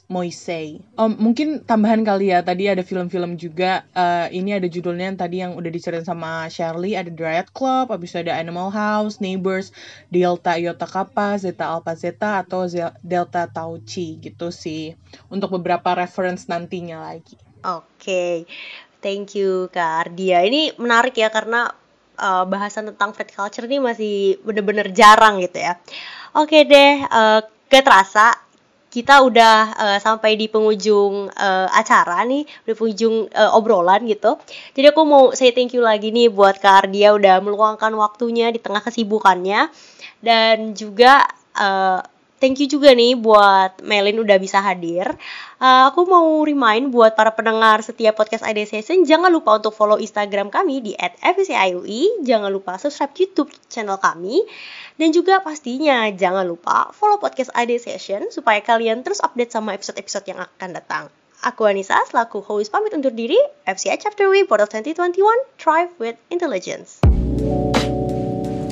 Moisey. 0.09 0.81
Um, 0.97 1.21
mungkin 1.21 1.69
tambahan 1.69 2.01
kali 2.01 2.33
ya, 2.33 2.41
tadi 2.41 2.65
ada 2.65 2.81
film-film 2.81 3.37
juga, 3.37 3.85
uh, 3.93 4.33
ini 4.33 4.57
ada 4.57 4.65
judulnya 4.65 5.13
yang 5.13 5.21
tadi 5.21 5.37
yang 5.45 5.53
udah 5.53 5.69
diceritain 5.69 6.09
sama 6.09 6.49
Shirley, 6.49 6.97
ada 6.97 7.13
Riot 7.13 7.53
Club, 7.53 7.93
habis 7.93 8.17
itu 8.17 8.25
ada 8.25 8.41
Animal 8.41 8.73
House, 8.73 9.21
Neighbors, 9.21 9.69
Delta 10.09 10.57
Iota 10.57 10.89
Kappa, 10.89 11.37
Zeta 11.37 11.69
Alpha 11.69 11.93
Zeta, 11.93 12.41
atau 12.41 12.65
Delta 13.05 13.45
Tau 13.53 13.77
Chi 13.85 14.17
gitu 14.17 14.49
sih. 14.49 14.97
Untuk 15.29 15.61
beberapa 15.61 15.93
reference 15.93 16.49
nantinya 16.49 17.05
lagi. 17.05 17.37
Oke, 17.59 17.83
okay. 17.99 18.35
thank 19.03 19.35
you 19.35 19.67
Kak 19.75 20.07
Ardia. 20.07 20.47
Ini 20.47 20.79
menarik 20.79 21.19
ya 21.19 21.27
karena 21.27 21.67
uh, 22.19 22.45
bahasan 22.47 22.95
tentang 22.95 23.11
fat 23.11 23.31
culture 23.35 23.67
ini 23.67 23.83
masih 23.83 24.39
bener-bener 24.47 24.95
jarang 24.95 25.43
gitu 25.43 25.59
ya. 25.59 25.75
Oke 26.39 26.63
okay 26.63 26.63
deh, 26.71 26.93
uh, 27.11 27.41
gak 27.67 27.83
terasa 27.83 28.31
kita 28.89 29.21
udah 29.21 29.57
uh, 29.75 29.99
sampai 30.01 30.39
di 30.39 30.47
penghujung 30.49 31.29
uh, 31.35 31.69
acara 31.75 32.25
nih, 32.25 32.47
di 32.47 32.73
penghujung 32.73 33.29
uh, 33.29 33.59
obrolan 33.59 34.07
gitu. 34.07 34.41
Jadi 34.73 34.87
aku 34.95 35.03
mau 35.05 35.25
say 35.35 35.53
thank 35.53 35.75
you 35.75 35.85
lagi 35.85 36.15
nih 36.15 36.33
buat 36.33 36.57
Kak 36.63 36.89
Ardia 36.89 37.13
udah 37.13 37.43
meluangkan 37.45 37.93
waktunya 37.99 38.49
di 38.55 38.63
tengah 38.63 38.81
kesibukannya 38.81 39.69
dan 40.25 40.79
juga 40.79 41.27
uh, 41.59 42.01
thank 42.39 42.63
you 42.63 42.71
juga 42.71 42.95
nih 42.95 43.19
buat 43.19 43.83
Melin 43.83 44.23
udah 44.23 44.39
bisa 44.41 44.63
hadir. 44.63 45.07
Uh, 45.59 45.91
aku 45.91 46.07
mau 46.07 46.43
remind 46.47 46.95
buat 46.95 47.19
para 47.19 47.35
pendengar 47.35 47.83
setiap 47.83 48.15
podcast 48.15 48.47
ID 48.47 48.65
Session, 48.65 49.03
jangan 49.03 49.31
lupa 49.31 49.59
untuk 49.59 49.75
follow 49.75 49.99
Instagram 49.99 50.49
kami 50.49 50.81
di 50.81 50.93
@fciui, 50.99 52.23
jangan 52.23 52.51
lupa 52.51 52.79
subscribe 52.79 53.15
YouTube 53.19 53.51
channel 53.67 53.99
kami, 53.99 54.47
dan 54.97 55.11
juga 55.11 55.43
pastinya 55.43 56.07
jangan 56.15 56.47
lupa 56.47 56.95
follow 56.95 57.19
podcast 57.19 57.51
ID 57.59 57.83
Session 57.83 58.31
supaya 58.31 58.63
kalian 58.63 59.03
terus 59.03 59.19
update 59.19 59.51
sama 59.51 59.75
episode-episode 59.75 60.27
yang 60.31 60.41
akan 60.41 60.71
datang. 60.73 61.05
Aku 61.39 61.71
Anissa, 61.71 62.03
selaku 62.11 62.43
host 62.43 62.75
pamit 62.75 62.91
undur 62.91 63.15
diri, 63.15 63.39
FCI 63.63 63.95
Chapter 64.03 64.27
Board 64.27 64.59
of 64.59 64.71
2021, 64.75 65.23
Thrive 65.55 65.95
with 66.03 66.19
Intelligence. 66.35 66.99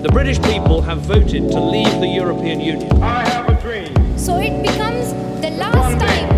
The 0.06 0.12
British 0.12 0.40
people 0.40 0.82
have 0.82 1.00
voted 1.00 1.50
to 1.50 1.58
leave 1.58 1.98
the 1.98 2.06
European 2.06 2.60
Union. 2.60 3.02
I 3.02 3.26
have 3.26 3.48
a 3.50 3.60
dream. 3.60 3.90
So 4.16 4.38
it 4.38 4.62
becomes 4.62 5.10
the 5.42 5.50
last 5.58 5.98
time 5.98 6.30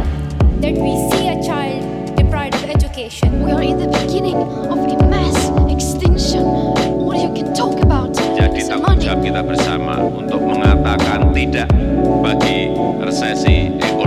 that 0.65 0.73
we 0.73 0.97
see 1.13 1.29
a 1.29 1.37
child 1.45 2.17
deprived 2.17 2.55
of 2.65 2.71
education. 2.71 3.45
We 3.45 3.53
are 3.53 3.61
in 3.61 3.77
the 3.77 3.93
beginning 3.93 4.41
of 4.73 4.79
a 4.89 4.97
mass 5.05 5.53
extinction. 5.69 6.49
What 7.05 7.21
you 7.21 7.29
can 7.37 7.53
talk 7.53 7.77
about? 7.85 8.17
Jadi 8.17 8.65
tanggung 8.65 9.05
jawab 9.05 9.21
kita 9.21 9.45
bersama 9.45 10.01
untuk 10.01 10.41
mengatakan 10.49 11.37
tidak 11.37 11.69
bagi 12.25 12.73
resesi 13.05 13.77
ekonomi. 13.85 13.98